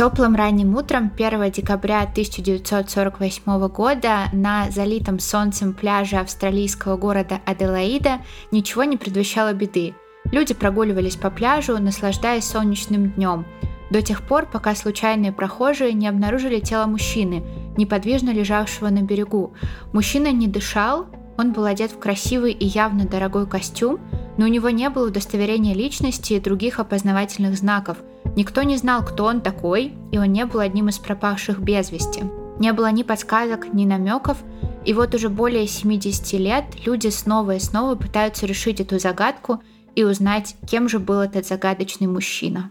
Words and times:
Теплым 0.00 0.34
ранним 0.34 0.76
утром 0.76 1.12
1 1.14 1.50
декабря 1.50 2.00
1948 2.04 3.68
года 3.68 4.30
на 4.32 4.70
залитом 4.70 5.18
солнцем 5.18 5.74
пляже 5.74 6.16
австралийского 6.16 6.96
города 6.96 7.42
Аделаида 7.44 8.20
ничего 8.50 8.84
не 8.84 8.96
предвещало 8.96 9.52
беды. 9.52 9.94
Люди 10.32 10.54
прогуливались 10.54 11.16
по 11.16 11.28
пляжу, 11.28 11.76
наслаждаясь 11.76 12.46
солнечным 12.46 13.10
днем, 13.10 13.44
до 13.90 14.00
тех 14.00 14.22
пор, 14.22 14.46
пока 14.46 14.74
случайные 14.74 15.32
прохожие 15.32 15.92
не 15.92 16.08
обнаружили 16.08 16.60
тело 16.60 16.86
мужчины, 16.86 17.44
неподвижно 17.76 18.30
лежавшего 18.30 18.88
на 18.88 19.02
берегу. 19.02 19.52
Мужчина 19.92 20.32
не 20.32 20.46
дышал, 20.46 21.08
он 21.36 21.52
был 21.52 21.66
одет 21.66 21.92
в 21.92 21.98
красивый 21.98 22.52
и 22.52 22.64
явно 22.64 23.04
дорогой 23.04 23.46
костюм, 23.46 24.00
но 24.40 24.46
у 24.46 24.48
него 24.48 24.70
не 24.70 24.88
было 24.88 25.06
удостоверения 25.06 25.74
личности 25.74 26.32
и 26.32 26.40
других 26.40 26.80
опознавательных 26.80 27.56
знаков– 27.56 27.98
Никто 28.36 28.62
не 28.62 28.76
знал, 28.76 29.04
кто 29.04 29.24
он 29.24 29.40
такой, 29.40 29.92
и 30.12 30.18
он 30.18 30.32
не 30.32 30.44
был 30.44 30.60
одним 30.60 30.88
из 30.88 30.98
пропавших 30.98 31.58
без 31.58 31.90
вести. 31.90 32.22
Не 32.58 32.72
было 32.72 32.90
ни 32.90 33.02
подсказок, 33.02 33.72
ни 33.72 33.84
намеков, 33.84 34.38
и 34.84 34.94
вот 34.94 35.14
уже 35.14 35.28
более 35.28 35.66
70 35.66 36.32
лет 36.34 36.64
люди 36.86 37.08
снова 37.08 37.56
и 37.56 37.58
снова 37.58 37.96
пытаются 37.96 38.46
решить 38.46 38.80
эту 38.80 38.98
загадку 38.98 39.62
и 39.94 40.04
узнать, 40.04 40.56
кем 40.68 40.88
же 40.88 40.98
был 40.98 41.20
этот 41.20 41.46
загадочный 41.46 42.06
мужчина. 42.06 42.70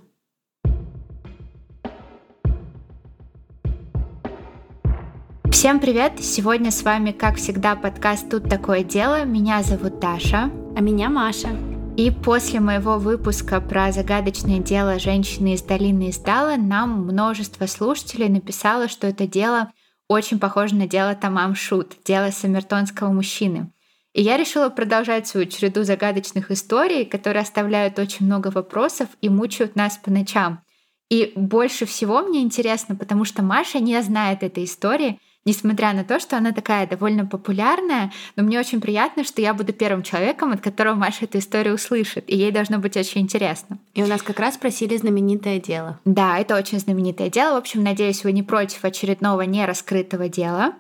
Всем 5.52 5.80
привет! 5.80 6.14
Сегодня 6.22 6.72
с 6.72 6.84
вами, 6.84 7.12
как 7.12 7.36
всегда, 7.36 7.76
подкаст 7.76 8.30
«Тут 8.30 8.48
такое 8.48 8.84
дело». 8.84 9.26
Меня 9.26 9.62
зовут 9.62 10.00
Даша. 10.00 10.50
А 10.78 10.82
меня 10.82 11.10
Маша. 11.10 11.50
И 12.00 12.12
после 12.12 12.62
моего 12.62 12.98
выпуска 12.98 13.60
про 13.60 13.92
загадочное 13.92 14.60
дело 14.60 15.00
женщины 15.00 15.56
из 15.56 15.62
долины 15.62 16.12
Издала 16.12 16.56
нам 16.56 17.06
множество 17.06 17.66
слушателей 17.66 18.30
написало, 18.30 18.88
что 18.88 19.06
это 19.06 19.28
дело 19.28 19.74
очень 20.08 20.40
похоже 20.40 20.76
на 20.76 20.88
дело 20.88 21.14
Тамам 21.14 21.56
Шут, 21.56 21.98
дело 22.06 22.32
самертонского 22.32 23.12
мужчины. 23.12 23.74
И 24.14 24.22
я 24.22 24.38
решила 24.38 24.70
продолжать 24.70 25.28
свою 25.28 25.46
череду 25.48 25.84
загадочных 25.84 26.52
историй, 26.52 27.04
которые 27.04 27.42
оставляют 27.42 28.00
очень 28.00 28.28
много 28.28 28.48
вопросов 28.48 29.10
и 29.20 29.28
мучают 29.28 29.76
нас 29.76 29.98
по 29.98 30.10
ночам. 30.10 30.64
И 31.10 31.34
больше 31.36 31.86
всего 31.86 32.22
мне 32.22 32.44
интересно, 32.44 32.96
потому 32.96 33.26
что 33.26 33.44
Маша 33.44 33.80
не 33.82 34.02
знает 34.02 34.42
этой 34.42 34.64
истории, 34.64 35.20
несмотря 35.46 35.94
на 35.94 36.04
то, 36.04 36.20
что 36.20 36.38
она 36.38 36.52
такая 36.52 36.88
довольно 36.88 37.26
популярная, 37.26 38.12
но 38.36 38.44
мне 38.44 38.60
очень 38.60 38.82
приятно, 38.82 39.24
что 39.24 39.42
я 39.42 39.54
буду 39.54 39.74
первым 39.74 40.04
человеком, 40.04 40.52
от 40.52 40.62
которого 40.62 40.96
Маша 40.96 41.26
эту 41.26 41.40
историю 41.40 41.76
услышит, 41.76 42.26
и 42.28 42.36
ей 42.36 42.52
должно 42.52 42.80
быть 42.80 42.98
очень 42.98 43.22
интересно. 43.22 43.80
И 43.94 44.04
у 44.04 44.08
нас 44.08 44.22
как 44.22 44.40
раз 44.40 44.56
спросили 44.56 44.98
знаменитое 44.98 45.60
дело. 45.60 46.00
Да, 46.06 46.38
это 46.38 46.56
очень 46.56 46.80
знаменитое 46.80 47.30
дело. 47.30 47.56
В 47.56 47.58
общем, 47.58 47.84
надеюсь, 47.84 48.24
вы 48.24 48.32
не 48.32 48.44
против 48.44 48.86
очередного 48.86 49.42
нераскрытого 49.42 50.30
дела. 50.30 50.74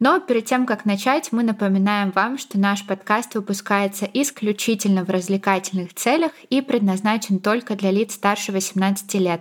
Но 0.00 0.18
перед 0.18 0.44
тем, 0.44 0.66
как 0.66 0.84
начать, 0.84 1.30
мы 1.30 1.44
напоминаем 1.44 2.10
вам, 2.10 2.36
что 2.36 2.58
наш 2.58 2.84
подкаст 2.84 3.36
выпускается 3.36 4.08
исключительно 4.12 5.04
в 5.04 5.10
развлекательных 5.10 5.94
целях 5.94 6.32
и 6.50 6.60
предназначен 6.60 7.38
только 7.38 7.76
для 7.76 7.90
лиц 7.90 8.14
старше 8.14 8.50
18 8.52 9.14
лет. 9.14 9.40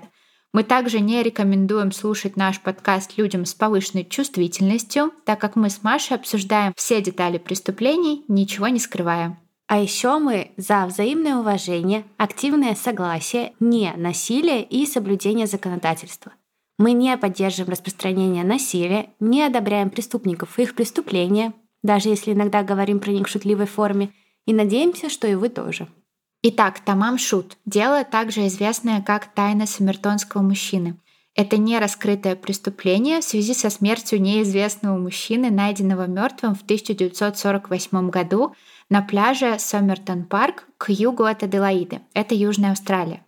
Мы 0.53 0.63
также 0.63 0.99
не 0.99 1.23
рекомендуем 1.23 1.91
слушать 1.91 2.37
наш 2.37 2.61
подкаст 2.61 3.17
людям 3.17 3.45
с 3.45 3.55
повышенной 3.55 4.05
чувствительностью, 4.05 5.11
так 5.25 5.41
как 5.41 5.55
мы 5.55 5.71
с 5.71 5.81
Машей 5.81 6.15
обсуждаем 6.15 6.73
все 6.75 7.01
детали 7.01 7.39
преступлений, 7.39 8.23
ничего 8.27 8.67
не 8.67 8.79
скрывая. 8.79 9.39
А 9.65 9.79
еще 9.79 10.19
мы 10.19 10.51
за 10.55 10.85
взаимное 10.85 11.37
уважение, 11.37 12.03
активное 12.17 12.75
согласие, 12.75 13.53
не 13.59 13.91
насилие 13.95 14.63
и 14.63 14.85
соблюдение 14.85 15.47
законодательства. 15.47 16.33
Мы 16.77 16.91
не 16.91 17.17
поддерживаем 17.17 17.71
распространение 17.71 18.43
насилия, 18.43 19.09
не 19.19 19.41
одобряем 19.41 19.89
преступников 19.89 20.59
и 20.59 20.63
их 20.63 20.75
преступления, 20.75 21.53
даже 21.81 22.09
если 22.09 22.33
иногда 22.33 22.61
говорим 22.61 22.99
про 22.99 23.09
них 23.09 23.27
в 23.27 23.31
шутливой 23.31 23.65
форме, 23.65 24.11
и 24.45 24.53
надеемся, 24.53 25.09
что 25.09 25.27
и 25.27 25.33
вы 25.33 25.49
тоже. 25.49 25.87
Итак, 26.45 26.81
Тамам 26.81 27.17
Шут– 27.17 27.55
дело 27.65 28.03
также 28.03 28.47
известное 28.47 29.01
как 29.01 29.33
«Тайна 29.33 29.65
самертонского 29.65 30.41
мужчины». 30.41 30.97
Это 31.35 31.55
не 31.55 31.79
раскрытое 31.79 32.35
преступление 32.35 33.21
в 33.21 33.23
связи 33.23 33.53
со 33.53 33.69
смертью 33.69 34.21
неизвестного 34.21 34.97
мужчины, 34.97 35.49
найденного 35.51 36.05
мертвым 36.05 36.53
в 36.53 36.63
1948 36.63 38.09
году 38.09 38.53
на 38.89 39.01
пляже 39.01 39.57
Сомертон 39.57 40.25
Парк 40.25 40.67
к 40.77 40.89
югу 40.89 41.23
от 41.23 41.43
Аделаиды. 41.43 42.01
Это 42.13 42.35
Южная 42.35 42.71
Австралия. 42.71 43.25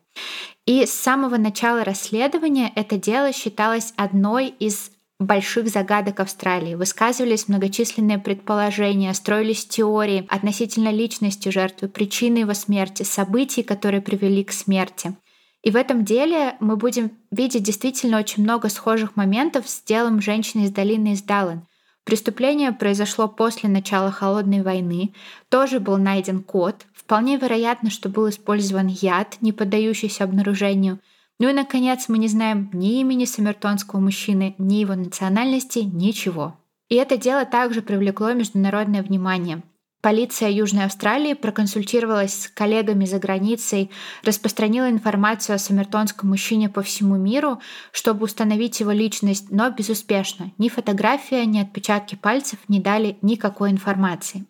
И 0.66 0.86
с 0.86 0.92
самого 0.92 1.38
начала 1.38 1.86
расследования 1.86 2.70
это 2.76 2.98
дело 2.98 3.32
считалось 3.32 3.94
одной 3.96 4.50
из 4.50 4.92
больших 5.20 5.70
загадок 5.70 6.20
Австралии. 6.20 6.76
Высказывались 6.76 7.48
многочисленные 7.48 8.20
предположения, 8.20 9.14
строились 9.14 9.66
теории 9.66 10.28
относительно 10.30 10.90
личности 10.92 11.50
жертвы, 11.50 11.88
причины 11.88 12.40
его 12.40 12.54
смерти, 12.54 13.04
событий, 13.04 13.64
которые 13.64 14.02
привели 14.02 14.44
к 14.44 14.52
смерти. 14.52 15.16
И 15.64 15.72
в 15.72 15.78
этом 15.78 16.06
деле 16.06 16.58
мы 16.60 16.76
будем 16.76 17.12
видеть 17.32 17.64
действительно 17.64 18.20
очень 18.20 18.44
много 18.44 18.70
схожих 18.70 19.16
моментов 19.16 19.68
с 19.68 19.82
делом 19.82 20.22
женщины 20.22 20.66
из 20.66 20.72
долины 20.72 21.14
из 21.14 21.24
Даллен. 21.24 21.66
Преступление 22.04 22.72
произошло 22.72 23.28
после 23.28 23.68
начала 23.68 24.12
Холодной 24.12 24.62
войны. 24.62 25.16
Тоже 25.50 25.80
был 25.80 25.98
найден 25.98 26.44
код. 26.44 26.86
Вполне 26.94 27.38
вероятно, 27.38 27.90
что 27.90 28.10
был 28.10 28.30
использован 28.30 28.88
яд, 28.88 29.38
не 29.42 29.54
поддающийся 29.54 30.26
обнаружению– 30.26 31.00
ну 31.40 31.50
и, 31.50 31.54
наконец, 31.54 32.08
мы 32.08 32.18
не 32.18 32.28
знаем 32.28 32.70
ни 32.74 33.00
имени 33.02 33.26
самертонского 33.26 34.00
мужчины, 34.00 34.56
ни 34.58 34.76
его 34.76 34.96
национальности, 34.96 35.80
ничего. 35.80 36.58
И 36.88 36.96
это 36.96 37.18
дело 37.18 37.46
также 37.46 37.82
привлекло 37.82 38.34
международное 38.34 39.04
внимание. 39.04 39.64
Полиция 40.06 40.52
Южной 40.52 40.86
Австралии 40.86 41.34
проконсультировалась 41.34 42.44
с 42.44 42.48
коллегами 42.48 43.06
за 43.06 43.18
границей, 43.18 43.90
распространила 44.22 44.88
информацию 44.88 45.56
о 45.56 45.58
самертонском 45.58 46.30
мужчине 46.30 46.70
по 46.70 46.84
всему 46.84 47.16
миру, 47.16 47.60
чтобы 47.92 48.26
установить 48.26 48.80
его 48.82 48.92
личность, 48.92 49.48
но 49.50 49.72
безуспешно. 49.72 50.52
Ни 50.60 50.70
фотография, 50.70 51.44
ни 51.48 51.58
отпечатки 51.58 52.14
пальцев 52.14 52.60
не 52.68 52.80
дали 52.80 53.18
никакой 53.24 53.72
информации. 53.72 54.46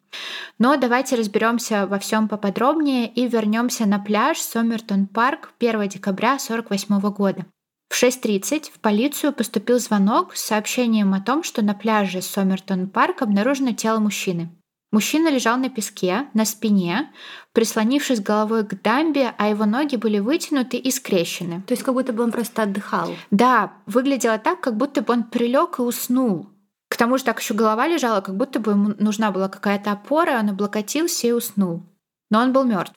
Но 0.60 0.76
давайте 0.76 1.16
разберемся 1.16 1.88
во 1.88 2.00
всем 2.00 2.28
поподробнее 2.28 3.08
и 3.08 3.26
вернемся 3.26 3.86
на 3.86 4.00
пляж 4.00 4.40
Сомертон 4.40 5.08
Парк 5.08 5.54
1 5.60 5.88
декабря 5.88 6.34
1948 6.34 7.14
года. 7.14 7.46
В 7.88 8.04
6.30 8.04 8.72
в 8.74 8.80
полицию 8.82 9.32
поступил 9.32 9.80
звонок 9.80 10.36
с 10.36 10.44
сообщением 10.44 11.14
о 11.14 11.22
том, 11.22 11.44
что 11.44 11.62
на 11.62 11.74
пляже 11.74 12.22
Сомертон 12.22 12.90
Парк 12.90 13.22
обнаружено 13.22 13.72
тело 13.72 14.00
мужчины. 14.00 14.50
Мужчина 14.96 15.28
лежал 15.28 15.58
на 15.58 15.70
песке, 15.70 16.28
на 16.34 16.46
спине, 16.46 17.12
прислонившись 17.52 18.22
головой 18.22 18.66
к 18.66 18.82
дамбе, 18.82 19.36
а 19.38 19.50
его 19.50 19.66
ноги 19.66 19.98
были 19.98 20.20
вытянуты 20.20 20.78
и 20.78 20.90
скрещены. 20.90 21.64
То 21.68 21.74
есть 21.74 21.84
как 21.84 21.94
будто 21.94 22.14
бы 22.14 22.24
он 22.24 22.32
просто 22.32 22.62
отдыхал. 22.62 23.10
Да, 23.30 23.74
выглядело 23.88 24.38
так, 24.38 24.62
как 24.62 24.78
будто 24.78 25.02
бы 25.02 25.12
он 25.12 25.24
прилег 25.24 25.80
и 25.80 25.82
уснул. 25.82 26.48
К 26.88 26.96
тому 26.96 27.18
же 27.18 27.26
так 27.26 27.42
еще 27.42 27.54
голова 27.54 27.88
лежала, 27.88 28.22
как 28.22 28.38
будто 28.38 28.62
бы 28.62 28.72
ему 28.72 28.94
нужна 28.98 29.32
была 29.32 29.50
какая-то 29.50 29.92
опора, 29.92 30.40
он 30.40 30.52
облокотился 30.52 31.28
и 31.28 31.34
уснул. 31.34 31.84
Но 32.30 32.40
он 32.40 32.54
был 32.54 32.64
мертв. 32.64 32.94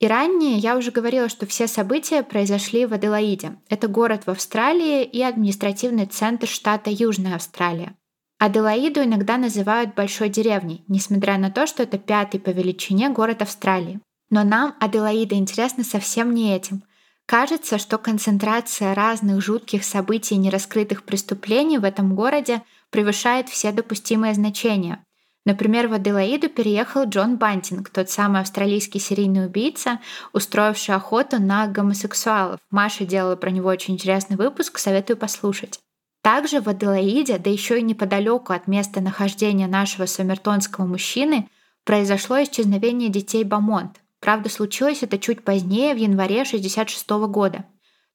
И 0.00 0.06
ранее 0.06 0.58
я 0.58 0.76
уже 0.76 0.90
говорила, 0.90 1.30
что 1.30 1.46
все 1.46 1.66
события 1.66 2.22
произошли 2.22 2.84
в 2.84 2.92
Аделаиде. 2.92 3.56
Это 3.70 3.88
город 3.88 4.24
в 4.26 4.30
Австралии 4.30 5.02
и 5.02 5.22
административный 5.22 6.04
центр 6.04 6.46
штата 6.46 6.90
Южная 6.90 7.36
Австралия. 7.36 7.94
Аделаиду 8.38 9.02
иногда 9.02 9.36
называют 9.36 9.96
большой 9.96 10.28
деревней, 10.28 10.84
несмотря 10.86 11.38
на 11.38 11.50
то, 11.50 11.66
что 11.66 11.82
это 11.82 11.98
пятый 11.98 12.38
по 12.38 12.50
величине 12.50 13.08
город 13.10 13.42
Австралии. 13.42 14.00
Но 14.30 14.44
нам 14.44 14.76
Аделаида 14.78 15.34
интересна 15.34 15.82
совсем 15.82 16.32
не 16.32 16.54
этим. 16.54 16.84
Кажется, 17.26 17.78
что 17.78 17.98
концентрация 17.98 18.94
разных 18.94 19.42
жутких 19.42 19.82
событий 19.82 20.36
и 20.36 20.38
нераскрытых 20.38 21.02
преступлений 21.02 21.78
в 21.78 21.84
этом 21.84 22.14
городе 22.14 22.62
превышает 22.90 23.48
все 23.48 23.72
допустимые 23.72 24.34
значения. 24.34 25.04
Например, 25.44 25.88
в 25.88 25.94
Аделаиду 25.94 26.48
переехал 26.48 27.04
Джон 27.04 27.38
Бантинг, 27.38 27.90
тот 27.90 28.08
самый 28.08 28.40
австралийский 28.40 29.00
серийный 29.00 29.46
убийца, 29.46 29.98
устроивший 30.32 30.94
охоту 30.94 31.40
на 31.40 31.66
гомосексуалов. 31.66 32.60
Маша 32.70 33.04
делала 33.04 33.34
про 33.34 33.50
него 33.50 33.68
очень 33.68 33.94
интересный 33.94 34.36
выпуск, 34.36 34.78
советую 34.78 35.16
послушать. 35.16 35.80
Также 36.22 36.60
в 36.60 36.68
Аделаиде, 36.68 37.38
да 37.38 37.50
еще 37.50 37.78
и 37.78 37.82
неподалеку 37.82 38.52
от 38.52 38.66
места 38.66 39.00
нахождения 39.00 39.66
нашего 39.66 40.06
сомертонского 40.06 40.84
мужчины, 40.84 41.48
произошло 41.84 42.42
исчезновение 42.42 43.08
детей 43.08 43.44
Бамонт. 43.44 44.00
Правда, 44.20 44.50
случилось 44.50 45.02
это 45.02 45.18
чуть 45.18 45.44
позднее, 45.44 45.94
в 45.94 45.98
январе 45.98 46.42
1966 46.42 47.08
года. 47.30 47.64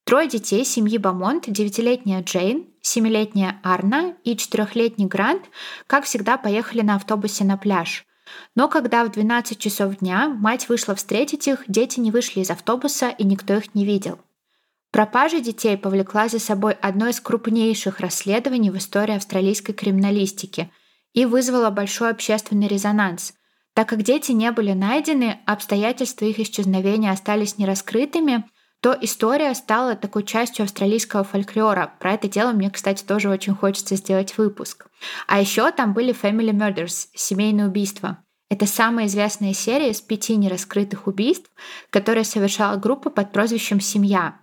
Трое 0.04 0.28
детей 0.28 0.64
семьи 0.66 0.98
Бамонт, 0.98 1.44
девятилетняя 1.46 2.22
Джейн, 2.22 2.66
семилетняя 2.82 3.58
Арна 3.62 4.14
и 4.22 4.36
четырехлетний 4.36 5.06
Грант, 5.06 5.44
как 5.86 6.04
всегда, 6.04 6.36
поехали 6.36 6.82
на 6.82 6.96
автобусе 6.96 7.44
на 7.44 7.56
пляж. 7.56 8.04
Но 8.54 8.68
когда 8.68 9.04
в 9.04 9.10
12 9.10 9.58
часов 9.58 9.98
дня 9.98 10.28
мать 10.28 10.68
вышла 10.68 10.94
встретить 10.94 11.48
их, 11.48 11.64
дети 11.68 12.00
не 12.00 12.10
вышли 12.10 12.40
из 12.40 12.50
автобуса 12.50 13.08
и 13.08 13.24
никто 13.24 13.54
их 13.54 13.74
не 13.74 13.86
видел. 13.86 14.18
Пропажа 14.94 15.40
детей 15.40 15.76
повлекла 15.76 16.28
за 16.28 16.38
собой 16.38 16.74
одно 16.74 17.08
из 17.08 17.20
крупнейших 17.20 17.98
расследований 17.98 18.70
в 18.70 18.76
истории 18.76 19.16
австралийской 19.16 19.74
криминалистики 19.74 20.70
и 21.12 21.24
вызвала 21.24 21.70
большой 21.70 22.10
общественный 22.10 22.68
резонанс. 22.68 23.34
Так 23.72 23.88
как 23.88 24.04
дети 24.04 24.30
не 24.30 24.52
были 24.52 24.72
найдены, 24.72 25.40
обстоятельства 25.46 26.26
их 26.26 26.38
исчезновения 26.38 27.10
остались 27.10 27.58
нераскрытыми, 27.58 28.44
то 28.80 28.96
история 29.00 29.52
стала 29.56 29.96
такой 29.96 30.22
частью 30.22 30.62
австралийского 30.62 31.24
фольклора. 31.24 31.92
Про 31.98 32.12
это 32.12 32.28
дело 32.28 32.52
мне, 32.52 32.70
кстати, 32.70 33.02
тоже 33.02 33.30
очень 33.30 33.56
хочется 33.56 33.96
сделать 33.96 34.38
выпуск. 34.38 34.86
А 35.26 35.40
еще 35.40 35.72
там 35.72 35.92
были 35.92 36.14
Family 36.14 36.52
Murders, 36.52 37.08
семейные 37.14 37.66
убийства. 37.66 38.18
Это 38.48 38.66
самая 38.66 39.06
известная 39.06 39.54
серия 39.54 39.90
из 39.90 40.00
пяти 40.00 40.36
нераскрытых 40.36 41.08
убийств, 41.08 41.50
которые 41.90 42.22
совершала 42.22 42.76
группа 42.76 43.10
под 43.10 43.32
прозвищем 43.32 43.80
«Семья», 43.80 44.38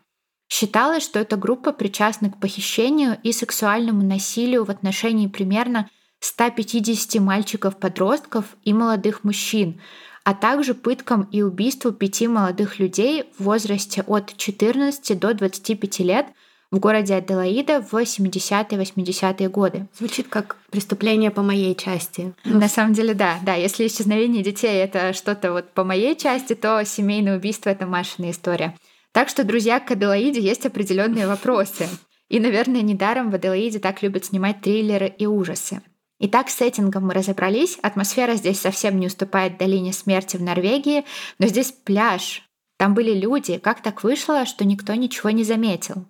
Считалось, 0.51 1.03
что 1.03 1.18
эта 1.18 1.38
группа 1.38 1.71
причастна 1.71 2.30
к 2.30 2.38
похищению 2.38 3.18
и 3.24 3.31
сексуальному 3.31 4.03
насилию 4.03 4.65
в 4.65 4.69
отношении 4.69 5.27
примерно 5.27 5.89
150 6.19 7.21
мальчиков-подростков 7.21 8.44
и 8.65 8.74
молодых 8.74 9.24
мужчин, 9.24 9.80
а 10.25 10.33
также 10.33 10.74
пыткам 10.74 11.21
и 11.31 11.42
убийству 11.42 11.94
пяти 11.94 12.27
молодых 12.27 12.80
людей 12.80 13.24
в 13.38 13.45
возрасте 13.45 14.03
от 14.06 14.36
14 14.36 15.18
до 15.18 15.33
25 15.33 16.00
лет 16.00 16.25
в 16.69 16.80
городе 16.80 17.15
Аделаида 17.15 17.81
в 17.81 17.94
70-80-е 17.94 19.48
годы. 19.48 19.88
Звучит 19.98 20.27
как 20.27 20.57
преступление 20.69 21.31
по 21.31 21.44
моей 21.44 21.75
части. 21.75 22.33
На 22.44 22.68
самом 22.68 22.92
деле, 22.92 23.13
да. 23.13 23.39
Да, 23.44 23.56
если 23.56 23.88
исчезновение 23.88 24.44
детей— 24.44 24.83
это 24.83 25.13
что-то 25.13 25.53
вот 25.53 25.71
по 25.71 25.86
моей 25.86 26.18
части, 26.18 26.56
то 26.56 26.83
семейное 26.83 27.38
убийство— 27.38 27.69
это 27.71 27.86
Машина 27.86 28.31
история. 28.31 28.75
Так 29.11 29.29
что, 29.29 29.43
друзья, 29.43 29.79
к 29.79 29.91
Аделаиде 29.91 30.39
есть 30.39 30.65
определенные 30.65 31.27
вопросы. 31.27 31.87
И, 32.29 32.39
наверное, 32.39 32.81
недаром 32.81 33.29
в 33.29 33.35
Аделаиде 33.35 33.79
так 33.79 34.01
любят 34.01 34.25
снимать 34.25 34.61
триллеры 34.61 35.07
и 35.07 35.25
ужасы. 35.25 35.81
Итак, 36.19 36.49
с 36.49 36.55
сеттингом 36.55 37.07
мы 37.07 37.13
разобрались. 37.13 37.77
Атмосфера 37.81 38.35
здесь 38.35 38.59
совсем 38.59 38.99
не 38.99 39.07
уступает 39.07 39.57
долине 39.57 39.91
смерти 39.91 40.37
в 40.37 40.41
Норвегии, 40.41 41.03
но 41.39 41.47
здесь 41.47 41.71
пляж. 41.71 42.43
Там 42.77 42.93
были 42.93 43.13
люди. 43.13 43.57
Как 43.57 43.81
так 43.81 44.03
вышло, 44.03 44.45
что 44.45 44.63
никто 44.63 44.93
ничего 44.93 45.31
не 45.31 45.43
заметил? 45.43 46.05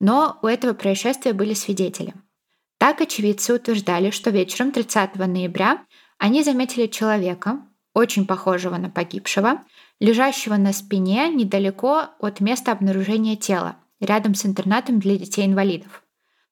Но 0.00 0.38
у 0.42 0.46
этого 0.46 0.72
происшествия 0.72 1.32
были 1.32 1.52
свидетели. 1.52 2.14
Так 2.78 3.00
очевидцы 3.00 3.54
утверждали, 3.54 4.10
что 4.10 4.30
вечером 4.30 4.70
30 4.70 5.16
ноября 5.16 5.84
они 6.18 6.42
заметили 6.42 6.86
человека, 6.86 7.58
очень 7.92 8.26
похожего 8.26 8.76
на 8.76 8.90
погибшего, 8.90 9.64
лежащего 10.00 10.56
на 10.56 10.72
спине 10.72 11.28
недалеко 11.28 12.08
от 12.20 12.40
места 12.40 12.72
обнаружения 12.72 13.36
тела, 13.36 13.76
рядом 14.00 14.34
с 14.34 14.44
интернатом 14.44 15.00
для 15.00 15.16
детей-инвалидов. 15.16 16.02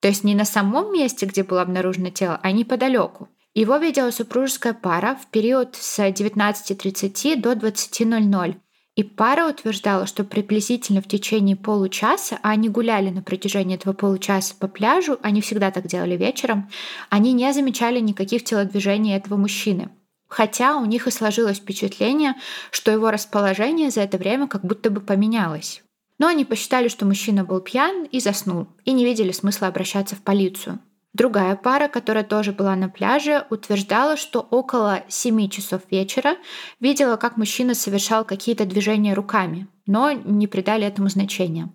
То 0.01 0.09
есть 0.09 0.25
не 0.25 0.35
на 0.35 0.45
самом 0.45 0.93
месте, 0.93 1.27
где 1.27 1.43
было 1.43 1.63
обнаружено 1.63 2.11
тело, 2.11 2.39
а 2.43 2.53
неподалеку. 2.53 3.29
Его 3.55 3.77
видела 3.77 4.11
супружеская 4.11 4.75
пара 4.75 5.17
в 5.21 5.29
период 5.29 5.77
с 5.77 5.99
19.30 5.99 7.37
до 7.37 7.53
20.00. 7.53 8.57
И 8.97 9.03
пара 9.03 9.49
утверждала, 9.49 10.07
что 10.07 10.25
приблизительно 10.25 11.03
в 11.03 11.09
течение 11.09 11.57
получаса, 11.57 12.39
а 12.43 12.51
они 12.51 12.69
гуляли 12.69 13.11
на 13.11 13.23
протяжении 13.23 13.77
этого 13.77 13.93
получаса 13.93 14.55
по 14.57 14.69
пляжу, 14.69 15.19
они 15.23 15.41
всегда 15.41 15.71
так 15.71 15.87
делали 15.87 16.17
вечером, 16.17 16.71
они 17.11 17.33
не 17.33 17.53
замечали 17.53 17.99
никаких 17.99 18.45
телодвижений 18.45 19.17
этого 19.17 19.37
мужчины 19.37 19.91
хотя 20.35 20.77
у 20.79 20.85
них 20.85 21.07
и 21.07 21.13
сложилось 21.13 21.59
впечатление, 21.59 22.35
что 22.73 22.91
его 22.91 23.13
расположение 23.13 23.91
за 23.91 24.01
это 24.01 24.19
время 24.19 24.49
как 24.49 24.65
будто 24.65 24.91
бы 24.91 25.01
поменялось. 25.01 25.85
Но 26.19 26.27
они 26.27 26.45
посчитали, 26.45 26.89
что 26.89 27.07
мужчина 27.07 27.45
был 27.45 27.61
пьян 27.61 28.03
и 28.03 28.19
заснул, 28.19 28.67
и 28.85 28.93
не 28.93 29.05
видели 29.05 29.31
смысла 29.31 29.69
обращаться 29.69 30.17
в 30.17 30.23
полицию. 30.23 30.81
Другая 31.13 31.55
пара, 31.55 31.87
которая 31.87 32.25
тоже 32.25 32.51
была 32.51 32.75
на 32.75 32.89
пляже, 32.89 33.47
утверждала, 33.49 34.17
что 34.17 34.41
около 34.41 35.05
7 35.07 35.49
часов 35.51 35.83
вечера 35.89 36.37
видела, 36.81 37.15
как 37.17 37.37
мужчина 37.37 37.75
совершал 37.75 38.25
какие-то 38.25 38.65
движения 38.65 39.15
руками, 39.15 39.69
но 39.87 40.11
не 40.11 40.49
придали 40.49 40.85
этому 40.85 41.11
значения. 41.11 41.73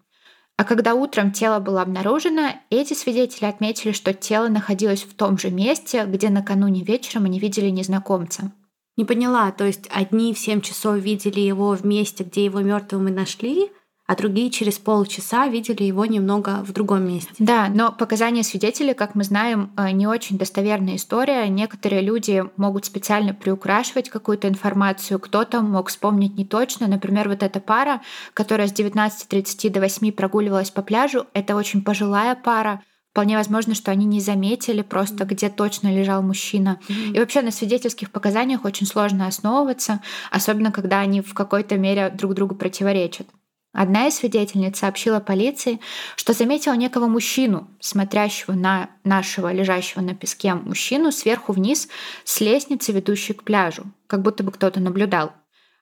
А 0.59 0.65
когда 0.65 0.93
утром 0.93 1.31
тело 1.31 1.61
было 1.61 1.81
обнаружено, 1.81 2.49
эти 2.69 2.93
свидетели 2.93 3.45
отметили, 3.45 3.93
что 3.93 4.13
тело 4.13 4.49
находилось 4.49 5.03
в 5.03 5.13
том 5.13 5.37
же 5.37 5.51
месте, 5.51 6.03
где 6.05 6.29
накануне 6.29 6.83
вечером 6.83 7.23
они 7.23 7.39
видели 7.39 7.69
незнакомца. 7.69 8.51
Не 8.97 9.05
поняла, 9.05 9.51
то 9.53 9.63
есть 9.63 9.87
одни 9.89 10.33
в 10.33 10.37
7 10.37 10.59
часов 10.59 10.97
видели 10.97 11.39
его 11.39 11.77
в 11.77 11.85
месте, 11.85 12.25
где 12.25 12.43
его 12.43 12.59
мертвым 12.59 13.07
и 13.07 13.11
нашли, 13.11 13.71
а 14.09 14.15
другие 14.15 14.49
через 14.49 14.79
полчаса 14.79 15.47
видели 15.47 15.83
его 15.83 16.03
немного 16.03 16.63
в 16.65 16.73
другом 16.73 17.07
месте. 17.07 17.31
Да, 17.37 17.67
но 17.69 17.91
показания 17.91 18.41
свидетелей, 18.41 18.95
как 18.95 19.13
мы 19.13 19.23
знаем, 19.23 19.71
э, 19.77 19.91
не 19.91 20.07
очень 20.07 20.39
достоверная 20.39 20.95
история. 20.95 21.47
Некоторые 21.47 22.01
люди 22.01 22.43
могут 22.57 22.85
специально 22.85 23.35
приукрашивать 23.35 24.09
какую-то 24.09 24.47
информацию, 24.47 25.19
кто-то 25.19 25.61
мог 25.61 25.89
вспомнить 25.89 26.35
не 26.39 26.43
точно. 26.43 26.87
Например, 26.87 27.29
вот 27.29 27.43
эта 27.43 27.59
пара, 27.59 28.01
которая 28.33 28.67
с 28.67 28.73
19.30 28.73 29.69
до 29.69 29.79
8 29.79 30.11
прогуливалась 30.11 30.71
по 30.71 30.81
пляжу, 30.81 31.27
это 31.33 31.55
очень 31.55 31.83
пожилая 31.83 32.33
пара, 32.33 32.81
Вполне 33.11 33.37
возможно, 33.37 33.73
что 33.73 33.89
они 33.89 34.05
не 34.05 34.21
заметили 34.21 34.83
просто, 34.83 35.25
где 35.25 35.49
точно 35.49 35.93
лежал 35.93 36.21
мужчина. 36.21 36.79
Mm-hmm. 36.87 37.15
И 37.15 37.19
вообще 37.19 37.41
на 37.41 37.49
свидетельских 37.49 38.11
показаниях 38.11 38.65
очень 38.65 38.85
сложно 38.85 39.25
основываться, 39.25 39.99
особенно 40.29 40.71
когда 40.71 40.99
они 40.99 41.21
в 41.21 41.33
какой-то 41.33 41.75
мере 41.75 42.11
друг 42.11 42.35
другу 42.35 42.53
противоречат. 42.53 43.27
Одна 43.71 44.07
из 44.07 44.15
свидетельниц 44.15 44.79
сообщила 44.79 45.19
полиции, 45.19 45.79
что 46.15 46.33
заметила 46.33 46.73
некого 46.73 47.05
мужчину, 47.07 47.67
смотрящего 47.79 48.53
на 48.53 48.89
нашего 49.03 49.53
лежащего 49.53 50.01
на 50.01 50.15
песке 50.15 50.55
мужчину 50.55 51.11
сверху 51.11 51.53
вниз 51.53 51.87
с 52.23 52.41
лестницы, 52.41 52.91
ведущей 52.91 53.33
к 53.33 53.43
пляжу, 53.43 53.83
как 54.07 54.23
будто 54.23 54.43
бы 54.43 54.51
кто-то 54.51 54.79
наблюдал. 54.79 55.33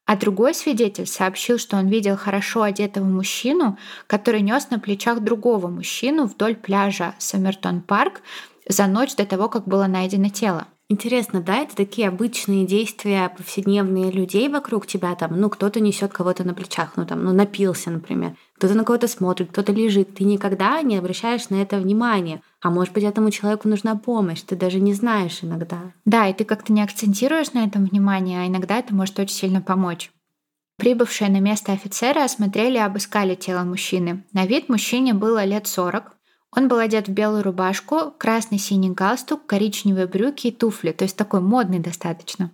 А 0.06 0.18
другой 0.18 0.54
свидетель 0.54 1.06
сообщил, 1.06 1.58
что 1.58 1.78
он 1.78 1.88
видел 1.88 2.18
хорошо 2.18 2.62
одетого 2.62 3.06
мужчину, 3.06 3.78
который 4.06 4.42
нес 4.42 4.70
на 4.70 4.80
плечах 4.80 5.22
другого 5.22 5.68
мужчину 5.68 6.26
вдоль 6.26 6.56
пляжа 6.56 7.16
Саммертон 7.20 7.82
Парк 7.82 8.22
за 8.68 8.88
ночь 8.88 9.16
до 9.16 9.26
того, 9.26 9.48
как 9.48 9.66
было 9.66 9.88
найдено 9.88 10.30
тело. 10.30 10.68
Интересно, 10.90 11.42
да, 11.42 11.58
это 11.58 11.76
такие 11.76 12.08
обычные 12.08 12.66
действия 12.66 13.28
повседневные 13.36 14.10
людей 14.10 14.48
вокруг 14.48 14.88
тебя, 14.88 15.16
там, 15.16 15.38
ну, 15.38 15.50
кто-то 15.50 15.82
несет 15.82 16.14
кого-то 16.14 16.46
на 16.46 16.54
плечах, 16.54 16.94
ну, 16.96 17.06
там, 17.06 17.26
ну, 17.26 17.34
напился, 17.34 17.92
например, 17.92 18.38
кто-то 18.56 18.74
на 18.74 18.86
кого-то 18.86 19.10
смотрит, 19.10 19.52
кто-то 19.52 19.74
лежит, 19.74 20.16
ты 20.16 20.24
никогда 20.24 20.82
не 20.82 20.96
обращаешь 20.96 21.50
на 21.50 21.62
это 21.62 21.78
внимания, 21.78 22.42
а 22.62 22.70
может 22.70 22.94
быть, 22.94 23.04
этому 23.04 23.32
человеку 23.32 23.68
нужна 23.68 23.98
помощь, 23.98 24.42
ты 24.44 24.56
даже 24.56 24.80
не 24.80 24.94
знаешь 24.94 25.40
иногда. 25.42 25.92
Да, 26.06 26.30
и 26.30 26.34
ты 26.34 26.46
как-то 26.46 26.72
не 26.72 26.82
акцентируешь 26.82 27.52
на 27.52 27.66
этом 27.66 27.86
внимание, 27.86 28.44
а 28.44 28.48
иногда 28.48 28.80
это 28.80 28.96
может 28.96 29.20
очень 29.20 29.36
сильно 29.36 29.60
помочь. 29.60 30.10
Прибывшие 30.78 31.30
на 31.30 31.42
место 31.42 31.74
офицеры 31.74 32.22
осмотрели 32.22 32.76
и 32.76 32.82
обыскали 32.82 33.36
тело 33.36 33.64
мужчины. 33.64 34.24
На 34.32 34.46
вид 34.46 34.70
мужчине 34.70 35.14
было 35.14 35.44
лет 35.44 35.68
40, 35.68 36.17
он 36.58 36.70
был 36.70 36.80
одет 36.80 37.08
в 37.08 37.12
белую 37.12 37.44
рубашку, 37.44 38.16
красный-синий 38.18 38.90
галстук, 38.90 39.46
коричневые 39.46 40.08
брюки 40.08 40.48
и 40.48 40.52
туфли, 40.52 40.92
то 40.92 41.04
есть 41.04 41.16
такой 41.16 41.40
модный 41.40 41.78
достаточно. 41.78 42.50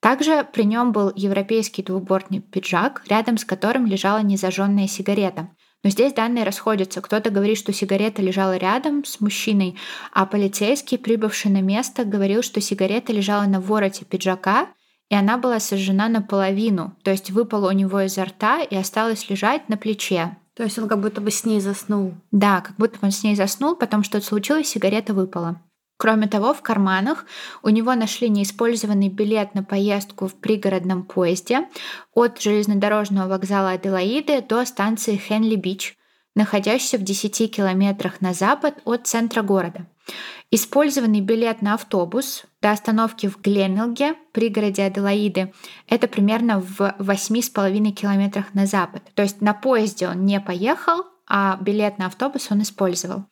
Также 0.00 0.46
при 0.52 0.64
нем 0.64 0.92
был 0.92 1.10
европейский 1.16 1.82
двубортный 1.82 2.40
пиджак, 2.40 3.02
рядом 3.08 3.38
с 3.38 3.46
которым 3.46 3.86
лежала 3.86 4.22
незажженная 4.22 4.86
сигарета. 4.86 5.48
Но 5.82 5.88
здесь 5.88 6.12
данные 6.12 6.44
расходятся. 6.44 7.00
Кто-то 7.00 7.30
говорит, 7.30 7.56
что 7.56 7.72
сигарета 7.72 8.20
лежала 8.20 8.58
рядом 8.58 9.06
с 9.06 9.20
мужчиной, 9.20 9.78
а 10.12 10.26
полицейский, 10.26 10.98
прибывший 10.98 11.50
на 11.50 11.62
место, 11.62 12.04
говорил, 12.04 12.42
что 12.42 12.60
сигарета 12.60 13.14
лежала 13.14 13.46
на 13.46 13.58
вороте 13.58 14.04
пиджака, 14.04 14.68
и 15.08 15.14
она 15.14 15.38
была 15.38 15.60
сожжена 15.60 16.08
наполовину, 16.08 16.94
то 17.02 17.10
есть 17.10 17.30
выпала 17.30 17.70
у 17.70 17.72
него 17.72 18.02
изо 18.02 18.26
рта 18.26 18.60
и 18.60 18.76
осталась 18.76 19.30
лежать 19.30 19.70
на 19.70 19.78
плече. 19.78 20.36
То 20.56 20.62
есть 20.62 20.78
он 20.78 20.88
как 20.88 21.00
будто 21.00 21.20
бы 21.20 21.30
с 21.30 21.44
ней 21.44 21.60
заснул. 21.60 22.14
Да, 22.32 22.62
как 22.62 22.76
будто 22.76 22.98
бы 22.98 23.06
он 23.06 23.10
с 23.10 23.22
ней 23.22 23.36
заснул, 23.36 23.76
потом 23.76 24.02
что-то 24.02 24.24
случилось, 24.24 24.68
сигарета 24.68 25.12
выпала. 25.12 25.60
Кроме 25.98 26.28
того, 26.28 26.52
в 26.54 26.62
карманах 26.62 27.26
у 27.62 27.68
него 27.68 27.94
нашли 27.94 28.28
неиспользованный 28.28 29.08
билет 29.08 29.54
на 29.54 29.62
поездку 29.62 30.26
в 30.26 30.34
пригородном 30.34 31.04
поезде 31.04 31.68
от 32.14 32.40
железнодорожного 32.40 33.28
вокзала 33.28 33.70
Аделаиды 33.70 34.42
до 34.42 34.64
станции 34.66 35.16
Хенли-Бич, 35.16 35.94
находящейся 36.34 36.98
в 36.98 37.02
10 37.02 37.54
километрах 37.54 38.20
на 38.20 38.34
запад 38.34 38.74
от 38.84 39.06
центра 39.06 39.42
города. 39.42 39.86
Использованный 40.52 41.20
билет 41.20 41.60
на 41.60 41.74
автобус 41.74 42.44
до 42.62 42.70
остановки 42.70 43.26
в 43.26 43.40
Гленвилге, 43.40 44.14
пригороде 44.32 44.84
Аделаиды, 44.84 45.52
это 45.88 46.06
примерно 46.06 46.60
в 46.60 46.80
8,5 46.80 47.90
километрах 47.90 48.54
на 48.54 48.66
запад. 48.66 49.02
То 49.14 49.22
есть 49.22 49.40
на 49.40 49.54
поезде 49.54 50.08
он 50.08 50.24
не 50.24 50.40
поехал, 50.40 51.04
а 51.28 51.58
билет 51.60 51.98
на 51.98 52.06
автобус 52.06 52.48
он 52.50 52.62
использовал. 52.62 53.24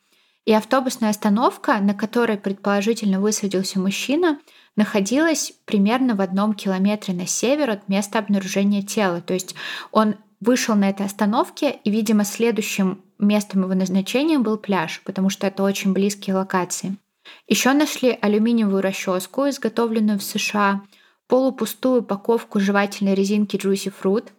И 0.43 0.53
автобусная 0.53 1.09
остановка, 1.09 1.79
на 1.79 1.93
которой 1.93 2.37
предположительно 2.37 3.19
высадился 3.19 3.79
мужчина, 3.79 4.39
находилась 4.75 5.53
примерно 5.65 6.15
в 6.15 6.21
одном 6.21 6.53
километре 6.53 7.13
на 7.13 7.25
север 7.25 7.71
от 7.71 7.87
места 7.87 8.19
обнаружения 8.19 8.83
тела. 8.83 9.21
То 9.21 9.33
есть 9.33 9.55
он 9.91 10.15
вышел 10.41 10.75
на 10.75 10.89
этой 10.89 11.05
остановке, 11.05 11.79
и, 11.83 11.89
видимо, 11.89 12.25
следующим 12.25 13.01
местом 13.17 13.63
его 13.63 13.73
назначения 13.73 14.37
был 14.37 14.57
пляж, 14.57 15.01
потому 15.05 15.29
что 15.29 15.47
это 15.47 15.63
очень 15.63 15.93
близкие 15.93 16.35
локации. 16.35 16.97
Еще 17.47 17.73
нашли 17.73 18.17
алюминиевую 18.21 18.81
расческу, 18.81 19.47
изготовленную 19.49 20.19
в 20.19 20.23
США, 20.23 20.81
полупустую 21.27 22.01
упаковку 22.01 22.59
жевательной 22.59 23.15
резинки 23.15 23.55
Juicy 23.55 23.93
Fruit, 24.01 24.29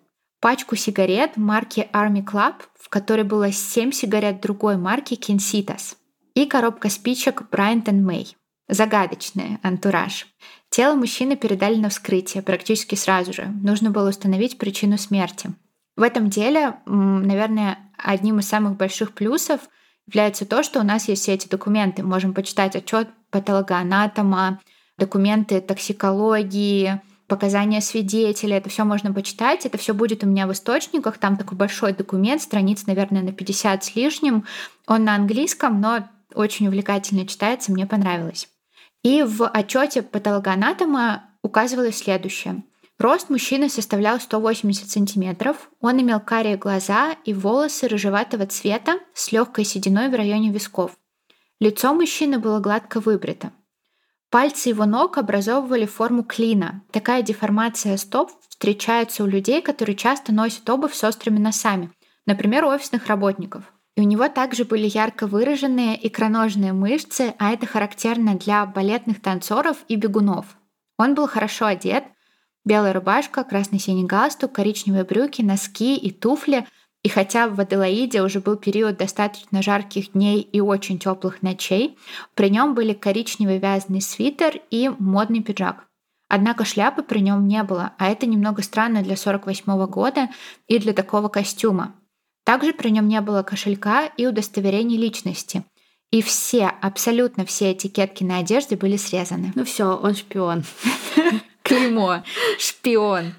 пачку 0.40 0.76
сигарет 0.76 1.36
марки 1.36 1.88
Army 1.92 2.24
Club, 2.24 2.54
в 2.78 2.88
которой 2.88 3.24
было 3.24 3.50
7 3.52 3.92
сигарет 3.92 4.40
другой 4.40 4.76
марки 4.76 5.14
Kinsitas, 5.14 5.96
и 6.34 6.46
коробка 6.46 6.88
спичек 6.90 7.42
Bryant 7.50 7.84
May. 7.86 8.34
Загадочный 8.68 9.58
антураж. 9.62 10.26
Тело 10.70 10.96
мужчины 10.96 11.36
передали 11.36 11.76
на 11.76 11.88
вскрытие 11.88 12.42
практически 12.42 12.96
сразу 12.96 13.32
же. 13.32 13.46
Нужно 13.62 13.92
было 13.92 14.08
установить 14.08 14.58
причину 14.58 14.98
смерти. 14.98 15.54
В 15.94 16.02
этом 16.02 16.28
деле, 16.28 16.76
наверное, 16.84 17.78
одним 17.96 18.40
из 18.40 18.48
самых 18.48 18.76
больших 18.76 19.12
плюсов 19.12 19.60
является 20.06 20.46
то, 20.46 20.62
что 20.62 20.80
у 20.80 20.82
нас 20.82 21.08
есть 21.08 21.22
все 21.22 21.34
эти 21.34 21.48
документы. 21.48 22.02
Можем 22.02 22.34
почитать 22.34 22.76
отчет 22.76 23.08
патологоанатома, 23.30 24.60
документы 24.98 25.60
токсикологии, 25.60 27.00
показания 27.26 27.80
свидетеля. 27.80 28.58
Это 28.58 28.70
все 28.70 28.84
можно 28.84 29.12
почитать. 29.12 29.66
Это 29.66 29.78
все 29.78 29.94
будет 29.94 30.24
у 30.24 30.26
меня 30.26 30.46
в 30.46 30.52
источниках. 30.52 31.18
Там 31.18 31.36
такой 31.36 31.58
большой 31.58 31.92
документ, 31.92 32.40
страниц, 32.40 32.86
наверное, 32.86 33.22
на 33.22 33.32
50 33.32 33.84
с 33.84 33.96
лишним. 33.96 34.44
Он 34.86 35.04
на 35.04 35.14
английском, 35.14 35.80
но 35.80 36.08
очень 36.34 36.68
увлекательно 36.68 37.26
читается, 37.26 37.72
мне 37.72 37.86
понравилось. 37.86 38.48
И 39.02 39.22
в 39.22 39.46
отчете 39.46 40.02
патологоанатома 40.02 41.24
указывалось 41.42 41.98
следующее. 41.98 42.62
Рост 42.98 43.28
мужчины 43.28 43.68
составлял 43.68 44.18
180 44.18 44.88
сантиметров. 44.88 45.70
Он 45.80 46.00
имел 46.00 46.18
карие 46.18 46.56
глаза 46.56 47.12
и 47.24 47.34
волосы 47.34 47.88
рыжеватого 47.88 48.46
цвета 48.46 49.00
с 49.12 49.32
легкой 49.32 49.64
сединой 49.64 50.08
в 50.08 50.14
районе 50.14 50.50
висков. 50.50 50.96
Лицо 51.60 51.92
мужчины 51.92 52.38
было 52.38 52.58
гладко 52.58 53.00
выбрито. 53.00 53.52
Пальцы 54.30 54.70
его 54.70 54.86
ног 54.86 55.18
образовывали 55.18 55.84
форму 55.84 56.24
клина. 56.24 56.82
Такая 56.90 57.22
деформация 57.22 57.96
стоп 57.98 58.30
встречается 58.48 59.24
у 59.24 59.26
людей, 59.26 59.60
которые 59.60 59.94
часто 59.94 60.32
носят 60.32 60.68
обувь 60.68 60.94
с 60.94 61.04
острыми 61.04 61.38
носами, 61.38 61.90
например, 62.24 62.64
у 62.64 62.68
офисных 62.68 63.06
работников. 63.06 63.72
И 63.94 64.00
у 64.00 64.04
него 64.04 64.28
также 64.28 64.64
были 64.64 64.86
ярко 64.86 65.26
выраженные 65.26 66.06
икроножные 66.06 66.72
мышцы, 66.72 67.34
а 67.38 67.52
это 67.52 67.66
характерно 67.66 68.34
для 68.34 68.64
балетных 68.66 69.20
танцоров 69.22 69.78
и 69.88 69.96
бегунов. 69.96 70.56
Он 70.98 71.14
был 71.14 71.26
хорошо 71.26 71.66
одет, 71.66 72.04
белая 72.66 72.92
рубашка, 72.92 73.44
красно-синий 73.44 74.04
галстук, 74.04 74.52
коричневые 74.52 75.04
брюки, 75.04 75.40
носки 75.40 75.96
и 75.96 76.10
туфли. 76.10 76.66
И 77.02 77.08
хотя 77.08 77.48
в 77.48 77.58
Аделаиде 77.58 78.20
уже 78.20 78.40
был 78.40 78.56
период 78.56 78.98
достаточно 78.98 79.62
жарких 79.62 80.12
дней 80.12 80.40
и 80.40 80.60
очень 80.60 80.98
теплых 80.98 81.40
ночей, 81.40 81.96
при 82.34 82.50
нем 82.50 82.74
были 82.74 82.92
коричневый 82.92 83.58
вязаный 83.58 84.02
свитер 84.02 84.60
и 84.70 84.90
модный 84.98 85.40
пиджак. 85.40 85.86
Однако 86.28 86.64
шляпы 86.64 87.04
при 87.04 87.20
нем 87.20 87.46
не 87.46 87.62
было, 87.62 87.92
а 87.98 88.10
это 88.10 88.26
немного 88.26 88.62
странно 88.62 89.02
для 89.02 89.16
48 89.16 89.86
года 89.86 90.28
и 90.66 90.78
для 90.78 90.92
такого 90.92 91.28
костюма. 91.28 91.94
Также 92.44 92.72
при 92.72 92.90
нем 92.90 93.06
не 93.06 93.20
было 93.20 93.44
кошелька 93.44 94.06
и 94.06 94.26
удостоверений 94.26 94.96
личности. 94.96 95.62
И 96.10 96.22
все, 96.22 96.72
абсолютно 96.80 97.44
все 97.44 97.72
этикетки 97.72 98.24
на 98.24 98.38
одежде 98.38 98.76
были 98.76 98.96
срезаны. 98.96 99.52
Ну 99.54 99.64
все, 99.64 99.96
он 99.96 100.14
шпион. 100.14 100.64
Клеймо. 101.66 102.22
Шпион. 102.58 103.34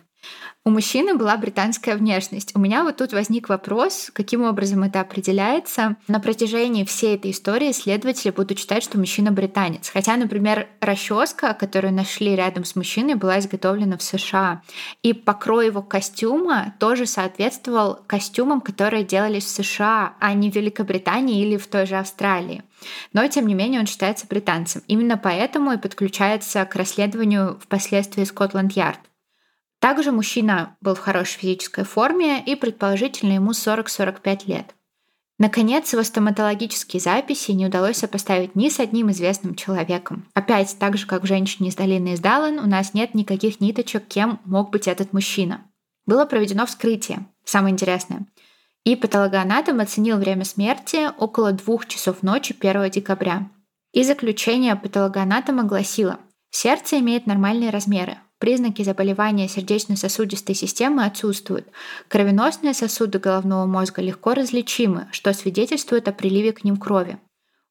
У 0.68 0.70
мужчины 0.70 1.16
была 1.16 1.38
британская 1.38 1.96
внешность. 1.96 2.54
У 2.54 2.60
меня 2.60 2.84
вот 2.84 2.98
тут 2.98 3.14
возник 3.14 3.48
вопрос, 3.48 4.12
каким 4.12 4.44
образом 4.44 4.84
это 4.84 5.00
определяется. 5.00 5.96
На 6.10 6.20
протяжении 6.20 6.84
всей 6.84 7.16
этой 7.16 7.32
истории 7.32 7.72
следователи 7.72 8.32
будут 8.32 8.60
считать, 8.60 8.84
что 8.84 8.98
мужчина 8.98 9.32
британец. 9.32 9.90
Хотя, 9.90 10.18
например, 10.18 10.68
расческа, 10.82 11.54
которую 11.54 11.94
нашли 11.94 12.36
рядом 12.36 12.66
с 12.66 12.76
мужчиной, 12.76 13.16
была 13.16 13.40
изготовлена 13.40 13.98
в 13.98 14.04
США. 14.04 14.62
И 15.04 15.14
покрой 15.14 15.68
его 15.68 15.82
костюма 15.82 16.76
тоже 16.80 17.06
соответствовал 17.06 18.02
костюмам, 18.06 18.60
которые 18.60 19.06
делались 19.06 19.46
в 19.46 19.64
США, 19.64 20.16
а 20.20 20.34
не 20.34 20.52
в 20.52 20.56
Великобритании 20.56 21.46
или 21.46 21.56
в 21.56 21.66
той 21.68 21.86
же 21.86 21.96
Австралии. 21.96 22.62
Но, 23.14 23.26
тем 23.30 23.48
не 23.48 23.54
менее, 23.54 23.80
он 23.80 23.88
считается 23.88 24.28
британцем. 24.28 24.84
Именно 24.90 25.16
поэтому 25.16 25.72
и 25.72 25.78
подключается 25.78 26.66
к 26.66 26.76
расследованию 26.76 27.58
впоследствии 27.64 28.26
Скотланд-Ярд. 28.26 29.00
Также 29.80 30.12
мужчина 30.12 30.76
был 30.82 30.96
в 30.96 31.00
хорошей 31.00 31.40
физической 31.40 31.84
форме 31.84 32.44
и 32.44 32.56
предположительно 32.56 33.34
ему 33.34 33.52
40-45 33.52 34.48
лет. 34.48 34.74
Наконец, 35.40 35.94
его 35.94 36.02
стоматологические 36.02 37.00
записи 37.00 37.52
не 37.52 37.68
удалось 37.68 37.98
сопоставить 37.98 38.56
ни 38.56 38.70
с 38.70 38.80
одним 38.80 39.12
известным 39.12 39.54
человеком. 39.54 40.28
Опять, 40.34 40.76
так 40.80 40.98
же, 40.98 41.06
как 41.06 41.22
в 41.22 41.28
«Женщине 41.28 41.70
из 41.70 41.76
долины 41.76 42.14
из 42.14 42.20
Даллан», 42.20 42.58
у 42.58 42.66
нас 42.66 42.96
нет 42.96 43.14
никаких 43.14 43.62
ниточек, 43.62 44.08
кем 44.08 44.40
мог 44.46 44.72
быть 44.72 44.88
этот 44.88 45.14
мужчина. 45.14 45.64
Было 46.08 46.26
проведено 46.26 46.66
вскрытие, 46.66 47.28
самое 47.44 47.72
интересное. 47.72 48.26
И 48.84 48.96
патологоанатом 48.96 49.80
оценил 49.80 50.18
время 50.18 50.44
смерти 50.44 51.12
около 51.20 51.52
двух 51.52 51.86
часов 51.86 52.24
ночи 52.24 52.56
1 52.60 52.90
декабря. 52.90 53.52
И 53.92 54.04
заключение 54.04 54.76
патологоанатома 54.76 55.64
гласило, 55.64 56.20
сердце 56.50 56.98
имеет 57.00 57.28
нормальные 57.28 57.70
размеры, 57.70 58.18
Признаки 58.40 58.84
заболевания 58.84 59.48
сердечно-сосудистой 59.48 60.54
системы 60.54 61.06
отсутствуют. 61.06 61.68
Кровеносные 62.08 62.74
сосуды 62.74 63.18
головного 63.18 63.66
мозга 63.66 64.02
легко 64.02 64.36
различимы, 64.36 65.08
что 65.12 65.34
свидетельствует 65.34 66.08
о 66.08 66.14
приливе 66.14 66.52
к 66.52 66.64
ним 66.64 66.78
крови. 66.78 67.18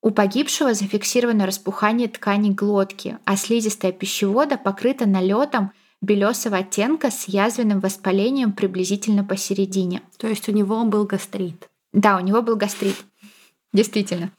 У 0.02 0.10
погибшего 0.10 0.74
зафиксировано 0.74 1.46
распухание 1.46 2.08
тканей 2.08 2.50
глотки, 2.50 3.18
а 3.24 3.36
слизистая 3.36 3.92
пищевода 3.92 4.56
покрыта 4.56 5.06
налетом 5.06 5.72
белесого 6.00 6.58
оттенка 6.58 7.10
с 7.10 7.28
язвенным 7.28 7.80
воспалением 7.80 8.52
приблизительно 8.52 9.24
посередине. 9.24 10.02
То 10.18 10.26
есть 10.26 10.48
у 10.48 10.52
него 10.52 10.84
был 10.84 11.04
гастрит. 11.04 11.68
Да, 11.92 12.16
у 12.16 12.20
него 12.20 12.42
был 12.42 12.56
гастрит. 12.56 12.96
Действительно. 13.72 14.32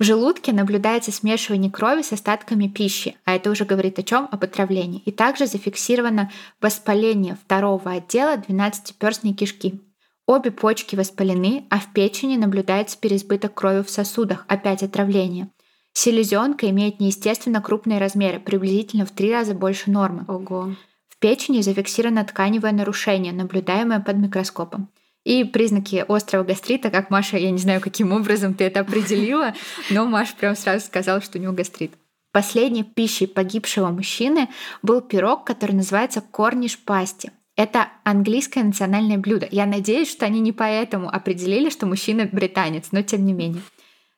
В 0.00 0.02
желудке 0.02 0.52
наблюдается 0.52 1.12
смешивание 1.12 1.70
крови 1.70 2.02
с 2.02 2.12
остатками 2.12 2.66
пищи, 2.66 3.16
а 3.24 3.36
это 3.36 3.50
уже 3.50 3.64
говорит 3.64 3.98
о 4.00 4.02
чем? 4.02 4.28
Об 4.32 4.42
отравлении. 4.42 5.00
И 5.04 5.12
также 5.12 5.46
зафиксировано 5.46 6.32
воспаление 6.60 7.36
второго 7.36 7.92
отдела 7.92 8.36
12-перстной 8.36 9.34
кишки. 9.34 9.80
Обе 10.26 10.50
почки 10.50 10.96
воспалены, 10.96 11.66
а 11.70 11.78
в 11.78 11.92
печени 11.92 12.36
наблюдается 12.36 12.98
переизбыток 12.98 13.54
крови 13.54 13.82
в 13.82 13.90
сосудах, 13.90 14.44
опять 14.48 14.82
отравление. 14.82 15.50
Селезенка 15.92 16.68
имеет 16.70 16.98
неестественно 16.98 17.62
крупные 17.62 18.00
размеры, 18.00 18.40
приблизительно 18.40 19.06
в 19.06 19.12
три 19.12 19.30
раза 19.32 19.54
больше 19.54 19.92
нормы. 19.92 20.24
Ого. 20.26 20.74
В 21.08 21.18
печени 21.20 21.60
зафиксировано 21.60 22.24
тканевое 22.24 22.72
нарушение, 22.72 23.32
наблюдаемое 23.32 24.00
под 24.00 24.16
микроскопом. 24.16 24.88
И 25.24 25.44
признаки 25.44 26.04
острого 26.06 26.44
гастрита, 26.44 26.90
как 26.90 27.10
Маша, 27.10 27.38
я 27.38 27.50
не 27.50 27.58
знаю, 27.58 27.80
каким 27.80 28.12
образом 28.12 28.54
ты 28.54 28.64
это 28.64 28.80
определила, 28.80 29.54
но 29.90 30.04
Маша 30.04 30.34
прям 30.36 30.54
сразу 30.54 30.84
сказала, 30.84 31.20
что 31.20 31.38
у 31.38 31.40
него 31.40 31.52
гастрит. 31.52 31.92
Последней 32.32 32.82
пищей 32.82 33.26
погибшего 33.26 33.90
мужчины 33.90 34.48
был 34.82 35.00
пирог, 35.00 35.44
который 35.44 35.72
называется 35.72 36.20
корниш 36.20 36.78
пасти. 36.78 37.30
Это 37.56 37.88
английское 38.02 38.64
национальное 38.64 39.18
блюдо. 39.18 39.46
Я 39.50 39.66
надеюсь, 39.66 40.10
что 40.10 40.26
они 40.26 40.40
не 40.40 40.52
поэтому 40.52 41.08
определили, 41.08 41.70
что 41.70 41.86
мужчина 41.86 42.28
британец, 42.30 42.88
но 42.90 43.02
тем 43.02 43.24
не 43.24 43.32
менее. 43.32 43.62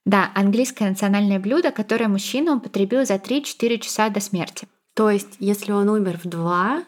Да, 0.07 0.31
английское 0.35 0.89
национальное 0.89 1.39
блюдо, 1.39 1.73
которое 1.73 2.09
мужчина 2.09 2.57
употребил 2.57 3.05
за 3.05 3.17
3-4 3.17 3.79
часа 3.79 4.09
до 4.09 4.21
смерти. 4.21 4.67
То 4.95 5.11
есть, 5.11 5.37
если 5.39 5.73
он 5.73 5.91
умер 5.91 6.19
в 6.23 6.29
2, 6.29 6.85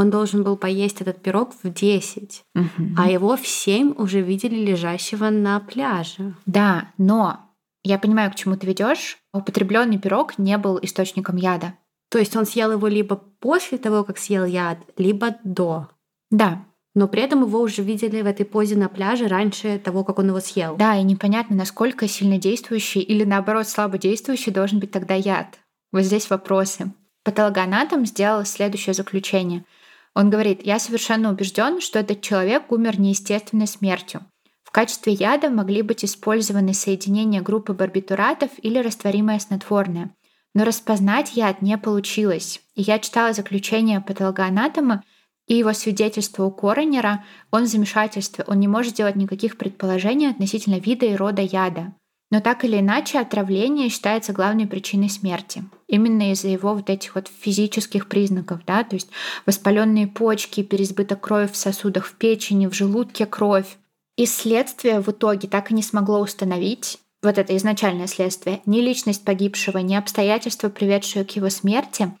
он 0.00 0.08
должен 0.08 0.42
был 0.42 0.56
поесть 0.56 1.02
этот 1.02 1.20
пирог 1.20 1.52
в 1.62 1.70
10, 1.70 2.44
угу. 2.54 2.66
а 2.96 3.10
его 3.10 3.36
в 3.36 3.46
7 3.46 3.94
уже 3.98 4.22
видели 4.22 4.54
лежащего 4.54 5.28
на 5.28 5.60
пляже. 5.60 6.34
Да, 6.46 6.90
но 6.96 7.40
я 7.84 7.98
понимаю, 7.98 8.30
к 8.30 8.34
чему 8.34 8.56
ты 8.56 8.66
ведешь. 8.66 9.18
Употребленный 9.34 9.98
пирог 9.98 10.38
не 10.38 10.56
был 10.56 10.78
источником 10.80 11.36
яда. 11.36 11.74
То 12.10 12.18
есть 12.18 12.34
он 12.34 12.46
съел 12.46 12.72
его 12.72 12.88
либо 12.88 13.16
после 13.40 13.76
того, 13.76 14.02
как 14.02 14.16
съел 14.16 14.46
яд, 14.46 14.78
либо 14.96 15.36
до. 15.44 15.88
Да. 16.30 16.64
Но 16.94 17.06
при 17.06 17.20
этом 17.20 17.42
его 17.42 17.60
уже 17.60 17.82
видели 17.82 18.22
в 18.22 18.26
этой 18.26 18.46
позе 18.46 18.76
на 18.76 18.88
пляже 18.88 19.28
раньше 19.28 19.78
того, 19.78 20.02
как 20.02 20.18
он 20.18 20.28
его 20.28 20.40
съел. 20.40 20.76
Да, 20.76 20.96
и 20.96 21.02
непонятно, 21.02 21.56
насколько 21.56 22.08
сильнодействующий 22.08 23.02
или 23.02 23.24
наоборот 23.24 23.68
слабодействующий 23.68 24.50
должен 24.50 24.80
быть 24.80 24.92
тогда 24.92 25.14
яд. 25.14 25.58
Вот 25.92 26.04
здесь 26.04 26.30
вопросы. 26.30 26.90
Патологоанатом 27.22 28.06
сделал 28.06 28.46
следующее 28.46 28.94
заключение– 28.94 29.66
он 30.14 30.30
говорит, 30.30 30.60
я 30.64 30.78
совершенно 30.78 31.30
убежден, 31.30 31.80
что 31.80 31.98
этот 31.98 32.20
человек 32.20 32.72
умер 32.72 32.98
неестественной 32.98 33.66
смертью. 33.66 34.26
В 34.62 34.72
качестве 34.72 35.12
яда 35.12 35.50
могли 35.50 35.82
быть 35.82 36.04
использованы 36.04 36.74
соединения 36.74 37.42
группы 37.42 37.72
барбитуратов 37.72 38.50
или 38.62 38.78
растворимое 38.78 39.38
снотворное. 39.38 40.14
Но 40.54 40.64
распознать 40.64 41.34
яд 41.34 41.62
не 41.62 41.78
получилось. 41.78 42.60
И 42.74 42.82
я 42.82 42.98
читала 42.98 43.32
заключение 43.32 44.00
патологоанатома, 44.00 45.02
и 45.46 45.56
его 45.56 45.72
свидетельство 45.72 46.44
у 46.44 46.52
коронера, 46.52 47.24
он 47.50 47.64
в 47.64 47.66
замешательстве, 47.66 48.44
он 48.46 48.60
не 48.60 48.68
может 48.68 48.94
делать 48.94 49.16
никаких 49.16 49.58
предположений 49.58 50.30
относительно 50.30 50.78
вида 50.78 51.06
и 51.06 51.16
рода 51.16 51.42
яда. 51.42 51.92
Но 52.30 52.40
так 52.40 52.64
или 52.64 52.78
иначе, 52.78 53.18
отравление 53.18 53.88
считается 53.88 54.32
главной 54.32 54.66
причиной 54.66 55.10
смерти. 55.10 55.64
Именно 55.88 56.30
из-за 56.32 56.48
его 56.48 56.74
вот 56.74 56.88
этих 56.88 57.16
вот 57.16 57.28
физических 57.28 58.08
признаков, 58.08 58.60
да, 58.66 58.84
то 58.84 58.94
есть 58.94 59.08
воспаленные 59.46 60.06
почки, 60.06 60.62
переизбыток 60.62 61.20
крови 61.20 61.46
в 61.46 61.56
сосудах 61.56 62.06
в 62.06 62.14
печени, 62.14 62.66
в 62.68 62.74
желудке 62.74 63.26
кровь. 63.26 63.76
И 64.16 64.26
следствие 64.26 65.00
в 65.00 65.08
итоге 65.08 65.48
так 65.48 65.70
и 65.70 65.74
не 65.74 65.82
смогло 65.82 66.20
установить, 66.20 67.00
вот 67.22 67.36
это 67.36 67.56
изначальное 67.56 68.06
следствие, 68.06 68.60
ни 68.64 68.80
личность 68.80 69.24
погибшего, 69.24 69.78
ни 69.78 69.94
обстоятельства, 69.94 70.68
приведшие 70.68 71.24
к 71.24 71.32
его 71.32 71.50
смерти. 71.50 72.12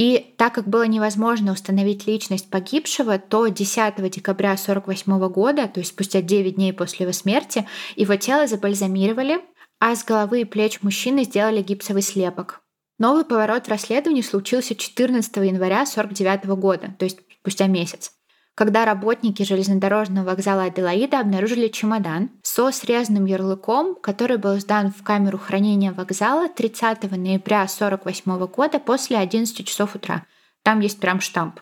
И 0.00 0.32
так 0.38 0.54
как 0.54 0.66
было 0.66 0.84
невозможно 0.84 1.52
установить 1.52 2.06
личность 2.06 2.48
погибшего, 2.48 3.18
то 3.18 3.48
10 3.48 4.10
декабря 4.10 4.52
1948 4.52 5.28
года, 5.28 5.68
то 5.68 5.80
есть 5.80 5.90
спустя 5.90 6.22
9 6.22 6.54
дней 6.54 6.72
после 6.72 7.04
его 7.04 7.12
смерти, 7.12 7.68
его 7.96 8.16
тело 8.16 8.46
забальзамировали, 8.46 9.42
а 9.78 9.94
с 9.94 10.02
головы 10.02 10.40
и 10.40 10.44
плеч 10.46 10.80
мужчины 10.80 11.24
сделали 11.24 11.60
гипсовый 11.60 12.00
слепок. 12.00 12.62
Новый 12.98 13.26
поворот 13.26 13.66
в 13.66 13.68
расследовании 13.68 14.22
случился 14.22 14.74
14 14.74 15.36
января 15.36 15.82
1949 15.82 16.46
года, 16.58 16.94
то 16.98 17.04
есть 17.04 17.18
спустя 17.42 17.66
месяц 17.66 18.12
когда 18.54 18.84
работники 18.84 19.42
железнодорожного 19.42 20.26
вокзала 20.26 20.64
Аделаида 20.64 21.20
обнаружили 21.20 21.68
чемодан 21.68 22.30
со 22.42 22.70
срезанным 22.70 23.24
ярлыком, 23.24 23.94
который 23.94 24.36
был 24.36 24.58
сдан 24.58 24.92
в 24.92 25.02
камеру 25.02 25.38
хранения 25.38 25.92
вокзала 25.92 26.48
30 26.48 27.10
ноября 27.12 27.62
1948 27.62 28.46
года 28.46 28.78
после 28.78 29.16
11 29.16 29.66
часов 29.66 29.94
утра. 29.94 30.26
Там 30.62 30.80
есть 30.80 31.00
прям 31.00 31.20
штамп. 31.20 31.60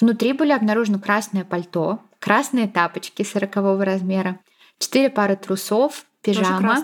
Внутри 0.00 0.32
были 0.32 0.52
обнаружены 0.52 0.98
красное 0.98 1.44
пальто, 1.44 2.00
красные 2.18 2.66
тапочки 2.66 3.22
40 3.22 3.84
размера, 3.84 4.40
четыре 4.78 5.10
пары 5.10 5.36
трусов, 5.36 6.06
пижама, 6.22 6.82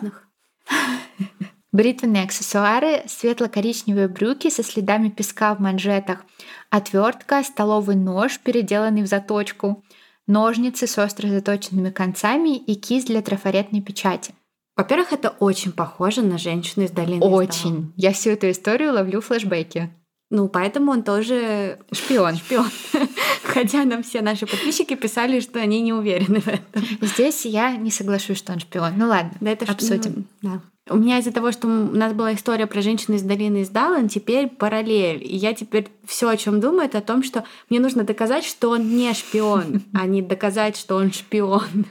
бритвенные 1.73 2.25
аксессуары, 2.25 3.03
светло-коричневые 3.07 4.09
брюки 4.09 4.51
со 4.51 4.63
следами 4.63 5.09
песка 5.09 5.55
в 5.55 5.59
манжетах– 5.59 6.25
отвертка, 6.71 7.43
столовый 7.43 7.97
нож, 7.97 8.39
переделанный 8.39 9.03
в 9.03 9.07
заточку, 9.07 9.85
ножницы 10.27 10.87
с 10.87 10.99
остро 10.99 11.29
заточенными 11.29 11.91
концами 11.91 12.57
и 12.57 12.75
кисть 12.75 13.07
для 13.07 13.23
трафаретной 13.23 13.81
печати. 13.81 14.35
Во-первых, 14.77 15.13
это 15.13 15.31
очень 15.31 15.73
похоже 15.73 16.23
на 16.23 16.39
женщину 16.39 16.85
из 16.85 16.93
долины. 16.93 17.25
Очень. 17.25 17.93
Я 17.97 18.13
всю 18.13 18.31
эту 18.31 18.49
историю 18.51 18.93
ловлю 18.93 19.21
флешбеки. 19.21 19.91
Ну, 20.31 20.49
поэтому 20.49 20.93
он 20.93 21.03
тоже 21.03 21.79
шпион. 21.91 22.37
Шпион. 22.37 22.69
Хотя 23.45 23.85
нам 23.85 24.03
все 24.03 24.21
наши 24.21 24.47
подписчики 24.47 24.95
писали, 24.95 25.41
что 25.41 25.59
они 25.59 25.81
не 25.81 25.93
уверены 25.93 26.41
в 26.41 26.49
этом. 26.49 26.85
Здесь 27.01 27.47
я 27.47 27.77
не 27.77 27.91
соглашусь, 27.91 28.39
что 28.39 28.53
он 28.53 28.61
шпион. 28.61 28.93
Ну 28.97 29.09
ладно, 29.09 29.33
да 29.41 29.51
это 29.51 29.65
обсудим. 29.71 30.27
Ну, 30.43 30.51
да. 30.51 30.61
У 30.91 30.97
меня 30.97 31.19
из-за 31.19 31.33
того, 31.33 31.53
что 31.53 31.67
у 31.67 31.71
нас 31.71 32.13
была 32.13 32.35
история 32.35 32.67
про 32.67 32.83
женщину 32.83 33.17
из 33.17 33.23
долины 33.23 33.59
из 33.59 33.69
Даллан, 33.69 34.09
теперь 34.09 34.49
параллель. 34.49 35.23
И 35.23 35.37
я 35.37 35.55
теперь 35.55 35.89
все, 36.07 36.29
о 36.29 36.37
чем 36.37 36.61
думаю, 36.61 36.87
это 36.87 36.99
о 36.99 37.03
том, 37.03 37.23
что 37.23 37.45
мне 37.69 37.81
нужно 37.81 38.05
доказать, 38.05 38.45
что 38.45 38.71
он 38.71 38.97
не 38.97 39.13
шпион, 39.13 39.83
а 39.95 40.07
не 40.07 40.23
доказать, 40.23 40.77
что 40.77 40.97
он 40.97 41.13
шпион. 41.13 41.87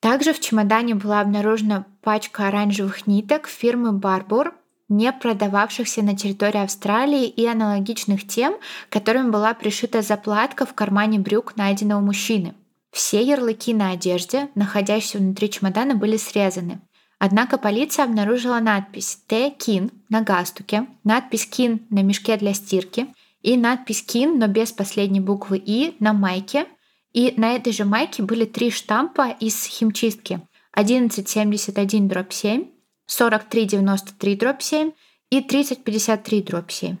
Также 0.00 0.32
в 0.32 0.40
чемодане 0.40 0.94
была 0.94 1.20
обнаружена 1.20 1.86
пачка 2.02 2.48
оранжевых 2.48 3.06
ниток 3.06 3.46
фирмы 3.46 3.92
Барбур, 3.92 4.54
не 4.88 5.12
продававшихся 5.12 6.02
на 6.02 6.16
территории 6.16 6.62
Австралии 6.62 7.28
и 7.28 7.46
аналогичных 7.46 8.26
тем, 8.26 8.56
которым 8.88 9.30
была 9.30 9.54
пришита 9.54 10.02
заплатка 10.02 10.66
в 10.66 10.74
кармане 10.74 11.18
брюк 11.18 11.56
найденного 11.56 12.00
мужчины. 12.00 12.54
Все 12.90 13.22
ярлыки 13.22 13.72
на 13.72 13.90
одежде, 13.90 14.48
находящиеся 14.56 15.18
внутри 15.18 15.48
чемодана, 15.48 15.94
были 15.94 16.16
срезаны. 16.16 16.80
Однако 17.22 17.58
полиция 17.58 18.06
обнаружила 18.06 18.60
надпись 18.60 19.18
«Т. 19.26 19.50
Кин» 19.50 19.90
на 20.08 20.22
галстуке, 20.22 20.86
надпись 21.04 21.46
«Кин» 21.46 21.86
на 21.90 22.02
мешке 22.02 22.38
для 22.38 22.54
стирки 22.54 23.08
и 23.42 23.58
надпись 23.58 24.02
«Кин», 24.02 24.38
но 24.38 24.46
без 24.46 24.72
последней 24.72 25.20
буквы 25.20 25.58
«И» 25.58 25.94
на 26.00 26.14
майке. 26.14 26.66
И 27.12 27.34
на 27.36 27.52
этой 27.54 27.74
же 27.74 27.84
майке 27.84 28.22
были 28.22 28.46
три 28.46 28.70
штампа 28.70 29.28
из 29.38 29.66
химчистки 29.66 30.40
1171 30.72 32.08
дробь 32.08 32.32
7, 32.32 32.64
4393 33.06 34.36
дробь 34.36 34.62
7 34.62 34.92
и 35.28 35.42
3053 35.42 36.42
дробь 36.42 36.70
7. 36.70 36.96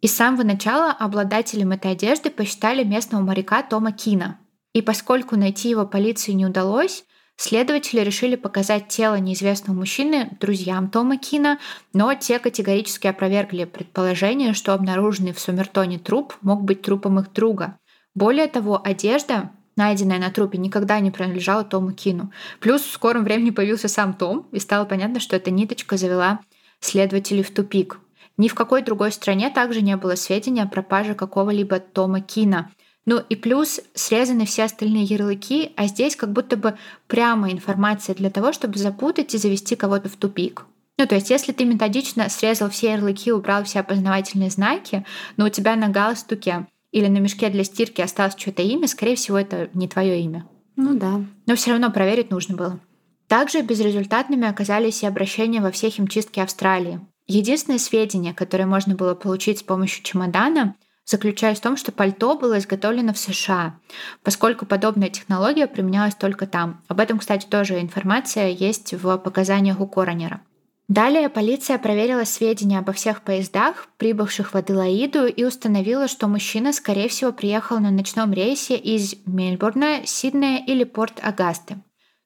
И 0.00 0.06
с 0.06 0.16
самого 0.16 0.44
начала 0.44 0.92
обладателем 0.92 1.72
этой 1.72 1.92
одежды 1.92 2.30
посчитали 2.30 2.84
местного 2.84 3.22
моряка 3.22 3.62
Тома 3.62 3.92
Кина. 3.92 4.38
И 4.72 4.80
поскольку 4.80 5.36
найти 5.36 5.68
его 5.68 5.84
полиции 5.84 6.32
не 6.32 6.46
удалось, 6.46 7.04
Следователи 7.40 8.00
решили 8.00 8.34
показать 8.34 8.88
тело 8.88 9.14
неизвестного 9.14 9.76
мужчины 9.76 10.36
друзьям 10.40 10.90
Тома 10.90 11.18
Кина, 11.18 11.60
но 11.92 12.12
те 12.14 12.40
категорически 12.40 13.06
опровергли 13.06 13.62
предположение, 13.64 14.54
что 14.54 14.74
обнаруженный 14.74 15.32
в 15.32 15.38
Сумертоне 15.38 16.00
труп 16.00 16.34
мог 16.42 16.64
быть 16.64 16.82
трупом 16.82 17.20
их 17.20 17.32
друга. 17.32 17.78
Более 18.16 18.48
того, 18.48 18.80
одежда, 18.84 19.52
найденная 19.76 20.18
на 20.18 20.30
трупе, 20.30 20.58
никогда 20.58 20.98
не 20.98 21.12
принадлежала 21.12 21.62
Тому 21.62 21.92
Кину. 21.92 22.32
Плюс 22.58 22.82
в 22.82 22.90
скором 22.90 23.22
времени 23.22 23.50
появился 23.50 23.86
сам 23.86 24.14
Том, 24.14 24.48
и 24.50 24.58
стало 24.58 24.84
понятно, 24.84 25.20
что 25.20 25.36
эта 25.36 25.52
ниточка 25.52 25.96
завела 25.96 26.40
следователей 26.80 27.44
в 27.44 27.54
тупик. 27.54 28.00
Ни 28.36 28.48
в 28.48 28.56
какой 28.56 28.82
другой 28.82 29.12
стране 29.12 29.48
также 29.50 29.80
не 29.80 29.96
было 29.96 30.16
сведений 30.16 30.62
о 30.62 30.66
пропаже 30.66 31.14
какого-либо 31.14 31.78
Тома 31.78 32.20
Кина. 32.20 32.72
Ну 33.10 33.22
и 33.26 33.36
плюс 33.36 33.80
срезаны 33.94 34.44
все 34.44 34.64
остальные 34.64 35.04
ярлыки, 35.04 35.72
а 35.76 35.86
здесь 35.86 36.14
как 36.14 36.30
будто 36.30 36.58
бы 36.58 36.76
прямая 37.06 37.52
информация 37.52 38.14
для 38.14 38.28
того, 38.28 38.52
чтобы 38.52 38.78
запутать 38.78 39.34
и 39.34 39.38
завести 39.38 39.76
кого-то 39.76 40.10
в 40.10 40.16
тупик. 40.16 40.66
Ну, 40.98 41.06
то 41.06 41.14
есть, 41.14 41.30
если 41.30 41.52
ты 41.52 41.64
методично 41.64 42.28
срезал 42.28 42.68
все 42.68 42.92
ярлыки, 42.92 43.32
убрал 43.32 43.64
все 43.64 43.80
опознавательные 43.80 44.50
знаки, 44.50 45.06
но 45.38 45.46
у 45.46 45.48
тебя 45.48 45.74
на 45.74 45.88
галстуке 45.88 46.66
или 46.92 47.06
на 47.06 47.16
мешке 47.16 47.48
для 47.48 47.64
стирки 47.64 48.02
осталось 48.02 48.34
что-то 48.36 48.60
имя, 48.60 48.86
скорее 48.86 49.16
всего, 49.16 49.38
это 49.38 49.70
не 49.72 49.88
твое 49.88 50.20
имя. 50.20 50.46
Ну 50.76 50.92
да. 50.92 51.24
Но 51.46 51.56
все 51.56 51.70
равно 51.70 51.90
проверить 51.90 52.30
нужно 52.30 52.56
было. 52.56 52.78
Также 53.26 53.62
безрезультатными 53.62 54.46
оказались 54.46 55.02
и 55.02 55.06
обращения 55.06 55.62
во 55.62 55.70
все 55.70 55.88
химчистки 55.88 56.40
Австралии. 56.40 57.00
Единственное 57.26 57.78
сведение, 57.78 58.34
которое 58.34 58.66
можно 58.66 58.94
было 58.94 59.14
получить 59.14 59.60
с 59.60 59.62
помощью 59.62 60.04
чемодана— 60.04 60.74
заключаясь 61.08 61.58
в 61.58 61.62
том, 61.62 61.76
что 61.78 61.90
пальто 61.90 62.36
было 62.36 62.58
изготовлено 62.58 63.14
в 63.14 63.18
США, 63.18 63.78
поскольку 64.22 64.66
подобная 64.66 65.08
технология 65.08 65.66
применялась 65.66 66.14
только 66.14 66.46
там. 66.46 66.82
Об 66.86 67.00
этом, 67.00 67.18
кстати, 67.18 67.46
тоже 67.46 67.80
информация 67.80 68.48
есть 68.48 68.92
в 68.92 69.16
показаниях 69.16 69.80
у 69.80 69.86
коронера. 69.86 70.42
Далее 70.86 71.28
полиция 71.28 71.78
проверила 71.78 72.24
сведения 72.24 72.78
обо 72.78 72.92
всех 72.92 73.22
поездах, 73.22 73.88
прибывших 73.96 74.52
в 74.52 74.56
Аделаиду, 74.56 75.26
и 75.26 75.44
установила, 75.44 76.08
что 76.08 76.28
мужчина, 76.28 76.72
скорее 76.72 77.08
всего, 77.08 77.32
приехал 77.32 77.78
на 77.78 77.90
ночном 77.90 78.32
рейсе 78.32 78.76
из 78.76 79.14
Мельбурна, 79.24 80.06
Сиднея 80.06 80.62
или 80.64 80.84
Порт-Агасты. 80.84 81.78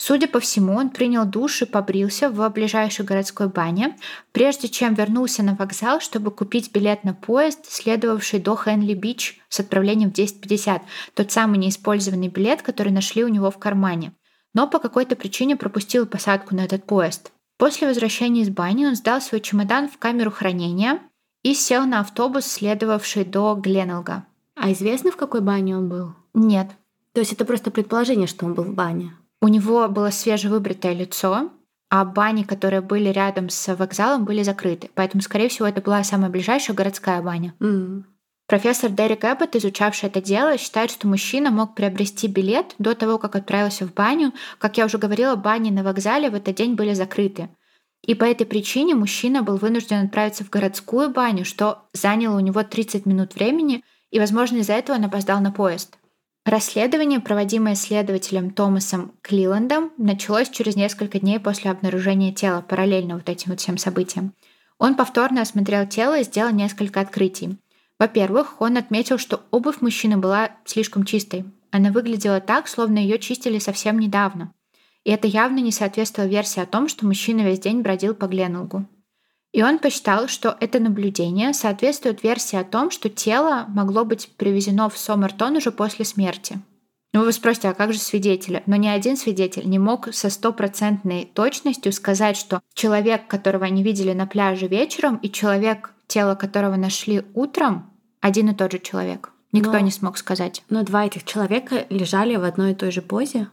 Судя 0.05 0.27
по 0.27 0.41
всему, 0.41 0.75
он 0.75 0.91
принял 0.91 1.25
душ 1.25 1.63
и 1.63 1.65
побрился 1.65 2.29
в 2.29 2.49
ближайшей 2.49 3.05
городской 3.05 3.47
бане, 3.47 3.97
прежде 4.33 4.67
чем 4.69 4.95
вернулся 4.95 5.45
на 5.45 5.55
вокзал, 5.55 6.01
чтобы 6.01 6.33
купить 6.33 6.73
билет 6.73 7.05
на 7.05 7.15
поезд, 7.15 7.67
следовавший 7.71 8.41
до 8.41 8.57
Хенли-Бич 8.57 9.41
с 9.49 9.61
отправлением 9.61 10.11
в 10.11 10.15
10.50, 10.15 10.81
тот 11.15 11.31
самый 11.31 11.59
неиспользованный 11.59 12.27
билет, 12.27 12.63
который 12.63 12.93
нашли 12.93 13.23
у 13.23 13.29
него 13.29 13.53
в 13.53 13.59
кармане. 13.59 14.13
Но 14.55 14.67
по 14.67 14.81
какой-то 14.81 15.15
причине 15.15 15.55
пропустил 15.55 16.05
посадку 16.05 16.57
на 16.57 16.65
этот 16.65 16.85
поезд. 16.85 17.31
После 17.57 17.87
возвращения 17.87 18.43
из 18.43 18.49
бани 18.49 18.87
он 18.87 18.97
сдал 18.97 19.21
свой 19.21 19.41
чемодан 19.41 19.89
в 19.89 19.99
камеру 19.99 20.33
хранения 20.33 20.99
и 21.45 21.55
сел 21.55 21.87
на 21.87 22.01
автобус, 22.01 22.47
следовавший 22.47 23.25
до 23.25 23.55
Гленелга. 23.55 24.27
А 24.57 24.73
известно, 24.73 25.13
в 25.13 25.17
какой 25.17 25.43
бане 25.43 25.77
он 25.77 25.89
был? 25.89 26.17
Нет. 26.35 26.73
То 27.13 27.21
есть 27.21 27.33
это 27.33 27.45
просто 27.45 27.71
предположение, 27.71 28.27
что 28.27 28.47
он 28.47 28.55
был 28.55 28.65
в 28.65 28.75
бане? 28.75 29.13
У 29.43 29.49
него 29.49 29.89
было 29.89 30.11
свежевыбритое 30.11 30.93
лицо, 30.93 31.51
а 31.91 32.05
бани, 32.05 32.45
которые 32.45 32.81
были 32.81 33.09
рядом 33.09 33.51
с 33.51 33.75
вокзалом, 33.75 34.25
были 34.25 34.45
закрыты. 34.45 34.89
Поэтому, 34.95 35.21
скорее 35.21 35.49
всего, 35.49 35.67
это 35.67 35.83
была 35.83 36.05
самая 36.05 36.31
ближайшая 36.31 36.77
городская 36.77 37.21
баня. 37.21 37.53
Mm. 37.59 38.05
Профессор 38.47 38.91
Дерек 38.91 39.25
Эббот, 39.25 39.57
изучавший 39.57 40.11
это 40.11 40.23
дело, 40.23 40.57
считает, 40.59 40.93
что 40.93 41.09
мужчина 41.09 41.51
мог 41.51 41.75
приобрести 41.75 42.29
билет 42.29 42.77
до 42.79 42.95
того, 42.95 43.19
как 43.19 43.35
отправился 43.35 43.85
в 43.85 43.93
баню. 43.93 44.33
Как 44.59 44.79
я 44.79 44.87
уже 44.87 44.99
говорила, 44.99 45.35
бани 45.35 45.71
на 45.71 45.83
вокзале 45.83 46.31
в 46.31 46.35
этот 46.37 46.55
день 46.55 46.75
были 46.75 46.95
закрыты. 46.95 47.49
И 48.07 48.15
по 48.15 48.25
этой 48.25 48.47
причине 48.47 48.95
мужчина 48.95 49.43
был 49.43 49.57
вынужден 49.57 50.05
отправиться 50.05 50.45
в 50.45 50.51
городскую 50.51 51.11
баню, 51.11 51.45
что 51.45 51.89
заняло 51.93 52.37
у 52.37 52.41
него 52.41 52.63
30 52.63 53.07
минут 53.07 53.35
времени, 53.35 53.83
и, 54.13 54.21
возможно, 54.21 54.59
из-за 54.59 54.75
этого 54.75 54.97
он 54.97 55.05
опоздал 55.05 55.41
на 55.41 55.51
поезд. 55.51 55.99
Расследование, 56.45 57.21
проводимое 57.21 57.77
следователем 57.77 58.51
Томасом 58.51 59.13
Клиландом, 59.23 59.93
началось 59.97 60.51
через 60.51 60.75
несколько 60.75 61.21
дней 61.21 61.39
после 61.39 61.71
обнаружения 61.71 62.33
тела, 62.33 62.63
параллельно 62.63 63.15
вот 63.15 63.29
этим 63.29 63.53
вот 63.53 63.61
всем 63.61 63.79
событиям. 63.79 64.35
Он 64.77 64.97
повторно 64.97 65.43
осмотрел 65.43 65.87
тело 65.87 66.19
и 66.19 66.25
сделал 66.25 66.53
несколько 66.53 67.01
открытий. 67.01 67.59
Во-первых, 68.01 68.61
он 68.61 68.77
отметил, 68.77 69.19
что 69.19 69.43
обувь 69.53 69.81
мужчины 69.81 70.17
была 70.17 70.51
слишком 70.65 71.05
чистой. 71.05 71.45
Она 71.71 71.93
выглядела 71.93 72.41
так, 72.41 72.67
словно 72.67 72.99
ее 72.99 73.21
чистили 73.21 73.61
совсем 73.61 74.01
недавно. 74.01 74.53
И 75.05 75.13
это 75.13 75.29
явно 75.29 75.61
не 75.61 75.71
соответствовало 75.71 76.29
версии 76.29 76.59
о 76.59 76.67
том, 76.67 76.89
что 76.89 77.07
мужчина 77.07 77.43
весь 77.43 77.61
день 77.61 77.83
бродил 77.83 78.17
по 78.17 78.27
Гленелгу. 78.27 78.89
И 79.53 79.63
он 79.63 79.79
посчитал, 79.79 80.29
что 80.29 80.57
это 80.61 80.81
наблюдение 80.81 81.53
соответствует 81.53 82.23
версии 82.23 82.57
о 82.57 82.65
том, 82.65 82.91
что 82.91 83.11
тело 83.11 83.67
могло 83.69 84.05
быть 84.05 84.31
привезено 84.37 84.89
в 84.89 84.97
Сомертон 84.97 85.57
уже 85.57 85.71
после 85.71 86.05
смерти. 86.05 86.61
Ну, 87.13 87.25
вы 87.25 87.33
спросите, 87.33 87.69
а 87.69 87.75
как 87.75 87.93
же 87.93 87.99
свидетели? 87.99 88.63
Но 88.65 88.77
ни 88.77 88.89
один 88.89 89.19
свидетель 89.19 89.69
не 89.69 89.79
мог 89.79 90.15
со 90.15 90.31
стопроцентной 90.31 91.31
точностью 91.35 91.93
сказать, 91.93 92.39
что 92.39 92.63
человек, 92.73 93.27
которого 93.27 93.67
они 93.67 93.83
видели 93.83 94.15
на 94.15 94.27
пляже 94.27 94.67
вечером, 94.67 95.17
и 95.17 95.31
человек, 95.31 95.93
тело 96.07 96.35
которого 96.35 96.77
нашли 96.77 97.23
утром, 97.35 97.91
один 98.23 98.49
и 98.49 98.55
тот 98.55 98.73
же 98.73 98.79
человек. 98.79 99.31
Никто 99.53 99.73
но, 99.73 99.81
не 99.81 99.91
смог 99.91 100.17
сказать. 100.17 100.65
Но 100.71 100.83
два 100.83 101.05
этих 101.05 101.25
человека 101.25 101.85
лежали 101.91 102.37
в 102.37 102.45
одной 102.45 102.73
и 102.73 102.75
той 102.75 102.91
же 102.91 103.03
позе. 103.03 103.49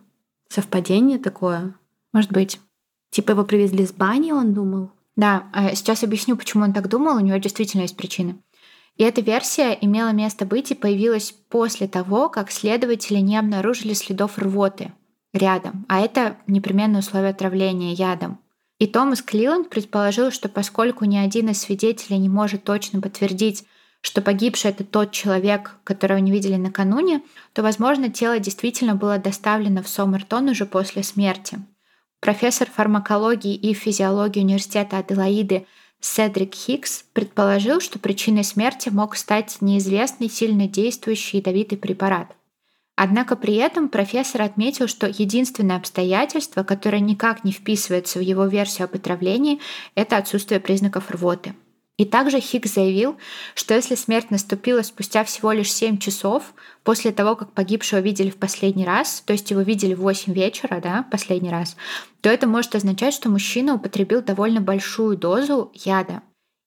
Совпадение 0.47 1.19
такое? 1.19 1.75
Может 2.13 2.31
быть. 2.31 2.61
Типа 3.11 3.31
его 3.31 3.43
привезли 3.43 3.85
с 3.85 3.91
бани, 3.91 4.31
он 4.31 4.53
думал? 4.53 4.91
Да, 5.19 5.49
а 5.51 5.75
сейчас 5.75 6.05
объясню, 6.05 6.37
почему 6.37 6.63
он 6.63 6.71
так 6.71 6.87
думал. 6.87 7.17
У 7.17 7.19
него 7.19 7.35
действительно 7.39 7.81
есть 7.81 7.97
причины. 7.97 8.37
И 8.95 9.03
эта 9.03 9.19
версия 9.19 9.77
имела 9.81 10.13
место 10.13 10.45
быть 10.45 10.71
и 10.71 10.75
появилась 10.75 11.33
после 11.49 11.89
того, 11.89 12.29
как 12.29 12.49
следователи 12.49 13.17
не 13.17 13.35
обнаружили 13.35 13.91
следов 13.91 14.37
рвоты 14.37 14.93
рядом, 15.33 15.85
а 15.89 15.99
это 15.99 16.37
непременное 16.47 17.01
условие 17.01 17.31
отравления 17.31 17.91
ядом. 17.91 18.39
И 18.77 18.87
Томас 18.87 19.21
Клиланд 19.21 19.69
предположил, 19.69 20.31
что 20.31 20.47
поскольку 20.47 21.03
ни 21.03 21.17
один 21.17 21.49
из 21.49 21.59
свидетелей 21.59 22.17
не 22.17 22.29
может 22.29 22.63
точно 22.63 23.01
подтвердить, 23.01 23.65
что 23.99 24.21
погибший 24.21 24.71
это 24.71 24.85
тот 24.85 25.11
человек, 25.11 25.75
которого 25.83 26.19
не 26.19 26.31
видели 26.31 26.55
накануне, 26.55 27.23
то, 27.51 27.61
возможно, 27.61 28.09
тело 28.09 28.39
действительно 28.39 28.95
было 28.95 29.17
доставлено 29.17 29.83
в 29.83 29.89
Сомертон 29.89 30.47
уже 30.47 30.65
после 30.65 31.03
смерти. 31.03 31.59
Профессор 32.19 32.69
фармакологии 32.69 33.55
и 33.55 33.73
физиологии 33.73 34.41
университета 34.41 34.97
Аделаиды 34.97 35.65
Седрик 36.01 36.53
Хикс 36.53 37.05
предположил, 37.13 37.79
что 37.79 37.99
причиной 37.99 38.43
смерти 38.43 38.89
мог 38.89 39.15
стать 39.15 39.57
неизвестный 39.61 40.29
сильно 40.29 40.67
действующий 40.67 41.37
ядовитый 41.37 41.77
препарат. 41.77 42.35
Однако 42.95 43.37
при 43.37 43.55
этом 43.55 43.87
профессор 43.87 44.41
отметил, 44.41 44.87
что 44.87 45.07
единственное 45.07 45.77
обстоятельство, 45.77 46.63
которое 46.63 46.99
никак 46.99 47.45
не 47.45 47.53
вписывается 47.53 48.19
в 48.19 48.21
его 48.21 48.45
версию 48.45 48.85
об 48.85 48.95
отравлении, 48.95 49.59
это 49.95 50.17
отсутствие 50.17 50.59
признаков 50.59 51.09
рвоты– 51.11 51.53
и 51.99 52.05
также 52.05 52.39
Хиггс 52.39 52.75
заявил, 52.75 53.17
что 53.55 53.73
если 53.73 53.95
смерть 53.95 54.31
наступила 54.31 54.83
спустя 54.83 55.25
всего 55.25 55.51
лишь 55.51 55.69
7 55.69 55.97
часов 55.97 56.53
после 56.85 57.11
того, 57.11 57.35
как 57.35 57.51
погибшего 57.51 57.99
видели 57.99 58.29
в 58.29 58.37
последний 58.37 58.85
раз, 58.85 59.21
то 59.25 59.33
есть 59.33 59.51
его 59.51 59.59
видели 59.59 59.93
в 59.93 59.99
8 59.99 60.31
вечера, 60.31 60.79
да, 60.81 61.05
последний 61.11 61.49
раз, 61.49 61.75
то 62.21 62.29
это 62.29 62.47
может 62.47 62.73
означать, 62.73 63.13
что 63.13 63.29
мужчина 63.29 63.75
употребил 63.75 64.21
довольно 64.21 64.61
большую 64.61 65.17
дозу 65.17 65.73
яда. 65.73 66.21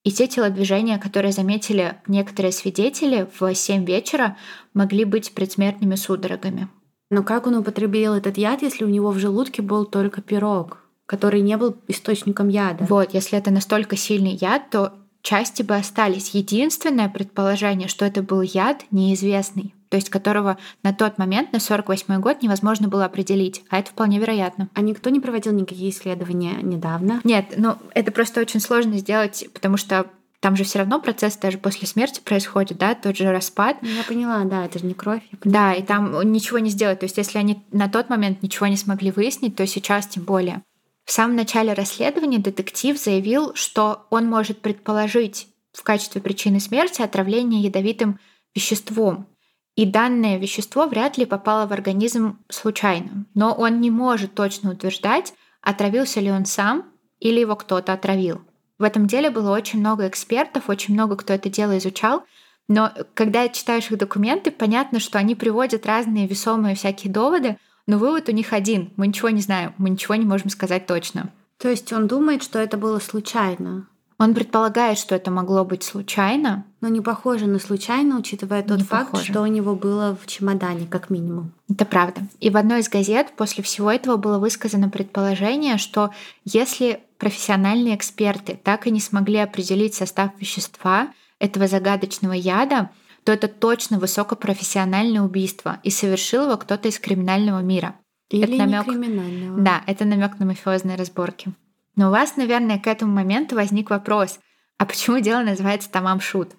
И 0.05 0.13
те 0.13 0.27
телодвижения, 0.27 0.99
которые 0.99 1.33
заметили 1.33 1.97
некоторые 2.07 2.53
свидетели 2.53 3.27
в 3.41 3.55
7 3.55 3.87
вечера, 3.87 4.37
могли 4.75 5.07
быть 5.07 5.33
предсмертными 5.33 5.95
судорогами. 5.95 6.69
Но 7.11 7.23
как 7.23 7.47
он 7.47 7.55
употребил 7.57 8.13
этот 8.13 8.37
яд, 8.37 8.61
если 8.61 8.85
у 8.85 8.89
него 8.89 9.11
в 9.11 9.19
желудке 9.19 9.63
был 9.63 9.87
только 9.87 10.21
пирог? 10.21 10.79
который 11.05 11.43
не 11.43 11.59
был 11.59 11.77
источником 11.89 12.49
яда. 12.49 12.87
Вот, 12.89 13.13
если 13.13 13.37
это 13.37 13.51
настолько 13.51 13.97
сильный 13.97 14.33
яд, 14.33 14.71
то 14.71 14.95
части 15.23 15.63
бы 15.63 15.77
остались. 15.77 16.31
Единственное 16.31 17.09
предположение, 17.09 17.89
что 17.89 18.05
это 18.05 18.23
был 18.23 18.43
яд 18.43 18.85
неизвестный, 18.91 19.75
то 19.89 19.97
есть 19.97 20.11
которого 20.11 20.59
на 20.83 20.93
тот 20.93 21.19
момент, 21.19 21.53
на 21.53 21.61
48 21.61 22.21
год, 22.21 22.43
невозможно 22.43 22.89
было 22.89 23.05
определить. 23.05 23.65
А 23.71 23.79
это 23.79 23.91
вполне 23.91 24.19
вероятно. 24.19 24.69
А 24.75 24.81
никто 24.81 25.11
не 25.11 25.21
проводил 25.21 25.53
никакие 25.53 25.91
исследования 25.91 26.57
недавно? 26.63 27.21
Нет, 27.25 27.55
ну 27.57 27.77
это 27.95 28.13
просто 28.13 28.41
очень 28.41 28.61
сложно 28.61 28.99
сделать, 28.99 29.47
потому 29.55 29.77
что 29.77 30.07
там 30.43 30.57
же 30.57 30.65
все 30.65 30.81
равно 30.81 31.01
процесс 31.01 31.37
даже 31.37 31.57
после 31.57 31.87
смерти 31.87 32.21
происходит, 32.21 32.77
да, 32.77 32.97
тот 32.97 33.17
же 33.17 33.31
распад. 33.31 33.77
Ну, 33.81 33.89
я 33.89 34.03
поняла, 34.03 34.43
да, 34.43 34.65
это 34.65 34.81
же 34.81 34.87
не 34.87 34.95
кровь. 34.95 35.23
Да, 35.45 35.73
и 35.73 35.85
там 35.85 36.21
ничего 36.33 36.59
не 36.59 36.71
сделать. 36.71 36.99
То 36.99 37.05
есть, 37.05 37.17
если 37.17 37.39
они 37.39 37.63
на 37.71 37.89
тот 37.89 38.11
момент 38.11 38.43
ничего 38.43 38.67
не 38.67 38.77
смогли 38.77 39.13
выяснить, 39.13 39.55
то 39.55 39.65
сейчас 39.69 40.09
тем 40.09 40.25
более. 40.25 40.63
В 41.05 41.13
самом 41.13 41.37
начале 41.37 41.73
расследования 41.73 42.39
детектив 42.39 42.99
заявил, 42.99 43.55
что 43.55 44.07
он 44.11 44.27
может 44.27 44.61
предположить 44.61 45.49
в 45.73 45.83
качестве 45.83 46.21
причины 46.21 46.61
смерти 46.61 47.03
отравление 47.03 47.63
ядовитым 47.63 48.19
веществом. 48.55 49.27
И 49.75 49.87
данное 49.87 50.39
вещество 50.39 50.87
вряд 50.87 51.17
ли 51.17 51.25
попало 51.25 51.67
в 51.67 51.73
организм 51.73 52.39
случайно. 52.49 53.25
Но 53.35 53.55
он 53.55 53.81
не 53.81 53.91
может 53.91 54.35
точно 54.35 54.73
утверждать, 54.73 55.33
отравился 55.63 56.21
ли 56.21 56.31
он 56.31 56.45
сам 56.45 56.85
или 57.21 57.41
его 57.41 57.57
кто-то 57.57 57.93
отравил. 57.93 58.43
В 58.79 58.83
этом 58.83 59.07
деле 59.07 59.31
было 59.31 59.55
очень 59.55 59.81
много 59.81 60.09
экспертов, 60.09 60.69
очень 60.69 60.95
много 60.95 61.17
кто 61.17 61.33
это 61.33 61.49
дело 61.49 61.79
изучал, 61.79 62.25
но 62.69 62.93
когда 63.15 63.49
читаешь 63.49 63.91
их 63.91 63.99
документы, 63.99 64.51
понятно, 64.51 64.99
что 64.99 65.19
они 65.19 65.35
приводят 65.35 65.87
разные 65.87 66.27
весомые 66.27 66.75
всякие 66.75 67.13
доводы, 67.13 67.59
но 67.87 67.99
вывод 67.99 68.29
у 68.29 68.33
них 68.33 68.53
один. 68.53 68.93
Мы 68.97 69.09
ничего 69.09 69.31
не 69.31 69.41
знаем, 69.41 69.75
мы 69.79 69.91
ничего 69.91 70.15
не 70.15 70.27
можем 70.27 70.51
сказать 70.51 70.87
точно. 70.87 71.31
То 71.59 71.69
есть 71.69 71.93
он 71.93 72.09
думает, 72.09 72.43
что 72.43 72.59
это 72.59 72.77
было 72.77 72.99
случайно? 72.99 73.87
Он 74.19 74.35
предполагает, 74.35 74.99
что 74.99 75.17
это 75.17 75.33
могло 75.33 75.65
быть 75.65 75.83
случайно. 75.83 76.65
Но 76.81 76.89
не 76.89 77.01
похоже 77.01 77.47
на 77.47 77.59
случайно, 77.59 78.19
учитывая 78.19 78.63
тот 78.63 78.79
не 78.79 78.85
факт, 78.85 79.11
похоже. 79.11 79.33
что 79.33 79.43
у 79.43 79.47
него 79.47 79.75
было 79.75 80.17
в 80.21 80.27
чемодане, 80.29 80.87
как 80.87 81.11
минимум. 81.11 81.53
Это 81.69 81.85
правда. 81.85 82.21
И 82.39 82.49
в 82.49 82.57
одной 82.57 82.81
из 82.81 82.89
газет 82.89 83.33
после 83.37 83.65
всего 83.65 83.91
этого 83.91 84.17
было 84.17 84.39
высказано 84.39 84.89
предположение, 84.91 85.77
что 85.77 86.11
если 86.45 87.01
профессиональные 87.19 87.97
эксперты 87.97 88.59
так 88.63 88.87
и 88.87 88.93
не 88.93 89.01
смогли 89.01 89.39
определить 89.39 89.95
состав 89.95 90.31
вещества 90.39 91.09
этого 91.41 91.67
загадочного 91.67 92.35
яда, 92.35 92.91
то 93.25 93.33
это 93.33 93.49
точно 93.49 93.99
высокопрофессиональное 93.99 95.23
убийство, 95.23 95.79
и 95.83 95.91
совершил 95.91 96.45
его 96.45 96.57
кто-то 96.57 96.89
из 96.89 96.99
криминального 96.99 97.61
мира. 97.61 97.97
Или 98.31 98.55
это 98.55 98.67
намек... 98.67 98.85
криминального. 98.87 99.61
Да, 99.61 99.83
это 99.87 100.05
намек 100.05 100.39
на 100.39 100.47
мафиозные 100.47 100.97
разборки. 100.97 101.53
Но 101.97 102.09
у 102.09 102.11
вас, 102.11 102.37
наверное, 102.37 102.79
к 102.79 102.87
этому 102.87 103.13
моменту 103.13 103.55
возник 103.55 103.91
вопрос, 103.91 104.41
а 104.79 104.87
почему 104.87 105.21
дело 105.21 105.43
называется 105.43 105.91
Тамам 105.91 106.21
Шут? 106.21 106.53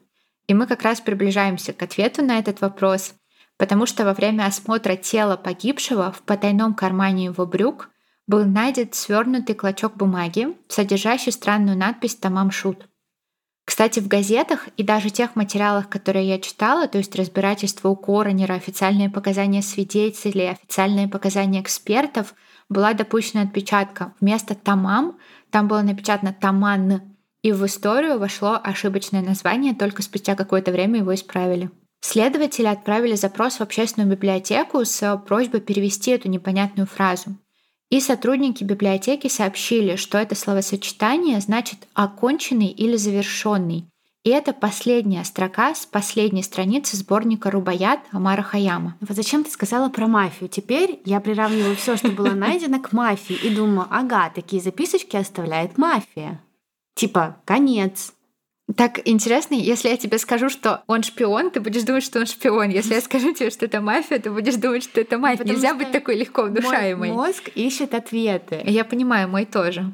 И 0.48 0.54
мы 0.54 0.68
как 0.68 0.84
раз 0.84 1.02
приближаемся 1.02 1.74
к 1.74 1.82
ответу 1.82 2.24
на 2.24 2.38
этот 2.38 2.62
вопрос, 2.62 3.16
потому 3.58 3.86
что 3.86 4.06
во 4.06 4.14
время 4.14 4.46
осмотра 4.46 4.96
тела 4.96 5.36
погибшего 5.36 6.12
в 6.12 6.22
потайном 6.22 6.74
кармане 6.74 7.26
его 7.26 7.46
брюк 7.46 7.90
был 8.28 8.46
найден 8.46 8.90
свернутый 8.94 9.56
клочок 9.56 9.96
бумаги, 9.96 10.56
содержащий 10.68 11.32
странную 11.32 11.78
надпись 11.78 12.16
«Тамам 12.16 12.52
Шут». 12.52 12.88
Кстати, 13.74 14.00
в 14.00 14.08
газетах 14.08 14.70
и 14.78 14.84
даже 14.84 15.10
тех 15.10 15.36
материалах, 15.36 15.90
которые 15.90 16.28
я 16.30 16.38
читала, 16.38 16.88
то 16.88 17.00
есть 17.00 17.16
разбирательство 17.16 17.90
у 17.90 17.96
коронера, 17.96 18.54
официальные 18.54 19.10
показания 19.10 19.64
свидетелей, 19.64 20.52
официальные 20.52 21.08
показания 21.08 21.60
экспертов, 21.60 22.36
была 22.70 22.94
допущена 22.94 23.42
отпечатка. 23.42 24.14
Вместо 24.22 24.54
«тамам» 24.54 25.18
там 25.50 25.68
было 25.68 25.82
напечатано 25.82 26.36
«таман», 26.40 27.02
и 27.42 27.52
в 27.52 27.66
историю 27.66 28.20
вошло 28.20 28.60
ошибочное 28.64 29.24
название, 29.24 29.74
только 29.74 30.04
спустя 30.04 30.36
какое-то 30.36 30.72
время 30.72 31.00
его 31.00 31.16
исправили. 31.16 31.72
Следователи 32.00 32.68
отправили 32.68 33.16
запрос 33.16 33.56
в 33.56 33.62
общественную 33.62 34.12
библиотеку 34.12 34.86
с 34.86 35.18
просьбой 35.26 35.62
перевести 35.62 36.12
эту 36.12 36.30
непонятную 36.30 36.86
фразу. 36.86 37.38
И 37.90 38.00
сотрудники 38.00 38.64
библиотеки 38.64 39.28
сообщили, 39.28 39.96
что 39.96 40.18
это 40.18 40.36
словосочетание 40.36 41.40
значит 41.40 41.88
«оконченный» 41.94 42.68
или 42.68 42.96
«завершенный». 42.96 43.86
И 44.24 44.30
это 44.30 44.54
последняя 44.54 45.26
строка 45.26 45.76
с 45.76 45.86
последней 45.86 46.44
страницы 46.44 46.96
сборника 46.96 47.52
«Рубаят» 47.52 48.00
Амара 48.12 48.42
Хаяма. 48.42 48.96
Вот 49.02 49.18
зачем 49.18 49.44
ты 49.44 49.52
сказала 49.52 49.90
про 49.90 50.08
мафию? 50.08 50.50
Теперь 50.50 51.02
я 51.04 51.20
приравниваю 51.20 51.76
все, 51.76 51.98
что 51.98 52.08
было 52.08 52.32
найдено, 52.32 52.80
к 52.80 52.94
мафии 52.94 53.36
и 53.36 53.54
думаю, 53.54 53.86
ага, 53.90 54.32
такие 54.34 54.62
записочки 54.62 55.18
оставляет 55.18 55.78
мафия. 55.78 56.42
Типа, 56.96 57.38
конец, 57.44 58.14
так 58.76 59.02
интересно, 59.06 59.56
если 59.56 59.90
я 59.90 59.98
тебе 59.98 60.18
скажу, 60.18 60.50
что 60.50 60.84
он 60.88 61.04
шпион, 61.04 61.52
ты 61.52 61.60
будешь 61.60 61.84
думать, 61.84 62.04
что 62.04 62.20
он 62.20 62.26
шпион. 62.26 62.70
Если 62.70 62.94
я 62.94 63.02
скажу 63.02 63.34
тебе, 63.34 63.50
что 63.50 63.66
это 63.66 63.82
мафия, 63.82 64.20
ты 64.20 64.32
будешь 64.32 64.56
думать, 64.56 64.84
что 64.84 65.02
это 65.02 65.18
мафия. 65.18 65.40
Потому 65.40 65.58
Нельзя 65.58 65.74
быть 65.74 65.92
такой 65.92 66.16
легко 66.16 66.44
внушаемой. 66.44 67.10
Мой 67.10 67.28
мозг 67.28 67.50
ищет 67.56 67.94
ответы. 67.94 68.62
Я 68.66 68.86
понимаю, 68.86 69.28
мой 69.28 69.46
тоже. 69.46 69.94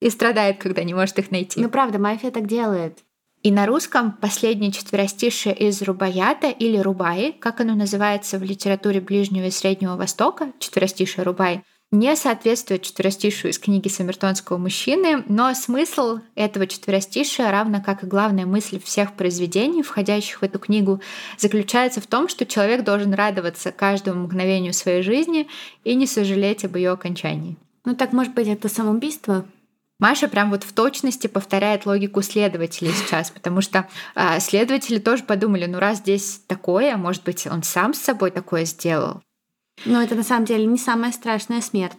И 0.00 0.10
страдает, 0.10 0.58
когда 0.58 0.84
не 0.84 0.94
может 0.94 1.18
их 1.18 1.30
найти. 1.30 1.60
Ну 1.60 1.70
правда, 1.70 1.98
мафия 1.98 2.30
так 2.30 2.46
делает. 2.46 2.98
И 3.42 3.50
на 3.50 3.66
русском 3.66 4.12
последнее 4.12 4.70
четверостишее 4.70 5.54
из 5.54 5.82
Рубаята 5.82 6.48
или 6.48 6.76
Рубаи, 6.76 7.32
как 7.32 7.60
оно 7.60 7.74
называется 7.74 8.38
в 8.38 8.42
литературе 8.42 9.00
Ближнего 9.00 9.46
и 9.46 9.50
Среднего 9.50 9.96
Востока, 9.96 10.52
четверостишее 10.60 11.24
Рубаи, 11.24 11.64
не 11.92 12.16
соответствует 12.16 12.82
четверостишию 12.82 13.52
из 13.52 13.58
книги 13.58 13.88
Самертонского 13.88 14.56
мужчины, 14.56 15.22
но 15.28 15.52
смысл 15.54 16.20
этого 16.34 16.66
четверостишия, 16.66 17.50
равно 17.50 17.82
как 17.84 18.02
и 18.02 18.06
главная 18.06 18.46
мысль 18.46 18.80
всех 18.82 19.12
произведений, 19.12 19.82
входящих 19.82 20.40
в 20.40 20.42
эту 20.42 20.58
книгу, 20.58 21.00
заключается 21.36 22.00
в 22.00 22.06
том, 22.06 22.28
что 22.28 22.46
человек 22.46 22.82
должен 22.82 23.12
радоваться 23.12 23.72
каждому 23.72 24.24
мгновению 24.24 24.72
своей 24.72 25.02
жизни 25.02 25.48
и 25.84 25.94
не 25.94 26.06
сожалеть 26.06 26.64
об 26.64 26.76
ее 26.76 26.90
окончании. 26.90 27.58
Ну 27.84 27.94
так, 27.94 28.12
может 28.12 28.32
быть, 28.32 28.48
это 28.48 28.70
самоубийство? 28.70 29.44
Маша 29.98 30.28
прям 30.28 30.50
вот 30.50 30.64
в 30.64 30.72
точности 30.72 31.26
повторяет 31.26 31.84
логику 31.84 32.22
следователей 32.22 32.92
сейчас, 32.92 33.30
потому 33.30 33.60
что 33.60 33.86
э, 34.14 34.40
следователи 34.40 34.98
тоже 34.98 35.24
подумали, 35.24 35.66
ну 35.66 35.78
раз 35.78 35.98
здесь 35.98 36.40
такое, 36.48 36.96
может 36.96 37.22
быть, 37.22 37.46
он 37.46 37.62
сам 37.62 37.92
с 37.92 37.98
собой 37.98 38.30
такое 38.30 38.64
сделал. 38.64 39.22
Но 39.84 40.02
это 40.02 40.14
на 40.14 40.22
самом 40.22 40.44
деле 40.44 40.66
не 40.66 40.78
самая 40.78 41.12
страшная 41.12 41.60
смерть. 41.60 41.96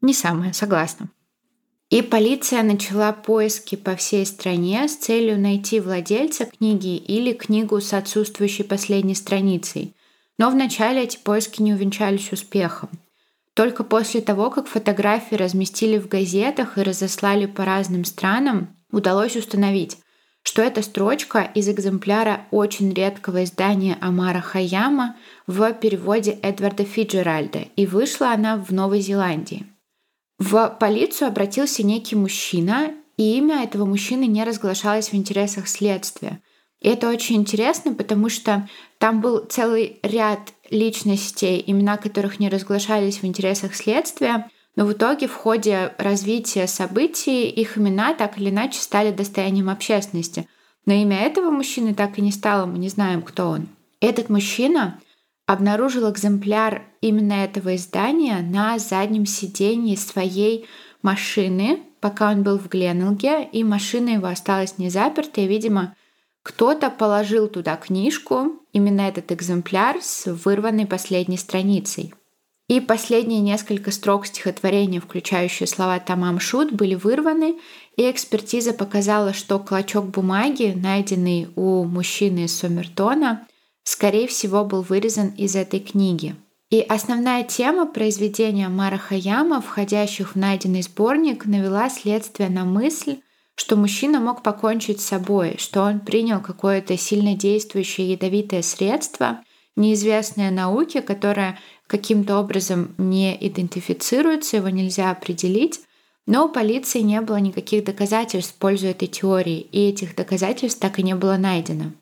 Не 0.00 0.14
самая, 0.14 0.52
согласна. 0.52 1.08
И 1.90 2.02
полиция 2.02 2.62
начала 2.62 3.12
поиски 3.12 3.76
по 3.76 3.94
всей 3.94 4.26
стране 4.26 4.88
с 4.88 4.96
целью 4.96 5.38
найти 5.38 5.80
владельца 5.80 6.46
книги 6.46 6.96
или 6.96 7.32
книгу 7.32 7.80
с 7.80 7.92
отсутствующей 7.92 8.64
последней 8.64 9.14
страницей. 9.14 9.94
Но 10.38 10.50
вначале 10.50 11.04
эти 11.04 11.18
поиски 11.18 11.62
не 11.62 11.72
увенчались 11.72 12.32
успехом. 12.32 12.90
Только 13.54 13.84
после 13.84 14.20
того, 14.20 14.50
как 14.50 14.66
фотографии 14.66 15.36
разместили 15.36 15.98
в 15.98 16.08
газетах 16.08 16.76
и 16.76 16.82
разослали 16.82 17.46
по 17.46 17.64
разным 17.64 18.04
странам, 18.04 18.76
удалось 18.90 19.36
установить, 19.36 19.98
что 20.44 20.62
это 20.62 20.82
строчка 20.82 21.50
из 21.54 21.68
экземпляра 21.68 22.46
очень 22.50 22.92
редкого 22.92 23.44
издания 23.44 23.98
Амара 24.00 24.40
Хаяма 24.40 25.16
в 25.46 25.72
переводе 25.72 26.38
Эдварда 26.42 26.84
Фиджеральда, 26.84 27.64
и 27.76 27.86
вышла 27.86 28.30
она 28.30 28.56
в 28.56 28.70
Новой 28.70 29.00
Зеландии. 29.00 29.66
В 30.38 30.76
полицию 30.78 31.28
обратился 31.28 31.82
некий 31.82 32.14
мужчина, 32.14 32.92
и 33.16 33.38
имя 33.38 33.64
этого 33.64 33.86
мужчины 33.86 34.26
не 34.26 34.44
разглашалось 34.44 35.10
в 35.10 35.14
интересах 35.14 35.66
следствия. 35.66 36.42
И 36.80 36.88
это 36.88 37.08
очень 37.08 37.36
интересно, 37.36 37.94
потому 37.94 38.28
что 38.28 38.68
там 38.98 39.22
был 39.22 39.38
целый 39.38 39.98
ряд 40.02 40.52
личностей, 40.68 41.62
имена 41.66 41.96
которых 41.96 42.38
не 42.38 42.50
разглашались 42.50 43.18
в 43.18 43.24
интересах 43.24 43.74
следствия, 43.74 44.50
но 44.76 44.84
в 44.84 44.92
итоге 44.92 45.28
в 45.28 45.34
ходе 45.34 45.94
развития 45.98 46.66
событий 46.66 47.48
их 47.48 47.78
имена 47.78 48.14
так 48.14 48.38
или 48.38 48.50
иначе 48.50 48.80
стали 48.80 49.10
достоянием 49.12 49.70
общественности. 49.70 50.48
Но 50.86 50.92
имя 50.92 51.20
этого 51.20 51.50
мужчины 51.50 51.94
так 51.94 52.18
и 52.18 52.22
не 52.22 52.32
стало, 52.32 52.66
мы 52.66 52.78
не 52.78 52.88
знаем, 52.88 53.22
кто 53.22 53.48
он. 53.48 53.68
Этот 54.00 54.28
мужчина 54.28 55.00
обнаружил 55.46 56.10
экземпляр 56.10 56.82
именно 57.00 57.34
этого 57.34 57.76
издания 57.76 58.40
на 58.40 58.78
заднем 58.78 59.26
сиденье 59.26 59.96
своей 59.96 60.66
машины, 61.02 61.80
пока 62.00 62.30
он 62.30 62.42
был 62.42 62.58
в 62.58 62.68
Гленелге, 62.68 63.44
и 63.44 63.62
машина 63.62 64.10
его 64.10 64.26
осталась 64.26 64.78
не 64.78 64.90
запертой. 64.90 65.46
Видимо, 65.46 65.94
кто-то 66.42 66.90
положил 66.90 67.48
туда 67.48 67.76
книжку, 67.76 68.60
именно 68.72 69.02
этот 69.02 69.32
экземпляр 69.32 69.98
с 70.02 70.26
вырванной 70.26 70.86
последней 70.86 71.38
страницей. 71.38 72.12
И 72.66 72.80
последние 72.80 73.40
несколько 73.40 73.90
строк 73.90 74.26
стихотворения, 74.26 74.98
включающие 74.98 75.66
слова 75.66 75.98
«Тамам 76.00 76.40
Шут», 76.40 76.72
были 76.72 76.94
вырваны, 76.94 77.58
и 77.96 78.10
экспертиза 78.10 78.72
показала, 78.72 79.34
что 79.34 79.58
клочок 79.58 80.06
бумаги, 80.06 80.72
найденный 80.74 81.48
у 81.56 81.84
мужчины 81.84 82.46
из 82.46 82.56
Сомертона, 82.56 83.46
скорее 83.82 84.26
всего, 84.26 84.64
был 84.64 84.80
вырезан 84.80 85.28
из 85.28 85.56
этой 85.56 85.80
книги. 85.80 86.36
И 86.70 86.80
основная 86.80 87.44
тема 87.44 87.86
произведения 87.86 88.70
Мара 88.70 88.96
Хаяма, 88.96 89.60
входящих 89.60 90.34
в 90.34 90.36
найденный 90.36 90.82
сборник, 90.82 91.44
навела 91.44 91.90
следствие 91.90 92.48
на 92.48 92.64
мысль, 92.64 93.18
что 93.54 93.76
мужчина 93.76 94.20
мог 94.20 94.42
покончить 94.42 95.00
с 95.00 95.06
собой, 95.06 95.56
что 95.58 95.82
он 95.82 96.00
принял 96.00 96.40
какое-то 96.40 96.96
сильно 96.96 97.36
действующее 97.36 98.12
ядовитое 98.12 98.62
средство, 98.62 99.44
неизвестное 99.76 100.50
науке, 100.50 101.02
которое 101.02 101.58
каким-то 101.86 102.38
образом 102.38 102.94
не 102.98 103.36
идентифицируется, 103.46 104.56
его 104.56 104.68
нельзя 104.68 105.10
определить, 105.10 105.80
но 106.26 106.46
у 106.46 106.48
полиции 106.48 107.00
не 107.00 107.20
было 107.20 107.36
никаких 107.36 107.84
доказательств 107.84 108.54
в 108.54 108.58
пользу 108.58 108.86
этой 108.86 109.08
теории, 109.08 109.60
и 109.60 109.88
этих 109.88 110.16
доказательств 110.16 110.80
так 110.80 110.98
и 110.98 111.02
не 111.02 111.14
было 111.14 111.36
найдено. 111.36 111.92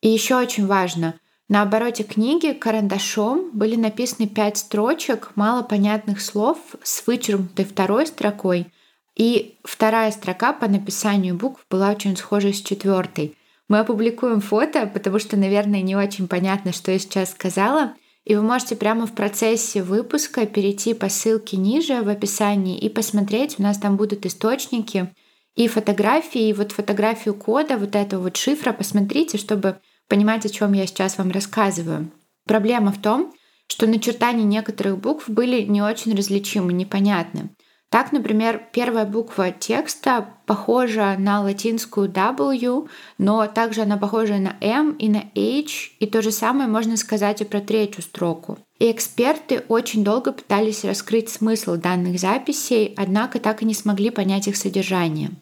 И 0.00 0.08
еще 0.08 0.36
очень 0.36 0.66
важно, 0.66 1.14
на 1.48 1.62
обороте 1.62 2.04
книги 2.04 2.52
карандашом 2.52 3.50
были 3.52 3.76
написаны 3.76 4.28
пять 4.28 4.56
строчек 4.56 5.32
малопонятных 5.34 6.20
слов 6.20 6.58
с 6.82 7.06
вычеркнутой 7.06 7.64
второй 7.64 8.06
строкой, 8.06 8.72
и 9.16 9.58
вторая 9.64 10.10
строка 10.12 10.52
по 10.52 10.68
написанию 10.68 11.34
букв 11.34 11.66
была 11.68 11.90
очень 11.90 12.16
схожа 12.16 12.52
с 12.52 12.60
четвертой. 12.60 13.36
Мы 13.68 13.80
опубликуем 13.80 14.40
фото, 14.40 14.86
потому 14.86 15.18
что, 15.18 15.36
наверное, 15.36 15.82
не 15.82 15.94
очень 15.94 16.28
понятно, 16.28 16.72
что 16.72 16.92
я 16.92 16.98
сейчас 16.98 17.32
сказала, 17.32 17.94
и 18.24 18.34
вы 18.36 18.42
можете 18.42 18.76
прямо 18.76 19.06
в 19.06 19.14
процессе 19.14 19.82
выпуска 19.82 20.46
перейти 20.46 20.94
по 20.94 21.08
ссылке 21.08 21.56
ниже 21.56 22.02
в 22.02 22.08
описании 22.08 22.78
и 22.78 22.88
посмотреть. 22.88 23.56
У 23.58 23.62
нас 23.62 23.78
там 23.78 23.96
будут 23.96 24.26
источники 24.26 25.12
и 25.56 25.68
фотографии, 25.68 26.48
и 26.48 26.52
вот 26.52 26.72
фотографию 26.72 27.34
кода, 27.34 27.76
вот 27.76 27.96
этого 27.96 28.22
вот 28.22 28.36
шифра 28.36 28.72
посмотрите, 28.72 29.38
чтобы 29.38 29.78
понимать, 30.08 30.44
о 30.46 30.48
чем 30.48 30.72
я 30.72 30.86
сейчас 30.86 31.18
вам 31.18 31.30
рассказываю. 31.30 32.10
Проблема 32.46 32.92
в 32.92 33.00
том, 33.00 33.32
что 33.66 33.86
начертания 33.86 34.44
некоторых 34.44 34.98
букв 34.98 35.28
были 35.28 35.62
не 35.62 35.80
очень 35.80 36.14
различимы, 36.14 36.72
непонятны. 36.72 37.50
Так, 37.90 38.12
например, 38.12 38.62
первая 38.72 39.04
буква 39.04 39.50
текста 39.50 40.28
похожа 40.46 41.16
на 41.18 41.42
латинскую 41.42 42.08
W, 42.08 42.88
но 43.18 43.46
также 43.48 43.82
она 43.82 43.96
похожа 43.96 44.36
на 44.36 44.56
M 44.60 44.92
и 44.92 45.08
на 45.08 45.24
H, 45.34 45.90
и 45.98 46.06
то 46.06 46.22
же 46.22 46.30
самое 46.30 46.68
можно 46.68 46.96
сказать 46.96 47.40
и 47.40 47.44
про 47.44 47.60
третью 47.60 48.04
строку. 48.04 48.58
И 48.78 48.92
эксперты 48.92 49.64
очень 49.66 50.04
долго 50.04 50.30
пытались 50.30 50.84
раскрыть 50.84 51.30
смысл 51.30 51.74
данных 51.74 52.20
записей, 52.20 52.94
однако 52.96 53.40
так 53.40 53.60
и 53.62 53.64
не 53.64 53.74
смогли 53.74 54.10
понять 54.10 54.46
их 54.46 54.56
содержание. 54.56 55.32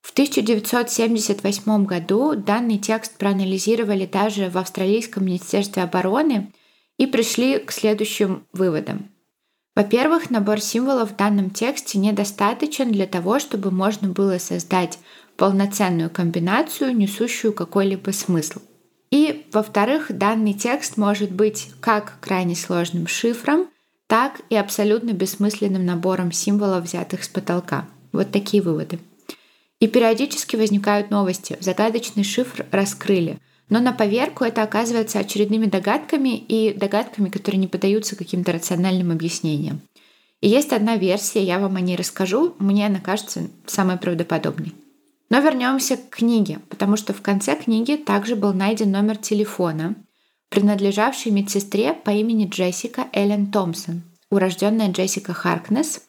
В 0.00 0.10
1978 0.10 1.84
году 1.84 2.34
данный 2.34 2.78
текст 2.78 3.16
проанализировали 3.16 4.06
даже 4.06 4.50
в 4.50 4.58
Австралийском 4.58 5.24
министерстве 5.24 5.84
обороны 5.84 6.52
и 6.98 7.06
пришли 7.06 7.60
к 7.60 7.70
следующим 7.70 8.44
выводам. 8.52 9.11
Во-первых, 9.74 10.30
набор 10.30 10.60
символов 10.60 11.12
в 11.12 11.16
данном 11.16 11.50
тексте 11.50 11.98
недостаточен 11.98 12.92
для 12.92 13.06
того, 13.06 13.38
чтобы 13.38 13.70
можно 13.70 14.08
было 14.08 14.38
создать 14.38 14.98
полноценную 15.36 16.10
комбинацию, 16.10 16.94
несущую 16.94 17.54
какой-либо 17.54 18.10
смысл. 18.10 18.60
И, 19.10 19.46
во-вторых, 19.52 20.06
данный 20.10 20.52
текст 20.52 20.98
может 20.98 21.32
быть 21.32 21.70
как 21.80 22.18
крайне 22.20 22.54
сложным 22.54 23.06
шифром, 23.06 23.68
так 24.06 24.42
и 24.50 24.56
абсолютно 24.56 25.12
бессмысленным 25.12 25.86
набором 25.86 26.32
символов, 26.32 26.84
взятых 26.84 27.24
с 27.24 27.28
потолка. 27.28 27.88
Вот 28.12 28.30
такие 28.30 28.62
выводы. 28.62 28.98
И 29.80 29.88
периодически 29.88 30.56
возникают 30.56 31.10
новости. 31.10 31.56
Загадочный 31.60 32.24
шифр 32.24 32.66
раскрыли– 32.70 33.38
но 33.72 33.80
на 33.80 33.94
поверку 33.94 34.44
это 34.44 34.62
оказывается 34.62 35.18
очередными 35.18 35.64
догадками 35.64 36.36
и 36.36 36.74
догадками, 36.74 37.30
которые 37.30 37.58
не 37.58 37.68
поддаются 37.68 38.16
каким-то 38.16 38.52
рациональным 38.52 39.10
объяснениям. 39.10 39.80
И 40.42 40.48
есть 40.50 40.74
одна 40.74 40.96
версия, 40.96 41.42
я 41.42 41.58
вам 41.58 41.76
о 41.76 41.80
ней 41.80 41.96
расскажу, 41.96 42.54
мне 42.58 42.84
она 42.84 43.00
кажется 43.00 43.48
самой 43.64 43.96
правдоподобной. 43.96 44.74
Но 45.30 45.40
вернемся 45.40 45.96
к 45.96 46.10
книге, 46.10 46.58
потому 46.68 46.98
что 46.98 47.14
в 47.14 47.22
конце 47.22 47.56
книги 47.56 47.96
также 47.96 48.36
был 48.36 48.52
найден 48.52 48.90
номер 48.90 49.16
телефона, 49.16 49.94
принадлежавший 50.50 51.32
медсестре 51.32 51.94
по 51.94 52.10
имени 52.10 52.46
Джессика 52.46 53.06
Эллен 53.14 53.50
Томпсон, 53.50 54.02
урожденная 54.28 54.92
Джессика 54.92 55.32
Харкнес, 55.32 56.02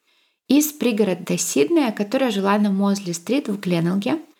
из 0.49 0.73
пригорода 0.73 1.37
Сиднея, 1.37 1.93
которая 1.93 2.29
жила 2.29 2.57
на 2.57 2.71
Мозли-стрит 2.71 3.47
в 3.47 3.57
Гленелге– 3.57 4.17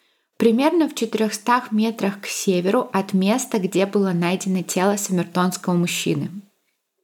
примерно 0.44 0.90
в 0.90 0.94
400 0.94 1.68
метрах 1.72 2.20
к 2.20 2.26
северу 2.26 2.90
от 2.92 3.14
места, 3.14 3.60
где 3.60 3.86
было 3.86 4.12
найдено 4.12 4.62
тело 4.62 4.98
самертонского 4.98 5.74
мужчины. 5.74 6.32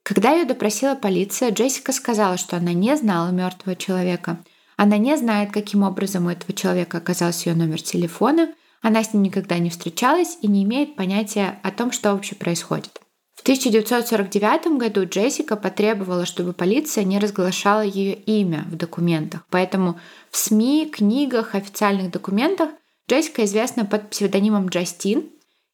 Когда 0.03 0.33
ее 0.33 0.43
допросила 0.43 0.95
полиция, 0.95 1.51
Джессика 1.51 1.93
сказала, 1.93 2.35
что 2.35 2.57
она 2.57 2.73
не 2.73 2.97
знала 2.97 3.31
мертвого 3.31 3.77
человека. 3.77 4.39
Она 4.75 4.97
не 4.97 5.15
знает, 5.15 5.53
каким 5.53 5.83
образом 5.83 6.25
у 6.25 6.29
этого 6.29 6.51
человека 6.51 6.97
оказался 6.97 7.49
ее 7.49 7.55
номер 7.55 7.81
телефона, 7.81 8.49
она 8.81 9.01
с 9.05 9.13
ним 9.13 9.23
никогда 9.23 9.57
не 9.57 9.69
встречалась 9.69 10.37
и 10.41 10.47
не 10.47 10.65
имеет 10.65 10.97
понятия 10.97 11.61
о 11.63 11.71
том, 11.71 11.93
что 11.93 12.11
вообще 12.11 12.35
происходит. 12.35 12.99
В 13.35 13.41
1949 13.43 14.77
году 14.77 15.05
Джессика 15.05 15.55
потребовала, 15.55 16.25
чтобы 16.25 16.51
полиция 16.51 17.05
не 17.05 17.19
разглашала 17.19 17.85
ее 17.85 18.15
имя 18.15 18.65
в 18.69 18.75
документах. 18.75 19.45
Поэтому 19.49 19.97
в 20.29 20.35
СМИ, 20.35 20.89
книгах, 20.91 21.55
официальных 21.55 22.11
документах 22.11 22.71
Джессика 23.09 23.43
известна 23.45 23.85
под 23.85 24.11
псевдонимом 24.11 24.67
Джастин 24.67 25.31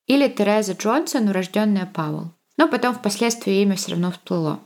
или 0.08 0.30
Тереза 0.30 0.72
Джонсон, 0.72 1.28
урожденная 1.28 1.86
Пауэлл. 1.86 2.32
Но 2.56 2.70
потом 2.70 2.96
впоследствии 2.96 3.62
имя 3.62 3.76
все 3.76 3.92
равно 3.92 4.12
всплыло. 4.12 4.62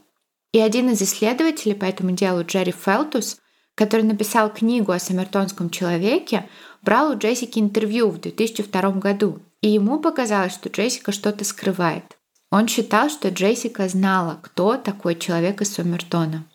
И 0.51 0.59
один 0.59 0.89
из 0.91 1.01
исследователей 1.01 1.73
по 1.73 1.85
этому 1.85 2.11
делу, 2.11 2.43
Джерри 2.43 2.71
Фелтус, 2.71 3.39
который 3.73 4.03
написал 4.03 4.53
книгу 4.53 4.91
о 4.91 4.99
самертонском 4.99 5.71
человеке, 5.71 6.47
брал 6.83 7.11
у 7.11 7.17
Джессики 7.17 7.57
интервью 7.57 8.09
в 8.09 8.21
2002 8.21 8.91
году, 8.91 9.39
и 9.61 9.69
ему 9.69 9.99
показалось, 9.99 10.53
что 10.53 10.69
Джессика 10.69 11.11
что-то 11.11 11.45
скрывает. 11.45 12.17
Он 12.51 12.67
считал, 12.67 13.09
что 13.09 13.29
Джессика 13.29 13.87
знала, 13.87 14.39
кто 14.43 14.77
такой 14.77 15.15
человек 15.15 15.61
из 15.61 15.73
Сомертона. 15.73 16.45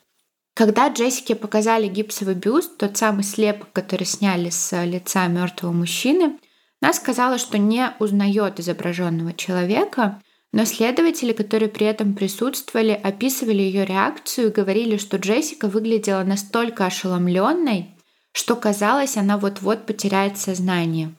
Когда 0.55 0.87
Джессике 0.87 1.35
показали 1.35 1.87
гипсовый 1.87 2.33
бюст, 2.33 2.77
тот 2.77 2.95
самый 2.95 3.23
слепок, 3.23 3.73
который 3.73 4.05
сняли 4.05 4.49
с 4.49 4.85
лица 4.85 5.27
мертвого 5.27 5.73
мужчины, 5.73 6.39
она 6.81 6.93
сказала, 6.93 7.37
что 7.37 7.57
не 7.57 7.91
узнает 7.99 8.61
изображенного 8.61 9.33
человека, 9.33 10.21
но 10.53 10.63
следователи, 10.63 11.33
которые 11.33 11.67
при 11.67 11.85
этом 11.87 12.15
присутствовали, 12.15 12.91
описывали 12.91 13.61
ее 13.61 13.83
реакцию 13.83 14.47
и 14.47 14.53
говорили, 14.53 14.95
что 14.95 15.17
Джессика 15.17 15.67
выглядела 15.67 16.23
настолько 16.23 16.85
ошеломленной, 16.85 17.97
что 18.31 18.55
казалось, 18.55 19.17
она 19.17 19.37
вот-вот 19.37 19.85
потеряет 19.85 20.37
сознание. 20.37 21.13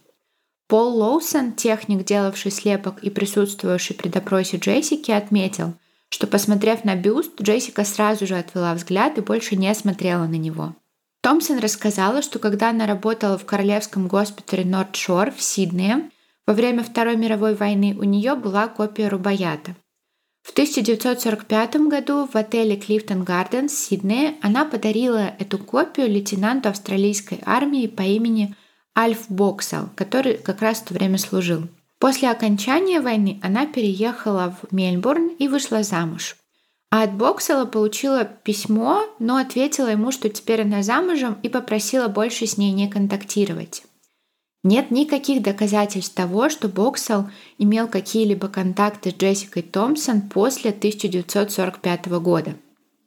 Пол 0.67 0.97
Лоусон, 0.97 1.53
техник, 1.53 2.07
делавший 2.07 2.51
слепок 2.51 3.03
и 3.03 3.11
присутствовавший 3.11 3.97
при 3.97 4.09
допросе 4.09 4.57
Джессики, 4.57 5.11
отметил, 5.11 5.75
что, 6.09 6.27
посмотрев 6.27 6.85
на 6.85 6.95
бюст, 6.95 7.41
Джессика 7.41 7.85
сразу 7.85 8.27
же 8.27 8.37
отвела 8.37 8.75
взгляд 8.75 9.19
и 9.19 9.21
больше 9.21 9.57
не 9.57 9.75
смотрела 9.75 10.27
на 10.27 10.37
него. 10.37 10.75
Томпсон 11.23 11.59
рассказала, 11.59 12.23
что 12.23 12.39
когда 12.39 12.71
она 12.71 12.87
работала 12.87 13.37
в 13.37 13.45
Королевском 13.45 14.07
госпитале 14.07 14.65
Норд-Шор 14.65 15.33
в 15.33 15.43
Сиднее, 15.43 16.11
во 16.47 16.55
время 16.55 16.85
Второй 16.85 17.17
мировой 17.17 17.55
войны 17.55 17.97
у 17.99 18.05
нее 18.05 18.37
была 18.37 18.69
копия 18.69 19.09
Рубаята. 19.09 19.75
В 20.43 20.53
1945 20.53 21.77
году 21.89 22.29
в 22.33 22.37
отеле 22.37 22.77
Клифтон 22.77 23.25
Гарденс 23.25 23.73
в 23.73 23.79
Сиднее 23.79 24.37
она 24.43 24.65
подарила 24.65 25.35
эту 25.41 25.59
копию 25.59 26.09
лейтенанту 26.09 26.69
австралийской 26.69 27.41
армии 27.45 27.89
по 27.89 28.03
имени 28.03 28.55
Альф 28.97 29.29
Боксел, 29.29 29.91
который 29.97 30.39
как 30.39 30.63
раз 30.63 30.79
в 30.79 30.85
то 30.85 30.95
время 30.95 31.19
служил. 31.19 31.65
После 31.99 32.31
окончания 32.31 33.01
войны 33.01 33.41
она 33.43 33.67
переехала 33.67 34.55
в 34.61 34.73
Мельбурн 34.73 35.29
и 35.39 35.49
вышла 35.49 35.83
замуж. 35.83 36.37
А 36.91 37.03
от 37.03 37.15
Боксела 37.15 37.65
получила 37.65 38.25
письмо, 38.25 39.05
но 39.19 39.37
ответила 39.37 39.89
ему, 39.89 40.13
что 40.13 40.29
теперь 40.29 40.63
она 40.63 40.83
замужем 40.83 41.39
и 41.43 41.49
попросила 41.49 42.09
больше 42.09 42.47
с 42.47 42.59
ней 42.59 42.73
не 42.73 42.89
контактировать. 42.89 43.83
Нет 44.63 44.91
никаких 44.91 45.43
доказательств 45.43 46.15
того, 46.15 46.49
что 46.49 46.69
Боксел 46.69 47.31
имел 47.57 47.89
какие-либо 47.89 48.49
контакты 48.49 49.11
с 49.11 49.15
Джессикой 49.15 49.63
Томпсон 49.63 50.23
после 50.23 50.71
1945 50.71 52.07
года. 52.21 52.57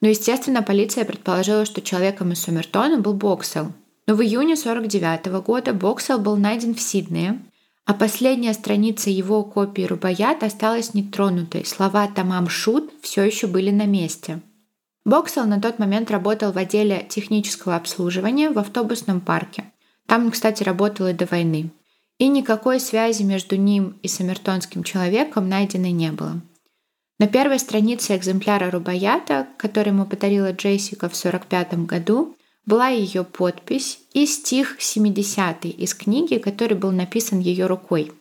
Но, 0.02 0.08
естественно, 0.08 0.64
полиция 0.64 1.04
предположила, 1.04 1.66
что 1.66 1.82
человеком 1.82 2.32
из 2.32 2.42
Сумертона 2.42 2.98
был 2.98 3.14
Боксел. 3.14 3.74
Но 4.08 4.16
в 4.16 4.22
июне 4.22 4.54
1949 4.54 5.44
года 5.46 5.74
Боксел 5.74 6.18
был 6.20 6.38
найден 6.38 6.74
в 6.74 6.80
Сиднее, 6.80 7.40
а 7.90 7.94
последняя 7.94 8.54
страница 8.54 9.10
его 9.10 9.44
копии 9.44 9.82
Рубаят 9.82 10.44
осталась 10.44 10.94
нетронутой. 10.94 11.66
Слова 11.66 12.08
«Тамам 12.08 12.48
Шут» 12.48 12.92
все 13.02 13.24
еще 13.24 13.48
были 13.48 13.72
на 13.72 13.86
месте. 13.86 14.40
Боксел 15.06 15.46
на 15.46 15.60
тот 15.60 15.80
момент 15.80 16.12
работал 16.12 16.52
в 16.52 16.58
отделе 16.58 17.06
технического 17.10 17.76
обслуживания 17.76 18.50
в 18.52 18.60
автобусном 18.60 19.20
парке– 19.20 19.66
там 20.10 20.26
он, 20.26 20.32
кстати, 20.32 20.64
работал 20.64 21.06
и 21.06 21.14
до 21.14 21.28
войны. 21.28 21.70
И 22.18 22.28
никакой 22.28 22.80
связи 22.80 23.22
между 23.22 23.56
ним 23.56 24.00
и 24.02 24.08
самертонским 24.08 24.84
человеком 24.84 25.48
найденной 25.48 25.92
не 25.92 26.12
было. 26.12 26.42
На 27.20 27.28
первой 27.28 27.60
странице 27.60 28.18
экземпляра 28.18 28.72
Рубаята, 28.72 29.48
который 29.58 29.90
ему 29.90 30.06
подарила 30.06 30.52
Джессика 30.52 31.10
в 31.10 31.14
1945 31.14 31.86
году, 31.86 32.36
была 32.66 32.90
ее 32.90 33.24
подпись 33.24 34.00
и 34.14 34.26
стих 34.26 34.78
70 34.80 35.66
из 35.66 35.94
книги, 35.94 36.38
который 36.38 36.78
был 36.78 36.92
написан 36.92 37.40
ее 37.40 37.66
рукой. 37.66 38.12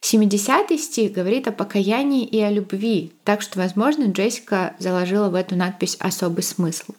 70 0.00 0.78
стих 0.78 1.12
говорит 1.12 1.48
о 1.48 1.52
покаянии 1.52 2.26
и 2.26 2.38
о 2.40 2.50
любви, 2.50 3.12
так 3.24 3.40
что, 3.40 3.58
возможно, 3.58 4.04
Джессика 4.04 4.76
заложила 4.78 5.30
в 5.30 5.34
эту 5.34 5.56
надпись 5.56 5.96
особый 5.98 6.42
смысл. 6.42 6.92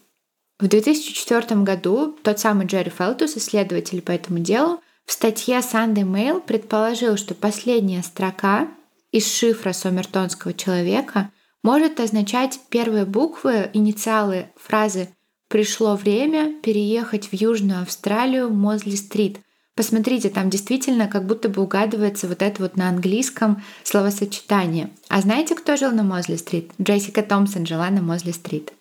В 0.59 0.67
2004 0.67 1.61
году 1.61 2.17
тот 2.23 2.39
самый 2.39 2.65
Джерри 2.65 2.89
Фелтус, 2.89 3.37
исследователь 3.37 4.01
по 4.01 4.11
этому 4.11 4.39
делу, 4.39 4.79
в 5.05 5.11
статье 5.11 5.57
Sunday 5.57 6.03
Mail 6.03 6.41
предположил, 6.41 7.17
что 7.17 7.35
последняя 7.35 8.01
строка 8.01 8.67
из 9.11 9.31
шифра 9.31 9.71
сомертонского 9.71 10.53
человека 10.53 11.29
может 11.61 11.99
означать 11.99 12.59
первые 12.69 13.05
буквы, 13.05 13.69
инициалы 13.73 14.49
фразы 14.55 15.09
«Пришло 15.55 15.95
время 15.95 16.51
переехать 16.61 17.27
в 17.27 17.33
Южную 17.33 17.81
Австралию, 17.81 18.49
Мозли-стрит». 18.49 19.39
Посмотрите, 19.73 20.29
там 20.29 20.49
действительно 20.49 21.07
как 21.07 21.25
будто 21.25 21.47
бы 21.47 21.61
угадывается 21.61 22.27
вот 22.27 22.41
это 22.41 22.61
вот 22.61 22.75
на 22.75 22.89
английском 22.89 23.63
словосочетание. 23.83 24.89
А 25.07 25.21
знаете, 25.21 25.55
кто 25.55 25.77
жил 25.77 25.91
на 25.91 26.03
Мозли-стрит? 26.03 26.73
Джессика 26.81 27.23
Томпсон 27.23 27.65
жила 27.65 27.89
на 27.89 28.01
Мозли-стрит. 28.01 28.73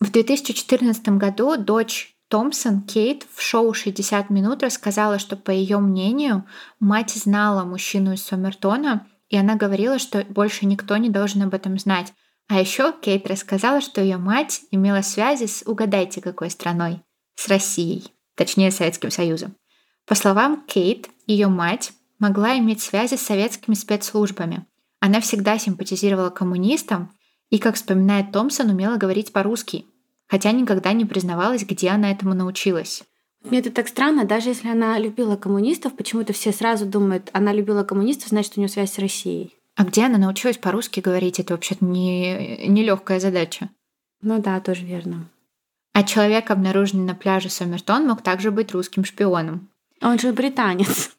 В 0.00 0.10
2014 0.10 1.10
году 1.10 1.56
дочь 1.56 2.16
Томпсон, 2.26 2.82
Кейт, 2.82 3.24
в 3.32 3.40
шоу 3.40 3.70
«60 3.70 4.32
минут» 4.32 4.64
рассказала, 4.64 5.20
что, 5.20 5.36
по 5.36 5.52
ее 5.52 5.78
мнению, 5.78 6.44
мать 6.80 7.12
знала 7.12 7.62
мужчину 7.62 8.14
из 8.14 8.24
Сомертона, 8.24 9.06
и 9.28 9.36
она 9.36 9.54
говорила, 9.54 10.00
что 10.00 10.26
больше 10.28 10.66
никто 10.66 10.96
не 10.96 11.08
должен 11.08 11.42
об 11.42 11.54
этом 11.54 11.78
знать. 11.78 12.12
А 12.50 12.58
еще 12.58 12.92
Кейт 13.00 13.28
рассказала, 13.28 13.80
что 13.80 14.00
ее 14.00 14.16
мать 14.16 14.62
имела 14.72 15.02
связи 15.02 15.46
с, 15.46 15.62
угадайте, 15.64 16.20
какой 16.20 16.50
страной? 16.50 17.00
С 17.36 17.46
Россией, 17.46 18.12
точнее, 18.34 18.72
Советским 18.72 19.12
Союзом. 19.12 19.54
По 20.04 20.16
словам 20.16 20.64
Кейт, 20.66 21.08
ее 21.28 21.46
мать 21.46 21.92
могла 22.18 22.58
иметь 22.58 22.82
связи 22.82 23.14
с 23.14 23.22
советскими 23.22 23.74
спецслужбами. 23.74 24.66
Она 24.98 25.20
всегда 25.20 25.58
симпатизировала 25.58 26.30
коммунистам 26.30 27.12
и, 27.50 27.58
как 27.58 27.76
вспоминает 27.76 28.32
Томпсон, 28.32 28.70
умела 28.70 28.96
говорить 28.96 29.32
по-русски, 29.32 29.86
хотя 30.26 30.50
никогда 30.50 30.92
не 30.92 31.04
признавалась, 31.04 31.62
где 31.62 31.90
она 31.90 32.10
этому 32.10 32.34
научилась. 32.34 33.04
Мне 33.44 33.60
это 33.60 33.70
так 33.70 33.86
странно, 33.86 34.24
даже 34.24 34.48
если 34.48 34.68
она 34.68 34.98
любила 34.98 35.36
коммунистов, 35.36 35.94
почему-то 35.94 36.32
все 36.32 36.50
сразу 36.50 36.84
думают, 36.84 37.30
она 37.32 37.52
любила 37.52 37.84
коммунистов, 37.84 38.30
значит, 38.30 38.54
у 38.56 38.60
нее 38.60 38.68
связь 38.68 38.92
с 38.92 38.98
Россией. 38.98 39.54
А 39.80 39.84
где 39.84 40.04
она 40.04 40.18
научилась 40.18 40.58
по-русски 40.58 41.00
говорить? 41.00 41.40
Это 41.40 41.54
вообще-то 41.54 41.86
не, 41.86 42.66
не 42.68 42.82
легкая 42.82 43.18
задача. 43.18 43.70
Ну 44.20 44.38
да, 44.38 44.60
тоже 44.60 44.84
верно. 44.84 45.30
А 45.94 46.02
человек, 46.02 46.50
обнаруженный 46.50 47.06
на 47.06 47.14
пляже 47.14 47.48
Сомертон, 47.48 48.06
мог 48.06 48.20
также 48.20 48.50
быть 48.50 48.72
русским 48.72 49.06
шпионом. 49.06 49.70
Он 50.02 50.18
же 50.18 50.34
британец. 50.34 51.12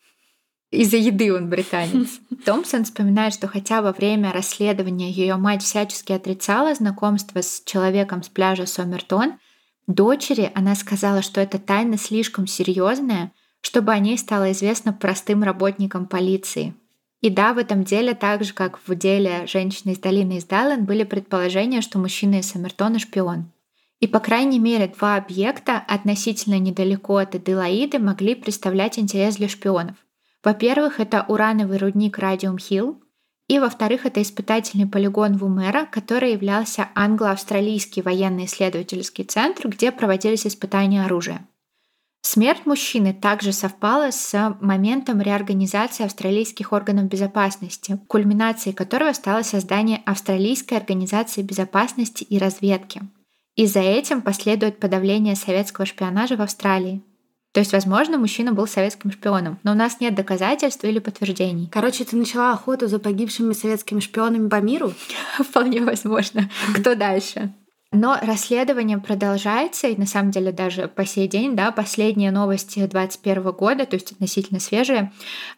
Из-за 0.70 0.98
еды 0.98 1.34
он 1.34 1.50
британец. 1.50 2.20
Томпсон 2.46 2.84
вспоминает, 2.84 3.34
что 3.34 3.48
хотя 3.48 3.82
во 3.82 3.94
время 3.94 4.32
расследования 4.32 5.10
ее 5.10 5.38
мать 5.38 5.64
всячески 5.64 6.12
отрицала 6.12 6.76
знакомство 6.76 7.42
с 7.42 7.64
человеком 7.66 8.22
с 8.22 8.30
пляжа 8.30 8.68
Сомертон, 8.68 9.40
дочери 9.88 10.52
она 10.54 10.76
сказала, 10.76 11.24
что 11.24 11.42
эта 11.42 11.58
тайна 11.58 11.98
слишком 11.98 12.46
серьезная, 12.46 13.32
чтобы 13.62 13.92
о 13.92 13.98
ней 13.98 14.20
стало 14.20 14.52
известно 14.52 14.94
простым 14.94 15.42
работникам 15.42 16.06
полиции. 16.06 16.76
И 17.22 17.30
да, 17.30 17.54
в 17.54 17.58
этом 17.58 17.84
деле, 17.84 18.14
так 18.14 18.44
же 18.44 18.54
как 18.54 18.80
в 18.86 18.96
деле 18.96 19.46
женщины 19.48 19.92
из 19.92 20.00
долины 20.00 20.38
из 20.38 20.46
Дайлен, 20.46 20.86
были 20.86 21.04
предположения, 21.04 21.82
что 21.82 22.00
мужчина 22.00 22.40
из 22.40 22.50
Сомертона 22.50 23.00
шпион. 23.00 23.52
И 24.00 24.08
по 24.08 24.20
крайней 24.20 24.60
мере 24.60 24.88
два 24.88 25.16
объекта 25.16 25.78
относительно 25.88 26.58
недалеко 26.58 27.18
от 27.18 27.36
Аделаиды 27.36 28.00
могли 28.00 28.36
представлять 28.36 28.98
интерес 28.98 29.36
для 29.36 29.48
шпионов– 29.48 29.96
во-первых, 30.44 31.00
это 31.00 31.26
урановый 31.28 31.78
рудник 31.78 32.18
Радиум 32.18 32.58
Хилл, 32.58 33.00
и 33.48 33.60
во-вторых, 33.60 34.06
это 34.06 34.22
испытательный 34.22 34.88
полигон 34.88 35.38
Вумера, 35.38 35.86
который 35.86 36.32
являлся 36.32 36.90
англо-австралийский 36.96 38.02
военно-исследовательский 38.02 39.26
центр, 39.26 39.68
где 39.68 39.92
проводились 39.92 40.48
испытания 40.48 41.06
оружия. 41.06 41.48
Смерть 42.22 42.66
мужчины 42.66 43.14
также 43.14 43.52
совпала 43.52 44.12
с 44.12 44.56
моментом 44.62 45.22
реорганизации 45.22 46.06
австралийских 46.06 46.72
органов 46.72 47.06
безопасности, 47.06 48.00
кульминацией 48.08 48.76
которого 48.76 49.12
стало 49.14 49.42
создание 49.42 50.02
Австралийской 50.06 50.76
организации 50.78 51.42
безопасности 51.42 52.24
и 52.24 52.38
разведки. 52.38 53.02
И 53.56 53.66
за 53.66 53.80
этим 53.82 54.22
последует 54.22 54.80
подавление 54.80 55.36
советского 55.36 55.86
шпионажа 55.86 56.38
в 56.38 56.42
Австралии. 56.42 57.02
То 57.54 57.60
есть, 57.60 57.74
возможно, 57.74 58.18
мужчина 58.18 58.54
был 58.54 58.66
советским 58.66 59.12
шпионом, 59.12 59.60
но 59.64 59.74
у 59.74 59.76
нас 59.76 60.00
нет 60.00 60.16
доказательств 60.16 60.86
или 60.86 61.00
подтверждений. 61.00 61.68
Короче, 61.70 62.06
ты 62.06 62.16
начала 62.16 62.54
охоту 62.54 62.88
за 62.88 62.98
погибшими 62.98 63.52
советскими 63.52 64.00
шпионами 64.00 64.48
по 64.48 64.62
миру? 64.62 64.94
Вполне 65.38 65.82
возможно. 65.82 66.50
Кто 66.78 66.96
дальше? 66.96 67.54
Но 67.94 68.18
расследование 68.22 68.98
продолжается, 69.00 69.88
и 69.88 69.98
на 69.98 70.06
самом 70.06 70.32
деле 70.32 70.54
даже 70.54 70.88
по 70.88 71.06
сей 71.06 71.28
день, 71.28 71.58
да, 71.58 71.74
последние 71.74 72.32
новости 72.32 72.80
2021 72.80 73.52
года, 73.52 73.86
то 73.86 73.96
есть 73.96 74.14
относительно 74.14 74.62
свежие. 74.62 75.12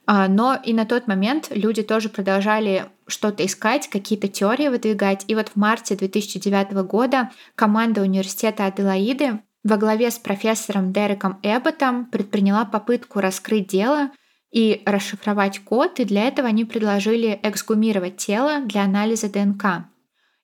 А, 0.08 0.28
но 0.28 0.56
и 0.56 0.74
на 0.74 0.86
тот 0.86 1.06
момент 1.06 1.50
люди 1.52 1.84
тоже 1.84 2.10
продолжали 2.10 2.88
что-то 3.06 3.46
искать, 3.46 3.88
какие-то 3.88 4.28
теории 4.28 4.68
выдвигать. 4.70 5.26
И 5.28 5.36
вот 5.36 5.50
в 5.50 5.58
марте 5.58 5.96
2009 5.96 6.72
года 6.88 7.30
команда 7.54 8.02
университета 8.02 8.66
Аделаиды 8.66 9.40
во 9.64 9.78
главе 9.78 10.10
с 10.10 10.18
профессором 10.18 10.92
Дереком 10.92 11.40
Эбботом 11.44 12.08
предприняла 12.08 12.66
попытку 12.66 13.20
раскрыть 13.20 13.68
дело 13.68 14.10
и 14.52 14.82
расшифровать 14.88 15.60
код, 15.60 16.00
и 16.00 16.06
для 16.06 16.28
этого 16.28 16.48
они 16.48 16.66
предложили 16.66 17.40
эксгумировать 17.44 18.18
тело 18.18 18.62
для 18.62 18.84
анализа 18.84 19.30
ДНК. 19.32 19.93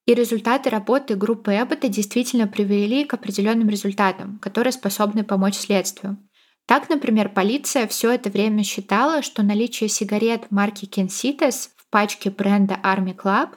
И 0.09 0.15
результаты 0.15 0.71
работы 0.71 1.13
группы 1.13 1.51
Эббота 1.51 1.87
действительно 1.87 2.47
привели 2.47 3.05
к 3.05 3.13
определенным 3.13 3.69
результатам, 3.69 4.39
которые 4.39 4.73
способны 4.73 5.23
помочь 5.23 5.53
следствию. 5.53 6.17
Так, 6.65 6.89
например, 6.89 7.29
полиция 7.29 7.85
все 7.85 8.09
это 8.09 8.31
время 8.31 8.63
считала, 8.63 9.21
что 9.21 9.43
наличие 9.43 9.87
сигарет 9.87 10.49
марки 10.49 10.85
Kensitas 10.85 11.69
в 11.75 11.87
пачке 11.91 12.31
бренда 12.31 12.79
Army 12.83 13.15
Club 13.15 13.49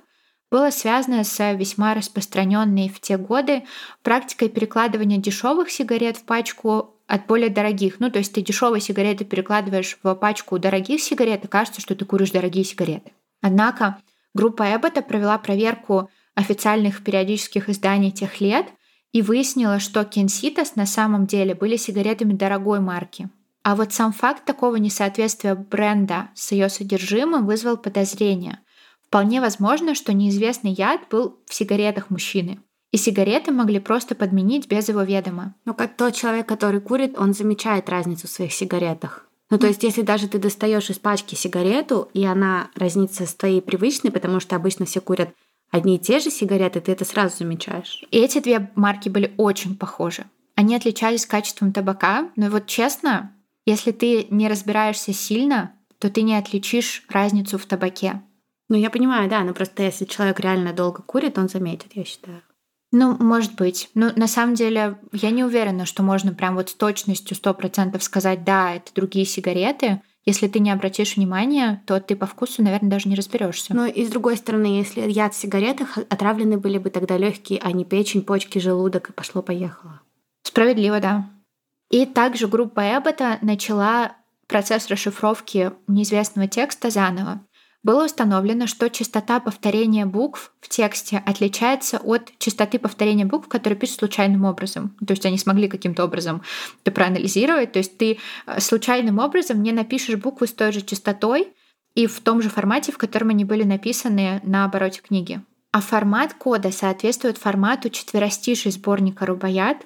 было 0.50 0.68
связано 0.68 1.24
с 1.24 1.55
весьма 1.55 1.94
распространенной 1.94 2.90
в 2.90 3.00
те 3.00 3.16
годы 3.16 3.62
практикой 4.03 4.50
перекладывания 4.50 5.16
дешевых 5.16 5.70
сигарет 5.70 6.18
в 6.18 6.24
пачку 6.24 6.96
от 7.07 7.26
более 7.26 7.48
дорогих. 7.48 7.98
Ну, 7.98 8.11
то 8.11 8.18
есть 8.18 8.34
ты 8.34 8.42
дешевые 8.42 8.82
сигареты 8.82 9.24
перекладываешь 9.24 9.96
в 10.03 10.14
пачку 10.16 10.59
дорогих 10.59 11.00
сигарет, 11.00 11.46
и 11.46 11.48
кажется, 11.48 11.80
что 11.80 11.94
ты 11.94 12.05
куришь 12.05 12.32
дорогие 12.32 12.64
сигареты. 12.64 13.12
Однако 13.40 14.03
группа 14.34 14.64
Эббота 14.64 15.00
провела 15.00 15.38
проверку 15.38 16.11
официальных 16.35 17.05
периодических 17.05 17.68
изданий 17.68 18.11
тех 18.11 18.41
лет 18.41 18.66
и 19.12 19.22
выяснила, 19.22 19.78
что 19.78 20.05
Кенситас 20.05 20.76
на 20.76 20.87
самом 20.87 21.26
деле 21.26 21.55
были 21.55 21.76
сигаретами 21.76 22.33
дорогой 22.33 22.80
марки. 22.80 23.28
А 23.62 23.76
вот 23.76 23.93
сам 23.93 24.12
факт 24.12 24.45
такого 24.45 24.76
несоответствия 24.76 25.55
бренда 25.55 26.30
с 26.35 26.53
ее 26.53 26.68
содержимым 26.68 27.47
вызвал 27.47 27.76
подозрение. 27.76 28.59
Вполне 29.07 29.41
возможно, 29.41 29.95
что 29.95 30.12
неизвестный 30.12 30.72
яд 30.72 31.03
был 31.11 31.39
в 31.47 31.55
сигаретах 31.55 32.11
мужчины. 32.11 32.61
И 32.91 32.97
сигареты 32.97 33.53
могли 33.53 33.78
просто 33.78 34.14
подменить 34.14 34.68
без 34.68 34.89
его 34.89 35.03
ведома. 35.03 35.55
Ну, 35.64 35.74
как 35.74 35.97
тот 35.97 36.14
человек, 36.14 36.47
который 36.47 36.80
курит, 36.80 37.18
он 37.18 37.35
замечает 37.35 37.89
разницу 37.89 38.26
в 38.26 38.30
своих 38.30 38.53
сигаретах. 38.53 39.26
Ну, 39.51 39.59
то 39.59 39.66
есть, 39.66 39.83
если 39.83 40.03
даже 40.03 40.28
ты 40.28 40.39
достаешь 40.39 40.89
из 40.91 40.99
пачки 40.99 41.35
сигарету, 41.35 42.09
и 42.14 42.24
она 42.24 42.70
разнится 42.74 43.26
с 43.26 43.35
твоей 43.35 43.61
привычной, 43.61 44.11
потому 44.11 44.41
что 44.41 44.57
обычно 44.57 44.87
все 44.87 45.01
курят 45.01 45.30
одни 45.72 45.96
и 45.96 45.98
те 45.98 46.20
же 46.20 46.30
сигареты, 46.30 46.80
ты 46.80 46.92
это 46.92 47.04
сразу 47.04 47.38
замечаешь. 47.38 48.04
И 48.12 48.18
эти 48.18 48.38
две 48.38 48.70
марки 48.76 49.08
были 49.08 49.34
очень 49.36 49.76
похожи. 49.76 50.24
Они 50.54 50.76
отличались 50.76 51.26
качеством 51.26 51.72
табака, 51.72 52.30
но 52.36 52.48
вот 52.50 52.66
честно, 52.66 53.32
если 53.66 53.90
ты 53.90 54.28
не 54.30 54.48
разбираешься 54.48 55.12
сильно, 55.12 55.72
то 55.98 56.10
ты 56.10 56.22
не 56.22 56.36
отличишь 56.36 57.04
разницу 57.08 57.58
в 57.58 57.66
табаке. 57.66 58.22
Ну, 58.68 58.76
я 58.76 58.90
понимаю, 58.90 59.28
да, 59.28 59.42
но 59.42 59.54
просто 59.54 59.82
если 59.82 60.04
человек 60.04 60.40
реально 60.40 60.72
долго 60.72 61.02
курит, 61.02 61.38
он 61.38 61.48
заметит, 61.48 61.92
я 61.94 62.04
считаю. 62.04 62.42
Ну, 62.90 63.16
может 63.18 63.54
быть. 63.54 63.88
Но 63.94 64.12
на 64.14 64.26
самом 64.26 64.54
деле 64.54 64.98
я 65.12 65.30
не 65.30 65.44
уверена, 65.44 65.86
что 65.86 66.02
можно 66.02 66.34
прям 66.34 66.56
вот 66.56 66.68
с 66.68 66.74
точностью 66.74 67.36
100% 67.36 67.98
сказать, 68.00 68.44
да, 68.44 68.74
это 68.74 68.92
другие 68.94 69.24
сигареты. 69.24 70.02
Если 70.24 70.46
ты 70.46 70.60
не 70.60 70.70
обратишь 70.70 71.16
внимания, 71.16 71.82
то 71.86 72.00
ты 72.00 72.14
по 72.14 72.26
вкусу, 72.26 72.62
наверное, 72.62 72.90
даже 72.90 73.08
не 73.08 73.16
разберешься. 73.16 73.74
Ну 73.74 73.86
и 73.86 74.04
с 74.04 74.10
другой 74.10 74.36
стороны, 74.36 74.66
если 74.66 75.00
яд 75.10 75.34
в 75.34 75.36
сигаретах, 75.36 75.98
отравлены 75.98 76.58
были 76.58 76.78
бы 76.78 76.90
тогда 76.90 77.16
легкие, 77.16 77.58
а 77.60 77.72
не 77.72 77.84
печень, 77.84 78.22
почки, 78.22 78.58
желудок, 78.58 79.10
и 79.10 79.12
пошло-поехало. 79.12 80.00
Справедливо, 80.42 81.00
да. 81.00 81.28
И 81.90 82.06
также 82.06 82.46
группа 82.46 82.80
Эббота 82.80 83.38
начала 83.42 84.12
процесс 84.46 84.88
расшифровки 84.88 85.72
неизвестного 85.88 86.46
текста 86.46 86.90
заново 86.90 87.40
было 87.83 88.05
установлено, 88.05 88.66
что 88.66 88.89
частота 88.89 89.41
повторения 89.41 90.07
букв 90.07 90.53
в 90.61 90.68
тексте 90.68 91.22
отличается 91.26 91.99
от 91.99 92.33
частоты 92.39 92.78
повторения 92.78 93.24
букв, 93.24 93.49
которые 93.49 93.78
пишут 93.78 93.99
случайным 93.99 94.45
образом. 94.45 94.97
То 95.05 95.12
есть 95.12 95.26
они 95.26 95.37
смогли 95.37 95.68
каким-то 95.68 96.05
образом 96.05 96.43
это 96.85 96.93
проанализировать. 96.95 97.72
То 97.72 97.78
есть 97.80 97.99
ты 97.99 98.18
э, 98.47 98.61
случайным 98.61 99.18
образом 99.18 99.62
не 99.62 99.72
напишешь 99.72 100.16
буквы 100.16 100.47
с 100.47 100.53
той 100.53 100.72
же 100.72 100.83
частотой 100.83 101.49
и 101.95 102.07
в 102.07 102.20
том 102.20 102.41
же 102.41 102.49
формате, 102.49 102.93
в 102.93 102.99
котором 102.99 103.30
они 103.30 103.45
были 103.45 103.64
написаны 103.64 104.41
на 104.45 104.64
обороте 104.64 105.01
книги. 105.01 105.41
А 105.72 105.80
формат 105.80 106.35
кода 106.35 106.70
соответствует 106.70 107.39
формату 107.39 107.91
четверостишей 107.91 108.70
сборника 108.70 109.26
«Рубаят», 109.26 109.78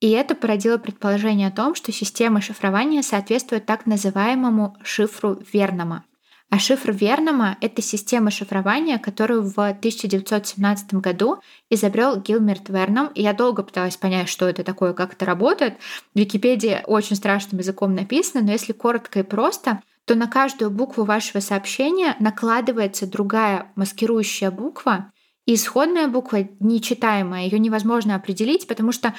и 0.00 0.10
это 0.10 0.34
породило 0.34 0.76
предположение 0.76 1.48
о 1.48 1.52
том, 1.52 1.74
что 1.74 1.92
система 1.92 2.40
шифрования 2.40 3.02
соответствует 3.02 3.64
так 3.64 3.86
называемому 3.86 4.76
шифру 4.82 5.38
Вернама. 5.52 6.04
А 6.50 6.58
шифр 6.58 6.92
Вернама— 6.92 7.56
это 7.60 7.82
система 7.82 8.30
шифрования, 8.30 8.98
которую 8.98 9.42
в 9.42 9.58
1917 9.58 10.94
году 10.94 11.38
изобрел 11.68 12.20
Гилмерт 12.20 12.68
Верном. 12.68 13.08
И 13.08 13.22
я 13.22 13.32
долго 13.32 13.62
пыталась 13.62 13.96
понять, 13.96 14.28
что 14.28 14.48
это 14.48 14.62
такое, 14.62 14.92
как 14.92 15.14
это 15.14 15.24
работает. 15.24 15.78
В 16.14 16.18
Википедии 16.18 16.82
очень 16.86 17.16
страшным 17.16 17.58
языком 17.58 17.94
написано, 17.94 18.44
но 18.44 18.52
если 18.52 18.72
коротко 18.72 19.20
и 19.20 19.24
просто, 19.24 19.80
то 20.04 20.14
на 20.14 20.28
каждую 20.28 20.70
букву 20.70 21.04
вашего 21.04 21.40
сообщения 21.40 22.14
накладывается 22.20 23.06
другая 23.06 23.72
маскирующая 23.74 24.50
буква, 24.50 25.10
и 25.46 25.54
исходная 25.54 26.08
буква 26.08 26.48
нечитаемая, 26.60 27.44
ее 27.44 27.58
невозможно 27.58 28.14
определить, 28.14 28.66
потому 28.66 28.92
что 28.92 29.14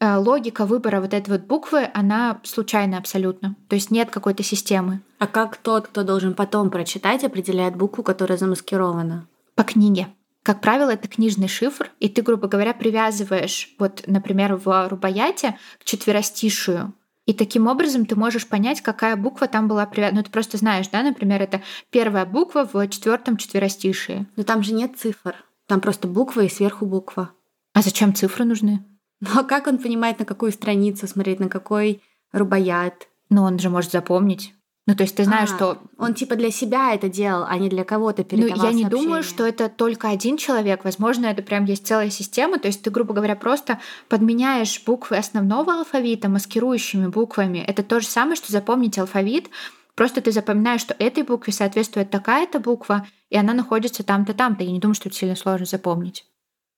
логика 0.00 0.66
выбора 0.66 1.00
вот 1.00 1.14
этой 1.14 1.30
вот 1.30 1.42
буквы, 1.42 1.88
она 1.94 2.40
случайна 2.42 2.98
абсолютно. 2.98 3.56
То 3.68 3.76
есть 3.76 3.90
нет 3.90 4.10
какой-то 4.10 4.42
системы. 4.42 5.00
А 5.18 5.26
как 5.26 5.56
тот, 5.56 5.88
кто 5.88 6.02
должен 6.02 6.34
потом 6.34 6.70
прочитать, 6.70 7.24
определяет 7.24 7.76
букву, 7.76 8.02
которая 8.02 8.38
замаскирована? 8.38 9.26
По 9.54 9.64
книге. 9.64 10.08
Как 10.42 10.62
правило, 10.62 10.90
это 10.90 11.06
книжный 11.06 11.48
шифр, 11.48 11.90
и 12.00 12.08
ты, 12.08 12.22
грубо 12.22 12.48
говоря, 12.48 12.72
привязываешь, 12.72 13.74
вот, 13.78 14.02
например, 14.06 14.56
в 14.56 14.88
Рубаяте 14.88 15.58
к 15.78 15.84
четверостишию, 15.84 16.94
и 17.26 17.32
таким 17.32 17.68
образом 17.68 18.06
ты 18.06 18.16
можешь 18.16 18.48
понять, 18.48 18.80
какая 18.80 19.14
буква 19.14 19.46
там 19.46 19.68
была 19.68 19.86
привязана. 19.86 20.18
Ну, 20.18 20.24
ты 20.24 20.32
просто 20.32 20.56
знаешь, 20.56 20.88
да, 20.88 21.02
например, 21.02 21.40
это 21.40 21.62
первая 21.90 22.26
буква 22.26 22.68
в 22.72 22.88
четвертом 22.88 23.36
четверостишии. 23.36 24.26
Но 24.34 24.42
там 24.42 24.64
же 24.64 24.72
нет 24.72 24.98
цифр. 24.98 25.36
Там 25.66 25.80
просто 25.80 26.08
буква 26.08 26.40
и 26.40 26.48
сверху 26.48 26.86
буква. 26.86 27.30
А 27.72 27.82
зачем 27.82 28.14
цифры 28.14 28.44
нужны? 28.44 28.84
Но 29.34 29.44
как 29.44 29.66
он 29.66 29.78
понимает, 29.78 30.18
на 30.18 30.24
какую 30.24 30.52
страницу 30.52 31.06
смотреть, 31.06 31.40
на 31.40 31.48
какой 31.48 32.02
рубаят? 32.32 33.08
Ну, 33.28 33.42
он 33.42 33.58
же 33.58 33.70
может 33.70 33.92
запомнить. 33.92 34.54
Ну, 34.86 34.96
то 34.96 35.04
есть 35.04 35.14
ты 35.14 35.24
знаешь, 35.24 35.50
а, 35.52 35.56
что... 35.56 35.78
Он 35.98 36.14
типа 36.14 36.34
для 36.34 36.50
себя 36.50 36.94
это 36.94 37.08
делал, 37.08 37.44
а 37.46 37.56
не 37.58 37.68
для 37.68 37.84
кого-то 37.84 38.24
передавал 38.24 38.56
Ну, 38.56 38.64
я 38.64 38.72
не 38.72 38.86
думаю, 38.86 39.22
что 39.22 39.46
это 39.46 39.68
только 39.68 40.08
один 40.08 40.36
человек. 40.36 40.84
Возможно, 40.84 41.26
это 41.26 41.42
прям 41.42 41.64
есть 41.64 41.86
целая 41.86 42.10
система. 42.10 42.58
То 42.58 42.66
есть 42.66 42.82
ты, 42.82 42.90
грубо 42.90 43.14
говоря, 43.14 43.36
просто 43.36 43.78
подменяешь 44.08 44.82
буквы 44.84 45.18
основного 45.18 45.74
алфавита 45.74 46.28
маскирующими 46.28 47.06
буквами. 47.06 47.58
Это 47.58 47.84
то 47.84 48.00
же 48.00 48.06
самое, 48.06 48.34
что 48.34 48.50
запомнить 48.50 48.98
алфавит. 48.98 49.50
Просто 49.94 50.22
ты 50.22 50.32
запоминаешь, 50.32 50.80
что 50.80 50.96
этой 50.98 51.22
букве 51.22 51.52
соответствует 51.52 52.10
такая-то 52.10 52.58
буква, 52.58 53.06
и 53.28 53.36
она 53.36 53.52
находится 53.52 54.02
там-то, 54.02 54.34
там-то. 54.34 54.64
Я 54.64 54.72
не 54.72 54.80
думаю, 54.80 54.94
что 54.94 55.08
это 55.08 55.18
сильно 55.18 55.36
сложно 55.36 55.66
запомнить. 55.66 56.24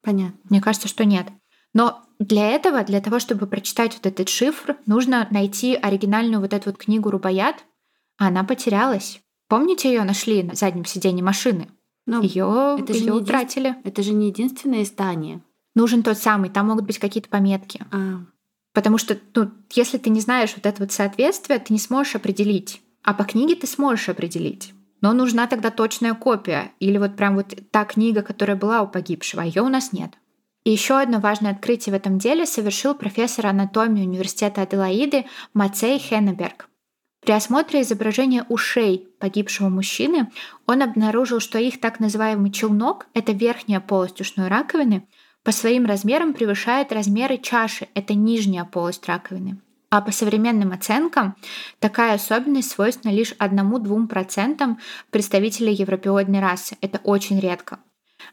Понятно. 0.02 0.38
Мне 0.50 0.60
кажется, 0.60 0.88
что 0.88 1.04
нет. 1.04 1.28
Но 1.74 2.02
для 2.18 2.50
этого, 2.50 2.84
для 2.84 3.00
того, 3.00 3.18
чтобы 3.18 3.46
прочитать 3.46 3.94
вот 3.94 4.06
этот 4.06 4.28
шифр, 4.28 4.76
нужно 4.86 5.26
найти 5.30 5.74
оригинальную 5.74 6.40
вот 6.40 6.52
эту 6.52 6.70
вот 6.70 6.78
книгу 6.78 7.10
Рубаят, 7.10 7.64
а 8.18 8.28
она 8.28 8.44
потерялась. 8.44 9.20
Помните, 9.48 9.92
ее 9.92 10.04
нашли 10.04 10.42
на 10.42 10.54
заднем 10.54 10.84
сиденье 10.84 11.24
машины? 11.24 11.68
Ее 12.06 12.78
это 12.80 12.92
ее 12.92 13.12
утратили. 13.12 13.68
Един... 13.68 13.80
Это 13.84 14.02
же 14.02 14.12
не 14.12 14.28
единственное 14.28 14.82
издание. 14.82 15.40
Нужен 15.74 16.02
тот 16.02 16.18
самый, 16.18 16.50
там 16.50 16.68
могут 16.68 16.84
быть 16.84 16.98
какие-то 16.98 17.28
пометки. 17.28 17.84
А. 17.90 18.20
Потому 18.72 18.98
что, 18.98 19.18
ну, 19.34 19.50
если 19.70 19.98
ты 19.98 20.10
не 20.10 20.20
знаешь 20.20 20.52
вот 20.54 20.66
это 20.66 20.82
вот 20.82 20.92
соответствие, 20.92 21.58
ты 21.58 21.72
не 21.72 21.78
сможешь 21.78 22.14
определить. 22.14 22.82
А 23.02 23.14
по 23.14 23.24
книге 23.24 23.54
ты 23.54 23.66
сможешь 23.66 24.08
определить. 24.08 24.74
Но 25.00 25.12
нужна 25.12 25.46
тогда 25.46 25.70
точная 25.70 26.14
копия. 26.14 26.72
Или 26.78 26.98
вот 26.98 27.16
прям 27.16 27.36
вот 27.36 27.54
та 27.70 27.84
книга, 27.84 28.22
которая 28.22 28.56
была 28.56 28.82
у 28.82 28.88
погибшего, 28.88 29.42
а 29.42 29.44
ее 29.44 29.62
у 29.62 29.68
нас 29.68 29.92
нет. 29.92 30.12
И 30.64 30.70
еще 30.70 31.00
одно 31.00 31.18
важное 31.18 31.52
открытие 31.52 31.92
в 31.92 31.96
этом 31.96 32.18
деле 32.18 32.46
совершил 32.46 32.94
профессор 32.94 33.46
анатомии 33.46 34.06
Университета 34.06 34.62
Аделаиды 34.62 35.24
Мацей 35.54 35.98
Хеннеберг. 35.98 36.68
При 37.20 37.32
осмотре 37.32 37.82
изображения 37.82 38.44
ушей 38.48 39.08
погибшего 39.20 39.68
мужчины 39.68 40.30
он 40.66 40.82
обнаружил, 40.82 41.38
что 41.38 41.58
их 41.58 41.80
так 41.80 42.00
называемый 42.00 42.50
челнок, 42.50 43.06
это 43.14 43.32
верхняя 43.32 43.80
полость 43.80 44.20
ушной 44.20 44.48
раковины, 44.48 45.06
по 45.44 45.50
своим 45.50 45.86
размерам 45.86 46.34
превышает 46.34 46.92
размеры 46.92 47.38
чаши, 47.38 47.88
это 47.94 48.14
нижняя 48.14 48.64
полость 48.64 49.06
раковины. 49.06 49.60
А 49.90 50.00
по 50.00 50.10
современным 50.10 50.72
оценкам 50.72 51.36
такая 51.78 52.14
особенность 52.14 52.70
свойственна 52.70 53.12
лишь 53.12 53.34
1-2% 53.38 54.76
представителей 55.10 55.74
европеоидной 55.74 56.40
расы. 56.40 56.76
Это 56.80 56.98
очень 57.04 57.38
редко. 57.40 57.78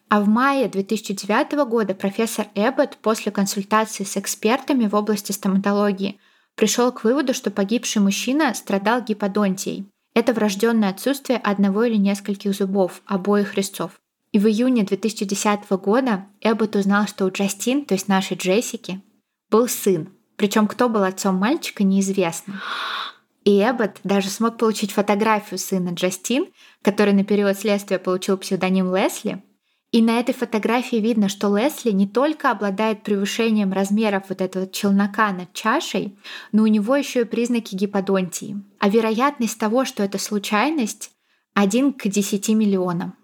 А 0.09 0.21
в 0.21 0.27
мае 0.27 0.67
2009 0.67 1.51
года 1.67 1.93
профессор 1.93 2.47
Эббот 2.55 2.97
после 2.97 3.31
консультации 3.31 4.03
с 4.03 4.17
экспертами 4.17 4.87
в 4.87 4.95
области 4.95 5.31
стоматологии 5.31 6.19
пришел 6.55 6.91
к 6.91 7.03
выводу, 7.03 7.33
что 7.33 7.51
погибший 7.51 8.01
мужчина 8.01 8.53
страдал 8.53 9.01
гиподонтией. 9.01 9.87
Это 10.13 10.33
врожденное 10.33 10.89
отсутствие 10.89 11.37
одного 11.37 11.83
или 11.83 11.95
нескольких 11.95 12.53
зубов 12.53 13.01
обоих 13.05 13.55
резцов. 13.55 13.99
И 14.31 14.39
в 14.39 14.47
июне 14.47 14.83
2010 14.83 15.69
года 15.71 16.25
Эббот 16.41 16.75
узнал, 16.75 17.07
что 17.07 17.25
у 17.25 17.31
Джастин, 17.31 17.85
то 17.85 17.93
есть 17.95 18.07
нашей 18.07 18.37
Джессики, 18.37 19.01
был 19.49 19.67
сын. 19.67 20.09
Причем 20.35 20.67
кто 20.67 20.89
был 20.89 21.03
отцом 21.03 21.35
мальчика, 21.35 21.83
неизвестно. 21.83 22.61
И 23.43 23.61
Эббот 23.61 23.99
даже 24.03 24.29
смог 24.29 24.57
получить 24.57 24.91
фотографию 24.91 25.57
сына 25.57 25.89
Джастин, 25.89 26.47
который 26.81 27.13
на 27.13 27.23
период 27.23 27.57
следствия 27.57 27.97
получил 27.97 28.37
псевдоним 28.37 28.95
Лесли, 28.95 29.43
и 29.91 30.03
на 30.03 30.19
этой 30.19 30.35
фотографии 30.35 30.97
видно, 30.97 31.29
что 31.29 31.55
Лесли 31.57 31.89
не 31.91 32.07
только 32.07 32.51
обладает 32.51 33.01
превышением 33.01 33.73
размеров 33.73 34.25
вот 34.29 34.39
этого 34.39 34.67
челнока 34.67 35.31
над 35.31 35.51
чашей, 35.53 36.15
но 36.51 36.63
у 36.63 36.67
него 36.67 36.95
еще 36.95 37.21
и 37.21 37.25
признаки 37.25 37.73
гиподонтии. 37.73 38.61
А 38.77 38.87
вероятность 38.87 39.57
того, 39.57 39.85
что 39.85 40.03
это 40.03 40.19
случайность, 40.19 41.11
один 41.55 41.91
к 41.93 42.07
10 42.07 42.49
миллионам. 42.49 43.15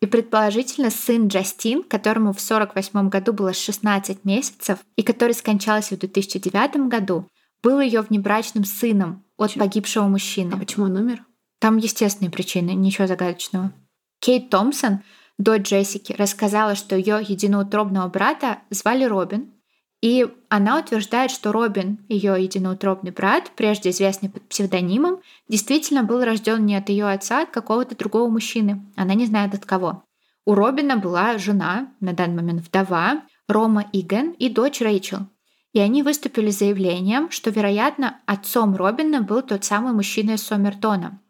И 0.00 0.06
предположительно 0.06 0.90
сын 0.90 1.28
Джастин, 1.28 1.82
которому 1.82 2.32
в 2.32 2.38
1948 2.38 3.08
году 3.08 3.32
было 3.32 3.54
16 3.54 4.24
месяцев, 4.24 4.78
и 4.96 5.02
который 5.02 5.32
скончался 5.32 5.96
в 5.96 6.00
2009 6.00 6.88
году, 6.88 7.26
был 7.62 7.80
ее 7.80 8.02
внебрачным 8.02 8.64
сыном 8.64 9.24
от 9.36 9.48
почему? 9.48 9.64
погибшего 9.64 10.04
мужчины. 10.06 10.52
А 10.52 10.58
почему 10.58 10.84
он 10.84 10.96
умер? 10.96 11.24
Там 11.58 11.78
естественные 11.78 12.30
причины, 12.30 12.70
ничего 12.72 13.06
загадочного. 13.08 13.72
Кейт 14.20 14.50
Томпсон, 14.50 15.00
дочь 15.38 15.62
Джессики, 15.62 16.12
рассказала, 16.12 16.74
что 16.74 16.96
ее 16.96 17.20
единоутробного 17.26 18.08
брата 18.08 18.58
звали 18.70 19.04
Робин, 19.04 19.52
и 20.00 20.28
она 20.48 20.78
утверждает, 20.78 21.30
что 21.30 21.50
Робин, 21.50 22.04
ее 22.08 22.36
единоутробный 22.38 23.10
брат, 23.10 23.50
прежде 23.56 23.90
известный 23.90 24.28
под 24.28 24.48
псевдонимом, 24.48 25.20
действительно 25.48 26.04
был 26.04 26.22
рожден 26.22 26.64
не 26.66 26.76
от 26.76 26.88
ее 26.88 27.08
отца, 27.08 27.40
а 27.40 27.42
от 27.42 27.50
какого-то 27.50 27.96
другого 27.96 28.28
мужчины. 28.28 28.86
Она 28.96 29.14
не 29.14 29.26
знает 29.26 29.54
от 29.54 29.64
кого. 29.64 30.04
У 30.44 30.54
Робина 30.54 30.96
была 30.96 31.36
жена, 31.38 31.92
на 32.00 32.12
данный 32.12 32.36
момент 32.36 32.62
вдова, 32.62 33.22
Рома 33.48 33.86
Иген 33.92 34.30
и 34.32 34.48
дочь 34.48 34.80
Рэйчел. 34.80 35.26
И 35.72 35.80
они 35.80 36.02
выступили 36.02 36.50
с 36.50 36.60
заявлением, 36.60 37.30
что, 37.30 37.50
вероятно, 37.50 38.20
отцом 38.24 38.74
Робина 38.76 39.20
был 39.20 39.42
тот 39.42 39.64
самый 39.64 39.92
мужчина 39.92 40.32
из 40.32 40.42
Сомертона, 40.42 41.20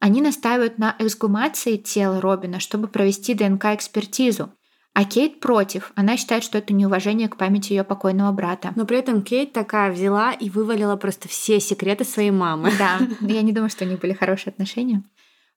они 0.00 0.20
настаивают 0.22 0.78
на 0.78 0.94
эксгумации 0.98 1.76
тела 1.76 2.20
Робина, 2.20 2.60
чтобы 2.60 2.88
провести 2.88 3.34
ДНК-экспертизу. 3.34 4.50
А 4.94 5.04
Кейт 5.04 5.38
против. 5.40 5.92
Она 5.94 6.16
считает, 6.16 6.42
что 6.42 6.58
это 6.58 6.72
неуважение 6.72 7.28
к 7.28 7.36
памяти 7.36 7.72
ее 7.72 7.84
покойного 7.84 8.32
брата. 8.32 8.72
Но 8.74 8.84
при 8.84 8.98
этом 8.98 9.22
Кейт 9.22 9.52
такая 9.52 9.92
взяла 9.92 10.32
и 10.32 10.50
вывалила 10.50 10.96
просто 10.96 11.28
все 11.28 11.60
секреты 11.60 12.04
своей 12.04 12.32
мамы. 12.32 12.72
Да, 12.78 12.98
я 13.20 13.42
не 13.42 13.52
думаю, 13.52 13.70
что 13.70 13.84
у 13.84 13.88
них 13.88 14.00
были 14.00 14.12
хорошие 14.12 14.50
отношения. 14.50 15.04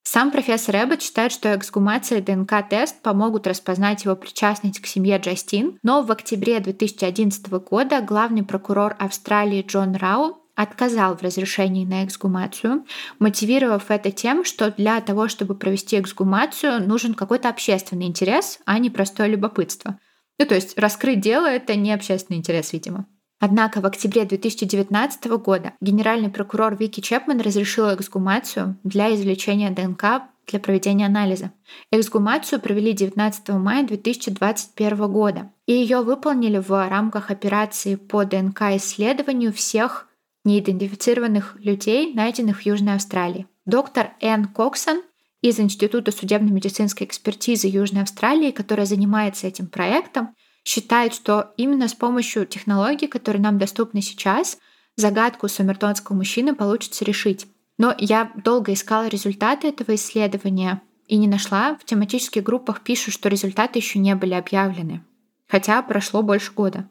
Сам 0.04 0.32
профессор 0.32 0.76
Эббот 0.76 1.02
считает, 1.02 1.32
что 1.32 1.56
эксгумация 1.56 2.20
и 2.20 2.22
ДНК-тест 2.22 3.02
помогут 3.02 3.46
распознать 3.46 4.04
его 4.04 4.16
причастность 4.16 4.80
к 4.80 4.88
семье 4.88 5.18
Джастин, 5.18 5.78
но 5.84 6.02
в 6.02 6.12
октябре 6.12 6.60
2011 6.60 7.48
года 7.52 8.02
главный 8.02 8.44
прокурор 8.44 8.96
Австралии 9.00 9.64
Джон 9.66 9.96
Рау 9.96 10.41
отказал 10.62 11.16
в 11.16 11.22
разрешении 11.22 11.86
на 11.86 12.06
эксгумацию, 12.06 12.86
мотивировав 13.20 13.90
это 13.90 14.12
тем, 14.12 14.46
что 14.46 14.72
для 14.72 15.00
того, 15.02 15.28
чтобы 15.28 15.56
провести 15.56 16.00
эксгумацию, 16.00 16.88
нужен 16.88 17.14
какой-то 17.14 17.50
общественный 17.50 18.08
интерес, 18.08 18.60
а 18.66 18.80
не 18.80 18.90
простое 18.90 19.28
любопытство. 19.28 20.00
Ну, 20.40 20.46
то 20.46 20.56
есть 20.56 20.78
раскрыть 20.78 21.22
дело— 21.22 21.46
это 21.48 21.76
не 21.76 21.94
общественный 21.94 22.40
интерес, 22.40 22.74
видимо. 22.74 23.06
Однако 23.40 23.82
в 23.82 23.86
октябре 23.88 24.24
2019 24.26 25.26
года 25.44 25.74
генеральный 25.82 26.30
прокурор 26.30 26.76
Вики 26.76 27.02
Чепман 27.02 27.42
разрешил 27.42 27.94
эксгумацию 27.94 28.78
для 28.84 29.14
извлечения 29.16 29.72
ДНК 29.72 30.30
для 30.48 30.60
проведения 30.60 31.08
анализа. 31.08 31.52
Эксгумацию 31.92 32.62
провели 32.62 32.94
19 32.94 33.50
мая 33.50 33.84
2021 33.84 35.12
года, 35.12 35.52
и 35.66 35.74
ее 35.74 36.02
выполнили 36.02 36.60
в 36.60 36.70
рамках 36.70 37.32
операции 37.32 37.96
по 37.96 38.26
ДНК-исследованию 38.26 39.52
всех 39.54 40.08
неидентифицированных 40.44 41.56
людей, 41.60 42.14
найденных 42.14 42.60
в 42.60 42.66
Южной 42.66 42.96
Австралии. 42.96 43.48
Доктор 43.66 44.12
Энн 44.22 44.46
Коксон 44.46 45.02
из 45.42 45.60
Института 45.60 46.12
судебно-медицинской 46.12 47.08
экспертизы 47.08 47.68
Южной 47.68 48.04
Австралии, 48.04 48.52
которая 48.52 48.86
занимается 48.86 49.48
этим 49.48 49.68
проектом, 49.68 50.36
считает, 50.64 51.14
что 51.14 51.54
именно 51.58 51.88
с 51.88 51.94
помощью 51.94 52.46
технологий, 52.46 53.08
которые 53.08 53.42
нам 53.42 53.58
доступны 53.58 54.02
сейчас, 54.02 54.58
загадку 54.96 55.48
сомертонского 55.48 56.16
мужчины 56.16 56.56
получится 56.56 57.06
решить. 57.06 57.48
Но 57.78 57.96
я 57.98 58.32
долго 58.36 58.74
искала 58.74 59.08
результаты 59.08 59.68
этого 59.68 59.96
исследования 59.96 60.82
и 61.08 61.18
не 61.18 61.28
нашла. 61.28 61.76
В 61.82 61.86
тематических 61.86 62.44
группах 62.44 62.82
пишут, 62.82 63.14
что 63.14 63.30
результаты 63.30 63.80
еще 63.80 64.00
не 64.00 64.16
были 64.16 64.34
объявлены. 64.34 65.04
Хотя 65.48 65.82
прошло 65.82 66.22
больше 66.22 66.54
года. 66.54 66.90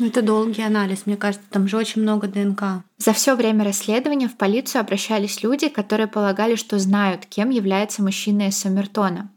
Ну, 0.00 0.06
это 0.06 0.22
долгий 0.22 0.62
анализ, 0.62 1.04
мне 1.04 1.18
кажется, 1.18 1.46
там 1.50 1.68
же 1.68 1.76
очень 1.76 2.00
много 2.00 2.26
ДНК. 2.26 2.82
За 2.96 3.12
все 3.12 3.36
время 3.36 3.66
расследования 3.66 4.28
в 4.28 4.36
полицию 4.38 4.80
обращались 4.80 5.42
люди, 5.42 5.68
которые 5.68 6.06
полагали, 6.06 6.54
что 6.54 6.78
знают, 6.78 7.26
кем 7.26 7.50
является 7.50 8.02
мужчина 8.02 8.48
из 8.48 8.56
Сомертона. 8.56 9.30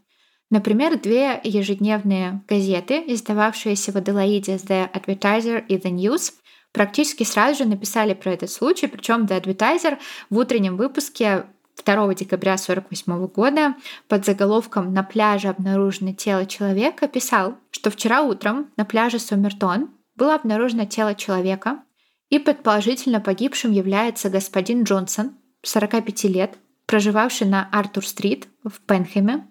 Например, 0.50 0.98
две 0.98 1.38
ежедневные 1.44 2.42
газеты, 2.48 3.04
издававшиеся 3.06 3.92
в 3.92 3.96
Аделаиде 3.96 4.54
The 4.54 4.90
Advertiser 4.90 5.66
и 5.66 5.76
The 5.76 5.90
News, 5.90 6.32
практически 6.72 7.24
сразу 7.24 7.64
же 7.64 7.68
написали 7.68 8.14
про 8.14 8.32
этот 8.32 8.50
случай, 8.50 8.86
причем 8.86 9.26
The 9.26 9.42
Advertiser 9.42 9.98
в 10.30 10.38
утреннем 10.38 10.78
выпуске 10.78 11.44
2 11.84 12.14
декабря 12.14 12.54
1948 12.54 13.26
года 13.26 13.74
под 14.08 14.24
заголовком 14.24 14.94
«На 14.94 15.02
пляже 15.02 15.48
обнаружено 15.48 16.14
тело 16.14 16.46
человека» 16.46 17.06
писал, 17.06 17.56
что 17.70 17.90
вчера 17.90 18.22
утром 18.22 18.70
на 18.78 18.86
пляже 18.86 19.18
Сомертон 19.18 19.90
было 20.16 20.34
обнаружено 20.34 20.84
тело 20.84 21.14
человека, 21.14 21.82
и 22.30 22.38
предположительно 22.38 23.20
погибшим 23.20 23.72
является 23.72 24.30
господин 24.30 24.84
Джонсон, 24.84 25.36
45 25.62 26.24
лет, 26.24 26.58
проживавший 26.86 27.46
на 27.46 27.68
Артур-стрит 27.70 28.48
в 28.64 28.80
Пенхеме. 28.80 29.48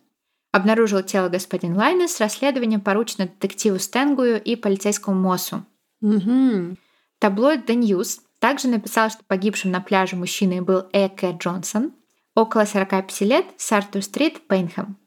Обнаружил 0.52 1.02
тело 1.02 1.30
господин 1.30 1.76
Лайнес, 1.76 2.20
расследование 2.20 2.80
поручено 2.80 3.28
детективу 3.28 3.80
Стенгую 3.80 4.42
и 4.42 4.56
полицейскому 4.56 5.20
Моссу. 5.20 5.66
Угу. 6.02 6.78
Таблоид 7.20 7.70
The 7.70 7.80
News 7.80 8.20
также 8.40 8.68
написал, 8.68 9.10
что 9.10 9.24
погибшим 9.26 9.72
на 9.72 9.82
пляже 9.82 10.16
мужчиной 10.16 10.62
был 10.62 10.88
Эке 10.92 11.32
Джонсон, 11.32 11.94
около 12.36 12.66
45 12.66 13.22
лет, 13.22 13.46
с 13.58 13.72
Артур-стрит, 13.72 14.48
Пенхэм. 14.48 14.98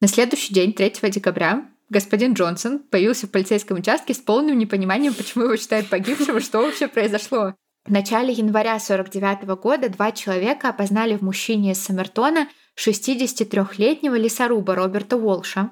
На 0.00 0.08
следующий 0.08 0.52
день, 0.52 0.72
3 0.72 1.10
декабря, 1.10 1.66
господин 1.88 2.34
Джонсон 2.34 2.80
появился 2.80 3.26
в 3.26 3.30
полицейском 3.30 3.78
участке 3.78 4.14
с 4.14 4.18
полным 4.18 4.58
непониманием, 4.58 5.14
почему 5.14 5.44
его 5.44 5.56
считают 5.56 5.88
погибшим 5.88 6.40
что 6.40 6.60
вообще 6.60 6.88
произошло. 6.88 7.54
В 7.84 7.90
начале 7.90 8.32
января 8.32 8.78
49 8.78 9.44
года 9.60 9.90
два 9.90 10.10
человека 10.10 10.70
опознали 10.70 11.16
в 11.16 11.22
мужчине 11.22 11.72
из 11.72 11.82
Саммертона 11.82 12.48
63-летнего 12.78 14.14
лесоруба 14.14 14.74
Роберта 14.74 15.16
Уолша. 15.16 15.70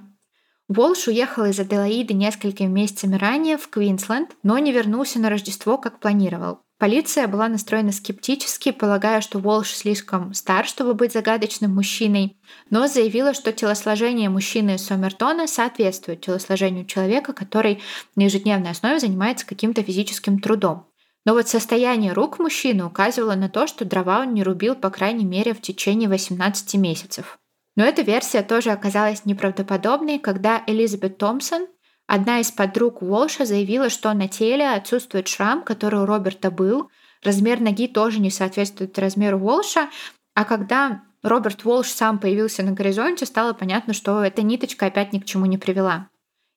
Уолш 0.69 1.09
уехал 1.09 1.47
из 1.47 1.59
Аделаиды 1.59 2.15
несколькими 2.15 2.69
месяцами 2.69 3.17
ранее 3.17 3.57
в 3.57 3.69
Квинсленд, 3.69 4.31
но 4.43 4.59
не 4.59 4.73
вернулся 4.73 5.19
на 5.21 5.31
Рождество, 5.31 5.79
как 5.79 6.01
планировал. 6.01 6.61
Полиция 6.83 7.29
была 7.29 7.47
настроена 7.47 7.93
скептически, 7.93 8.73
полагая, 8.73 9.21
что 9.21 9.39
Волш 9.39 9.73
слишком 9.73 10.35
стар, 10.35 10.67
чтобы 10.67 10.95
быть 10.95 11.13
загадочным 11.13 11.73
мужчиной, 11.73 12.37
но 12.71 12.89
заявила, 12.89 13.35
что 13.35 13.53
телосложение 13.53 14.29
мужчины 14.29 14.79
Сомертона 14.79 15.47
соответствует 15.47 16.23
телосложению 16.23 16.85
человека, 16.85 17.35
который 17.35 17.81
на 18.17 18.23
ежедневной 18.23 18.73
основе 18.73 18.99
занимается 18.99 19.47
каким-то 19.47 19.85
физическим 19.85 20.41
трудом. 20.41 20.89
Но 21.25 21.35
вот 21.35 21.47
состояние 21.47 22.15
рук 22.15 22.41
мужчины 22.41 22.85
указывало 22.85 23.37
на 23.37 23.49
то, 23.49 23.69
что 23.69 23.85
дрова 23.85 24.19
он 24.23 24.35
не 24.35 24.43
рубил, 24.43 24.75
по 24.75 24.91
крайней 24.91 25.25
мере, 25.25 25.55
в 25.55 25.61
течение 25.61 26.09
18 26.09 26.75
месяцев. 26.75 27.39
Но 27.77 27.85
эта 27.85 28.03
версия 28.03 28.43
тоже 28.43 28.73
оказалась 28.73 29.25
неправдоподобной, 29.25 30.19
когда 30.19 30.65
Элизабет 30.67 31.17
Томпсон, 31.17 31.69
Одна 32.15 32.41
из 32.41 32.51
подруг 32.51 33.01
Уолша 33.01 33.47
заявила, 33.47 33.89
что 33.89 34.13
на 34.13 34.29
теле 34.29 34.69
отсутствует 34.69 35.29
шрам, 35.29 35.63
который 35.63 36.01
у 36.01 36.05
Роберта 36.05 36.51
был. 36.51 36.91
Размер 37.23 37.59
ноги 37.59 37.89
тоже 37.89 38.21
не 38.21 38.31
соответствует 38.31 38.99
размеру 38.99 39.39
Уолша. 39.39 39.89
А 40.35 40.45
когда 40.45 41.05
Роберт 41.23 41.65
Уолш 41.65 41.89
сам 41.89 42.19
появился 42.19 42.63
на 42.65 42.73
горизонте, 42.73 43.25
стало 43.25 43.55
понятно, 43.55 43.95
что 43.95 44.23
эта 44.23 44.43
ниточка 44.43 44.85
опять 44.85 45.15
ни 45.15 45.21
к 45.21 45.25
чему 45.25 45.47
не 45.47 45.57
привела. 45.57 46.11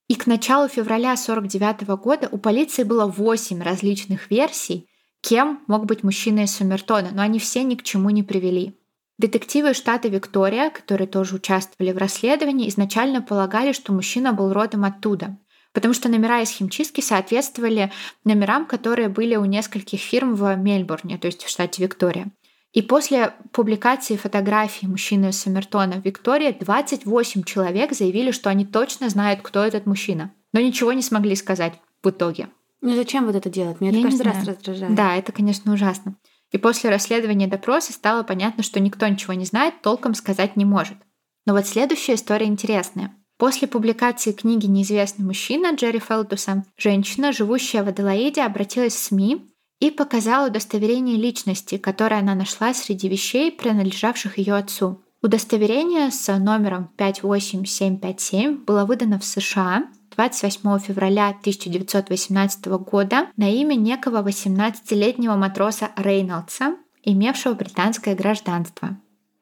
И 0.10 0.16
к 0.16 0.28
началу 0.28 0.68
февраля 0.68 1.14
1949 1.14 1.88
года 2.04 2.28
у 2.34 2.38
полиции 2.38 2.84
было 2.84 3.06
8 3.06 3.64
различных 3.64 4.30
версий, 4.30 4.90
кем 5.22 5.64
мог 5.68 5.86
быть 5.86 6.04
мужчина 6.04 6.42
из 6.42 6.54
Сумертона, 6.54 7.12
но 7.14 7.22
они 7.22 7.40
все 7.40 7.64
ни 7.64 7.76
к 7.76 7.84
чему 7.84 8.10
не 8.10 8.24
привели. 8.24 8.78
Детективы 9.18 9.74
штата 9.74 10.10
Виктория, 10.10 10.70
которые 10.70 11.08
тоже 11.08 11.36
участвовали 11.36 11.94
в 11.94 11.98
расследовании, 11.98 12.68
изначально 12.68 13.22
полагали, 13.22 13.72
что 13.72 13.94
мужчина 13.94 14.34
был 14.34 14.52
родом 14.52 14.84
оттуда, 14.84 15.38
потому 15.76 15.94
что 15.94 16.10
номера 16.10 16.42
из 16.42 16.50
химчистки 16.50 17.02
соответствовали 17.02 17.92
номерам, 18.24 18.66
которые 18.66 19.10
были 19.10 19.36
у 19.36 19.44
нескольких 19.46 20.00
фирм 20.00 20.34
в 20.34 20.56
Мельбурне, 20.56 21.18
то 21.20 21.28
есть 21.28 21.44
в 21.44 21.50
штате 21.50 21.84
Виктория. 21.84 22.32
И 22.72 22.82
после 22.82 23.34
публикации 23.52 24.16
фотографий 24.16 24.88
мужчины 24.88 25.30
из 25.30 25.40
Сомертона 25.40 26.02
в 26.02 26.06
Виктории 26.06 26.56
28 26.58 27.44
человек 27.44 27.94
заявили, 27.94 28.32
что 28.32 28.50
они 28.50 28.66
точно 28.66 29.10
знают, 29.10 29.42
кто 29.44 29.64
этот 29.64 29.86
мужчина, 29.86 30.34
но 30.54 30.62
ничего 30.62 30.94
не 30.94 31.02
смогли 31.02 31.36
сказать 31.36 31.74
в 32.02 32.10
итоге. 32.10 32.48
Ну 32.82 32.96
зачем 32.96 33.26
вот 33.26 33.36
это 33.36 33.50
делать? 33.50 33.82
Мне 33.82 33.92
Я 33.92 34.00
это 34.00 34.10
каждый 34.10 34.24
раз 34.24 34.48
раздражает. 34.48 34.96
Да, 34.96 35.16
это, 35.16 35.32
конечно, 35.32 35.74
ужасно. 35.74 36.16
И 36.52 36.58
после 36.58 36.90
расследования 36.90 37.48
допроса 37.48 37.92
стало 37.92 38.24
понятно, 38.24 38.64
что 38.64 38.80
никто 38.80 39.08
ничего 39.08 39.34
не 39.34 39.46
знает, 39.46 39.82
толком 39.82 40.14
сказать 40.14 40.56
не 40.56 40.64
может. 40.64 40.98
Но 41.46 41.54
вот 41.54 41.68
следующая 41.68 42.16
история 42.16 42.46
интересная. 42.46 43.14
После 43.38 43.68
публикации 43.68 44.32
книги 44.32 44.66
«Неизвестный 44.66 45.26
мужчина» 45.26 45.76
Джерри 45.76 46.00
Фелтуса 46.00 46.64
женщина, 46.78 47.34
живущая 47.34 47.84
в 47.84 47.90
Аделаиде, 47.90 48.42
обратилась 48.44 48.94
в 48.94 49.00
СМИ 49.00 49.46
и 49.82 49.92
показала 49.92 50.48
удостоверение 50.48 51.18
личности, 51.18 51.78
которое 51.78 52.22
она 52.22 52.34
нашла 52.34 52.74
среди 52.74 53.10
вещей, 53.10 53.52
принадлежавших 53.52 54.38
ее 54.38 54.56
отцу. 54.56 55.04
Удостоверение 55.22 56.12
с 56.12 56.32
номером 56.38 56.92
58757 56.98 58.64
было 58.64 58.86
выдано 58.86 59.20
в 59.20 59.26
США 59.26 59.88
28 60.16 60.80
февраля 60.80 61.30
1918 61.30 62.66
года 62.68 63.28
на 63.36 63.52
имя 63.52 63.76
некого 63.76 64.24
18-летнего 64.24 65.36
матроса 65.36 65.90
Рейнольдса, 65.98 66.78
имевшего 67.04 67.54
британское 67.54 68.16
гражданство. 68.16 68.98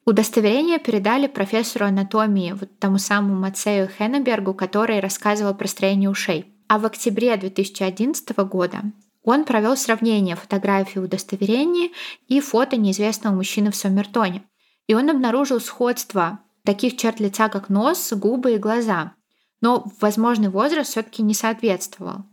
Удостоверение 0.06 0.80
передали 0.80 1.28
профессору 1.28 1.86
анатомии, 1.86 2.52
вот 2.52 2.70
тому 2.80 2.98
самому 2.98 3.36
Мацею 3.36 3.88
Хеннебергу, 3.88 4.54
который 4.54 5.00
рассказывал 5.00 5.54
про 5.54 5.68
строение 5.68 6.10
ушей. 6.10 6.46
А 6.68 6.78
в 6.78 6.86
октябре 6.86 7.36
2011 7.38 8.36
года 8.38 8.82
он 9.24 9.46
провел 9.46 9.78
сравнение 9.78 10.36
фотографии 10.36 11.00
удостоверения 11.00 11.90
и 12.28 12.42
фото 12.42 12.76
неизвестного 12.76 13.36
мужчины 13.36 13.72
в 13.72 13.76
Сомертоне. 13.76 14.44
И 14.88 14.94
он 14.94 15.10
обнаружил 15.10 15.62
сходство 15.62 16.40
таких 16.64 16.98
черт 16.98 17.20
лица, 17.20 17.48
как 17.48 17.70
нос, 17.70 18.12
губы 18.12 18.56
и 18.56 18.58
глаза 18.58 19.14
но 19.64 19.86
возможный 20.02 20.50
возраст 20.50 20.92
все-таки 20.92 21.24
не 21.24 21.34
соответствовал. 21.34 22.26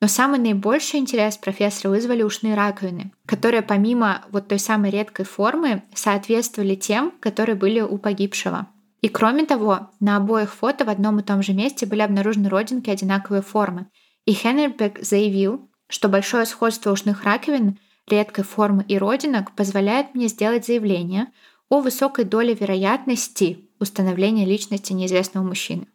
Но 0.00 0.08
самый 0.08 0.38
наибольший 0.38 1.00
интерес 1.00 1.38
профессора 1.38 1.90
вызвали 1.90 2.22
ушные 2.22 2.54
раковины, 2.54 3.12
которые 3.24 3.62
помимо 3.62 4.24
вот 4.30 4.48
той 4.48 4.58
самой 4.58 4.90
редкой 4.90 5.24
формы 5.24 5.84
соответствовали 5.94 6.74
тем, 6.74 7.12
которые 7.20 7.56
были 7.56 7.80
у 7.80 7.96
погибшего. 7.96 8.68
И 9.00 9.08
кроме 9.08 9.46
того, 9.46 9.90
на 10.00 10.16
обоих 10.16 10.52
фото 10.52 10.84
в 10.84 10.90
одном 10.90 11.20
и 11.20 11.22
том 11.22 11.42
же 11.42 11.54
месте 11.54 11.86
были 11.86 12.00
обнаружены 12.00 12.48
родинки 12.48 12.90
одинаковой 12.90 13.40
формы. 13.40 13.86
И 14.26 14.32
Хеннербек 14.32 15.02
заявил, 15.02 15.70
что 15.88 16.08
большое 16.08 16.44
сходство 16.44 16.92
ушных 16.92 17.24
раковин 17.24 17.78
редкой 18.06 18.44
формы 18.44 18.84
и 18.88 18.98
родинок 18.98 19.52
позволяет 19.52 20.14
мне 20.14 20.28
сделать 20.28 20.66
заявление 20.66 21.28
о 21.68 21.80
высокой 21.80 22.24
доле 22.24 22.54
вероятности 22.54 23.70
установления 23.78 24.44
личности 24.44 24.92
неизвестного 24.92 25.44
мужчины 25.44 25.86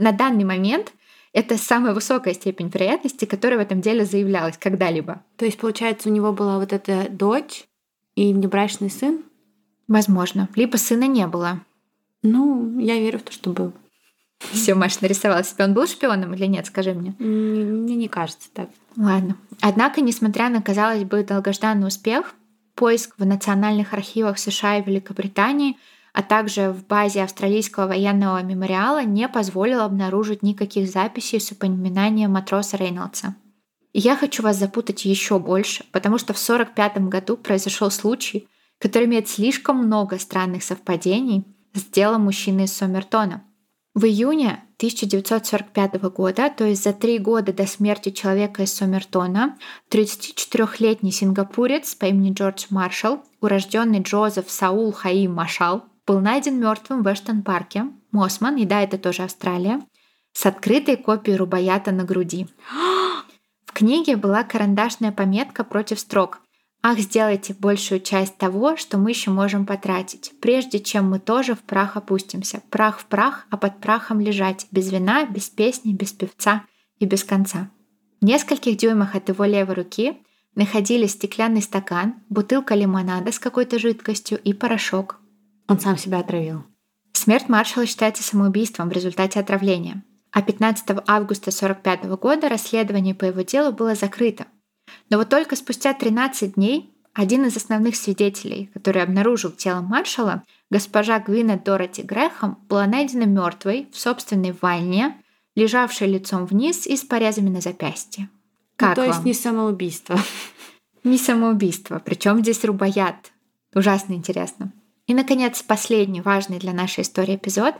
на 0.00 0.12
данный 0.12 0.44
момент 0.44 0.92
это 1.32 1.56
самая 1.56 1.94
высокая 1.94 2.34
степень 2.34 2.68
вероятности, 2.68 3.24
которая 3.24 3.58
в 3.58 3.62
этом 3.62 3.80
деле 3.80 4.04
заявлялась 4.04 4.56
когда-либо. 4.58 5.22
То 5.36 5.44
есть, 5.44 5.58
получается, 5.58 6.08
у 6.08 6.12
него 6.12 6.32
была 6.32 6.58
вот 6.58 6.72
эта 6.72 7.08
дочь 7.08 7.64
и 8.16 8.32
внебрачный 8.34 8.90
сын? 8.90 9.22
Возможно. 9.86 10.48
Либо 10.54 10.76
сына 10.76 11.06
не 11.06 11.26
было. 11.26 11.60
Ну, 12.22 12.78
я 12.78 12.98
верю 12.98 13.18
в 13.18 13.22
то, 13.22 13.32
что 13.32 13.50
был. 13.50 13.72
Все, 14.38 14.74
Маша 14.74 14.98
нарисовала 15.02 15.44
себе. 15.44 15.64
Он 15.64 15.74
был 15.74 15.86
шпионом 15.86 16.34
или 16.34 16.46
нет, 16.46 16.66
скажи 16.66 16.94
мне. 16.94 17.14
Мне 17.18 17.94
не 17.94 18.08
кажется 18.08 18.48
так. 18.52 18.70
Ладно. 18.96 19.36
Однако, 19.60 20.00
несмотря 20.00 20.48
на, 20.48 20.62
казалось 20.62 21.04
бы, 21.04 21.22
долгожданный 21.22 21.86
успех, 21.86 22.34
поиск 22.74 23.14
в 23.18 23.26
национальных 23.26 23.92
архивах 23.92 24.38
США 24.38 24.78
и 24.78 24.84
Великобритании– 24.84 25.76
а 26.20 26.22
также 26.22 26.70
в 26.70 26.86
базе 26.86 27.22
Австралийского 27.22 27.86
военного 27.86 28.42
мемориала 28.42 29.02
не 29.04 29.26
позволил 29.26 29.80
обнаружить 29.80 30.42
никаких 30.42 30.86
записей 30.86 31.40
с 31.40 31.50
упоминанием 31.50 32.32
матроса 32.32 32.76
Рейнольдса. 32.76 33.36
Я 33.94 34.16
хочу 34.16 34.42
вас 34.42 34.58
запутать 34.58 35.06
еще 35.06 35.38
больше, 35.38 35.82
потому 35.92 36.18
что 36.18 36.34
в 36.34 36.36
1945 36.36 37.08
году 37.08 37.38
произошел 37.38 37.90
случай, 37.90 38.48
который 38.78 39.06
имеет 39.06 39.30
слишком 39.30 39.78
много 39.78 40.18
странных 40.18 40.62
совпадений 40.62 41.46
с 41.72 41.84
делом 41.84 42.24
мужчины 42.24 42.64
из 42.64 42.72
Сомертона. 42.74 43.42
В 43.94 44.04
июне 44.04 44.62
1945 44.76 46.02
года, 46.12 46.50
то 46.54 46.66
есть 46.66 46.84
за 46.84 46.92
три 46.92 47.18
года 47.18 47.54
до 47.54 47.66
смерти 47.66 48.10
человека 48.10 48.64
из 48.64 48.74
Сомертона, 48.74 49.56
34-летний 49.90 51.12
сингапурец 51.12 51.94
по 51.94 52.04
имени 52.04 52.34
Джордж 52.34 52.66
Маршалл, 52.68 53.22
урожденный 53.40 54.02
Джозеф 54.02 54.50
Саул 54.50 54.92
Хаим 54.92 55.32
Машал, 55.32 55.84
был 56.06 56.20
найден 56.20 56.58
мертвым 56.58 57.02
в 57.02 57.12
Эштон-парке, 57.12 57.86
Мосман, 58.12 58.56
и 58.56 58.64
да, 58.64 58.82
это 58.82 58.98
тоже 58.98 59.22
Австралия, 59.22 59.80
с 60.32 60.46
открытой 60.46 60.96
копией 60.96 61.36
рубаята 61.36 61.92
на 61.92 62.04
груди. 62.04 62.46
В 63.66 63.72
книге 63.72 64.16
была 64.16 64.42
карандашная 64.42 65.12
пометка 65.12 65.64
против 65.64 66.00
строк. 66.00 66.40
Ах, 66.82 66.98
сделайте 66.98 67.54
большую 67.54 68.00
часть 68.00 68.36
того, 68.38 68.76
что 68.76 68.96
мы 68.96 69.10
еще 69.10 69.30
можем 69.30 69.66
потратить, 69.66 70.32
прежде 70.40 70.80
чем 70.80 71.10
мы 71.10 71.18
тоже 71.18 71.54
в 71.54 71.60
прах 71.60 71.96
опустимся. 71.96 72.62
Прах 72.70 73.00
в 73.00 73.04
прах, 73.04 73.46
а 73.50 73.58
под 73.58 73.80
прахом 73.80 74.18
лежать, 74.18 74.66
без 74.70 74.90
вина, 74.90 75.26
без 75.26 75.50
песни, 75.50 75.92
без 75.92 76.12
певца 76.12 76.64
и 76.98 77.04
без 77.04 77.22
конца. 77.22 77.70
В 78.20 78.24
нескольких 78.24 78.76
дюймах 78.78 79.14
от 79.14 79.28
его 79.28 79.44
левой 79.44 79.74
руки 79.74 80.22
находились 80.54 81.12
стеклянный 81.12 81.62
стакан, 81.62 82.14
бутылка 82.28 82.74
лимонада 82.74 83.30
с 83.30 83.38
какой-то 83.38 83.78
жидкостью 83.78 84.40
и 84.42 84.52
порошок. 84.54 85.19
Он 85.70 85.78
сам 85.78 85.96
себя 85.96 86.18
отравил. 86.18 86.64
Смерть 87.12 87.48
маршала 87.48 87.86
считается 87.86 88.24
самоубийством 88.24 88.88
в 88.88 88.92
результате 88.92 89.38
отравления. 89.38 90.02
А 90.32 90.42
15 90.42 90.84
августа 91.06 91.50
1945 91.50 92.04
года 92.20 92.48
расследование 92.48 93.14
по 93.14 93.24
его 93.24 93.42
делу 93.42 93.72
было 93.72 93.94
закрыто. 93.94 94.46
Но 95.10 95.18
вот 95.18 95.28
только 95.28 95.54
спустя 95.54 95.94
13 95.94 96.54
дней 96.54 96.92
один 97.12 97.46
из 97.46 97.56
основных 97.56 97.94
свидетелей, 97.94 98.68
который 98.74 99.02
обнаружил 99.02 99.52
тело 99.52 99.80
маршала, 99.80 100.42
госпожа 100.70 101.20
Гвина 101.20 101.56
Дороти 101.56 102.02
Грэхэм, 102.02 102.58
была 102.68 102.86
найдена 102.86 103.24
мертвой 103.24 103.88
в 103.92 103.98
собственной 103.98 104.56
ванне, 104.60 105.22
лежавшей 105.54 106.08
лицом 106.08 106.46
вниз 106.46 106.84
и 106.86 106.96
с 106.96 107.02
порезами 107.02 107.48
на 107.48 107.60
запястье. 107.60 108.28
Ну, 108.32 108.38
как 108.76 108.88
ну, 108.90 108.94
то 108.96 109.00
вам? 109.02 109.10
есть 109.10 109.24
не 109.24 109.34
самоубийство. 109.34 110.18
Не 111.04 111.16
самоубийство. 111.16 112.02
Причем 112.04 112.40
здесь 112.40 112.64
рубоят. 112.64 113.32
Ужасно 113.72 114.14
интересно. 114.14 114.72
И, 115.06 115.14
наконец, 115.14 115.62
последний 115.62 116.20
важный 116.20 116.58
для 116.58 116.72
нашей 116.72 117.02
истории 117.02 117.36
эпизод, 117.36 117.74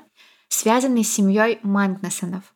связанный 0.48 1.04
с 1.04 1.12
семьей 1.12 1.58
Мангнесонов. 1.62 2.54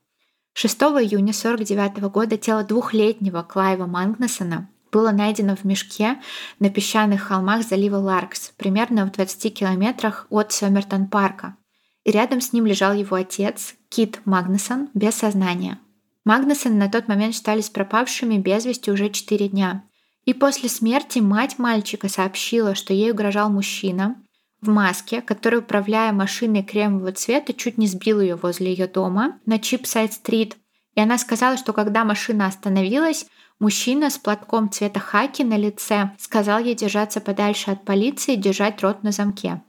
6 0.54 0.74
июня 0.82 1.32
1949 1.32 2.12
года 2.12 2.36
тело 2.36 2.62
двухлетнего 2.62 3.42
Клайва 3.42 3.86
Мангнесона 3.86 4.70
было 4.92 5.10
найдено 5.10 5.56
в 5.56 5.64
мешке 5.64 6.20
на 6.60 6.70
песчаных 6.70 7.22
холмах 7.22 7.66
залива 7.66 7.96
Ларкс, 7.96 8.52
примерно 8.56 9.06
в 9.06 9.12
20 9.12 9.52
километрах 9.52 10.26
от 10.30 10.52
Сомертон-парка. 10.52 11.56
И 12.04 12.12
рядом 12.12 12.40
с 12.40 12.52
ним 12.52 12.66
лежал 12.66 12.94
его 12.94 13.16
отец, 13.16 13.74
Кит 13.88 14.20
Магнесон, 14.24 14.90
без 14.94 15.16
сознания. 15.16 15.80
Магнесоны 16.24 16.76
на 16.76 16.88
тот 16.88 17.08
момент 17.08 17.34
считались 17.34 17.70
пропавшими 17.70 18.38
без 18.38 18.64
вести 18.64 18.92
уже 18.92 19.10
4 19.10 19.48
дня. 19.48 19.84
И 20.24 20.32
после 20.32 20.68
смерти 20.68 21.18
мать 21.18 21.58
мальчика 21.58 22.08
сообщила, 22.08 22.76
что 22.76 22.94
ей 22.94 23.10
угрожал 23.10 23.50
мужчина, 23.50 24.16
в 24.64 24.68
маске, 24.68 25.20
который, 25.20 25.60
управляя 25.60 26.12
машиной 26.12 26.62
кремового 26.62 27.12
цвета, 27.12 27.52
чуть 27.52 27.78
не 27.78 27.86
сбил 27.86 28.20
ее 28.20 28.36
возле 28.36 28.70
ее 28.70 28.86
дома 28.86 29.38
на 29.46 29.58
Чипсайд-стрит. 29.58 30.56
И 30.94 31.00
она 31.00 31.18
сказала, 31.18 31.56
что 31.56 31.72
когда 31.72 32.04
машина 32.04 32.46
остановилась, 32.46 33.26
мужчина 33.58 34.10
с 34.10 34.18
платком 34.18 34.70
цвета 34.70 35.00
хаки 35.00 35.44
на 35.44 35.56
лице 35.56 36.12
сказал 36.18 36.60
ей 36.60 36.74
держаться 36.74 37.20
подальше 37.20 37.70
от 37.70 37.84
полиции 37.84 38.34
и 38.34 38.40
держать 38.40 38.82
рот 38.82 39.02
на 39.02 39.12
замке. 39.12 39.62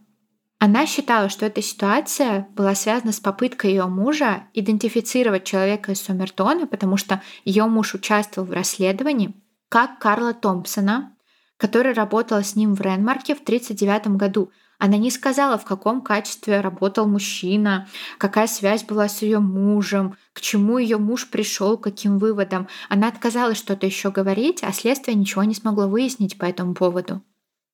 Она 0.57 0.85
считала, 0.85 1.29
что 1.29 1.45
эта 1.45 1.61
ситуация 1.61 2.47
была 2.55 2.75
связана 2.75 3.11
с 3.11 3.19
попыткой 3.19 3.71
ее 3.71 3.87
мужа 3.87 4.43
идентифицировать 4.53 5.43
человека 5.43 5.91
из 5.91 6.01
Сомертона, 6.01 6.65
потому 6.65 6.95
что 6.95 7.21
ее 7.43 7.65
муж 7.65 7.93
участвовал 7.93 8.47
в 8.47 8.53
расследовании, 8.53 9.35
как 9.67 9.99
Карла 9.99 10.33
Томпсона, 10.33 11.13
который 11.57 11.93
работал 11.93 12.41
с 12.41 12.55
ним 12.55 12.73
в 12.73 12.81
Ренмарке 12.81 13.35
в 13.35 13.41
1939 13.41 14.17
году– 14.17 14.51
она 14.77 14.97
не 14.97 15.11
сказала, 15.11 15.57
в 15.57 15.65
каком 15.65 16.01
качестве 16.01 16.61
работал 16.61 17.07
мужчина, 17.07 17.87
какая 18.17 18.47
связь 18.47 18.83
была 18.83 19.07
с 19.07 19.21
ее 19.21 19.39
мужем, 19.39 20.17
к 20.33 20.41
чему 20.41 20.77
ее 20.77 20.97
муж 20.97 21.29
пришел, 21.29 21.77
каким 21.77 22.17
выводом. 22.17 22.67
Она 22.89 23.07
отказалась 23.07 23.57
что-то 23.57 23.85
еще 23.85 24.11
говорить, 24.11 24.63
а 24.63 24.71
следствие 24.71 25.15
ничего 25.15 25.43
не 25.43 25.53
смогло 25.53 25.87
выяснить 25.87 26.37
по 26.37 26.45
этому 26.45 26.73
поводу. 26.73 27.21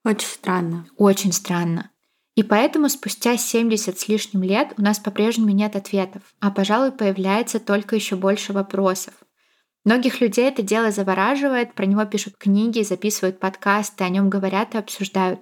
Очень 0.03 0.27
странно. 0.27 0.85
Очень 0.97 1.33
странно. 1.33 1.91
И 2.35 2.43
поэтому 2.43 2.87
спустя 2.89 3.37
70 3.37 3.99
с 3.99 4.07
лишним 4.07 4.43
лет 4.43 4.73
у 4.77 4.81
нас 4.81 4.99
по-прежнему 4.99 5.49
нет 5.49 5.75
ответов, 5.75 6.21
а, 6.39 6.49
пожалуй, 6.49 6.91
появляется 6.91 7.59
только 7.59 7.95
еще 7.95 8.15
больше 8.15 8.53
вопросов. 8.53 9.13
Многих 9.83 10.21
людей 10.21 10.47
это 10.47 10.61
дело 10.61 10.91
завораживает, 10.91 11.73
про 11.73 11.85
него 11.85 12.05
пишут 12.05 12.37
книги, 12.37 12.83
записывают 12.83 13.39
подкасты, 13.39 14.03
о 14.03 14.09
нем 14.09 14.29
говорят 14.29 14.75
и 14.75 14.77
обсуждают. 14.77 15.41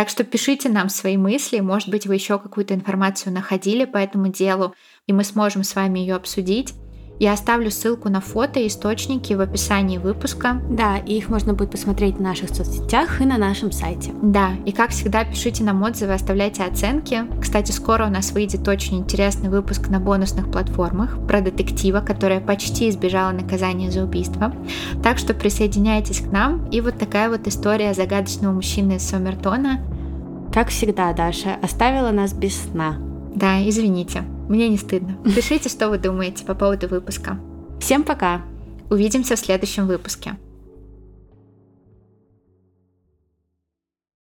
Так 0.00 0.08
что 0.08 0.24
пишите 0.24 0.70
нам 0.70 0.88
свои 0.88 1.18
мысли, 1.18 1.60
может 1.60 1.90
быть, 1.90 2.06
вы 2.06 2.14
еще 2.14 2.38
какую-то 2.38 2.72
информацию 2.72 3.34
находили 3.34 3.84
по 3.84 3.98
этому 3.98 4.28
делу, 4.28 4.74
и 5.06 5.12
мы 5.12 5.24
сможем 5.24 5.62
с 5.62 5.74
вами 5.74 5.98
ее 5.98 6.14
обсудить. 6.14 6.72
Я 7.20 7.34
оставлю 7.34 7.70
ссылку 7.70 8.08
на 8.08 8.22
фото 8.22 8.60
и 8.60 8.66
источники 8.66 9.34
в 9.34 9.42
описании 9.42 9.98
выпуска. 9.98 10.62
Да, 10.70 10.96
и 10.96 11.18
их 11.18 11.28
можно 11.28 11.52
будет 11.52 11.70
посмотреть 11.70 12.16
в 12.16 12.22
наших 12.22 12.48
соцсетях 12.48 13.20
и 13.20 13.26
на 13.26 13.36
нашем 13.36 13.72
сайте. 13.72 14.12
Да, 14.22 14.52
и 14.64 14.72
как 14.72 14.88
всегда, 14.88 15.24
пишите 15.24 15.62
нам 15.62 15.82
отзывы, 15.82 16.14
оставляйте 16.14 16.64
оценки. 16.64 17.24
Кстати, 17.38 17.72
скоро 17.72 18.06
у 18.06 18.10
нас 18.10 18.32
выйдет 18.32 18.66
очень 18.66 19.00
интересный 19.00 19.50
выпуск 19.50 19.88
на 19.88 20.00
бонусных 20.00 20.50
платформах 20.50 21.18
про 21.26 21.42
детектива, 21.42 22.00
которая 22.00 22.40
почти 22.40 22.88
избежала 22.88 23.32
наказания 23.32 23.90
за 23.90 24.02
убийство. 24.02 24.54
Так 25.02 25.18
что 25.18 25.34
присоединяйтесь 25.34 26.20
к 26.20 26.32
нам. 26.32 26.70
И 26.70 26.80
вот 26.80 26.98
такая 26.98 27.28
вот 27.28 27.46
история 27.46 27.92
загадочного 27.92 28.54
мужчины 28.54 28.92
из 28.92 29.06
Сомертона. 29.06 29.80
Как 30.54 30.68
всегда, 30.68 31.12
Даша, 31.12 31.56
оставила 31.60 32.12
нас 32.12 32.32
без 32.32 32.56
сна. 32.56 32.96
Да, 33.34 33.60
извините. 33.68 34.24
Мне 34.50 34.68
не 34.68 34.76
стыдно. 34.76 35.16
Пишите, 35.36 35.68
что 35.68 35.88
вы 35.88 35.98
думаете 35.98 36.44
по 36.44 36.56
поводу 36.56 36.88
выпуска. 36.88 37.38
Всем 37.80 38.02
пока! 38.02 38.42
Увидимся 38.90 39.36
в 39.36 39.38
следующем 39.38 39.86
выпуске. 39.86 40.38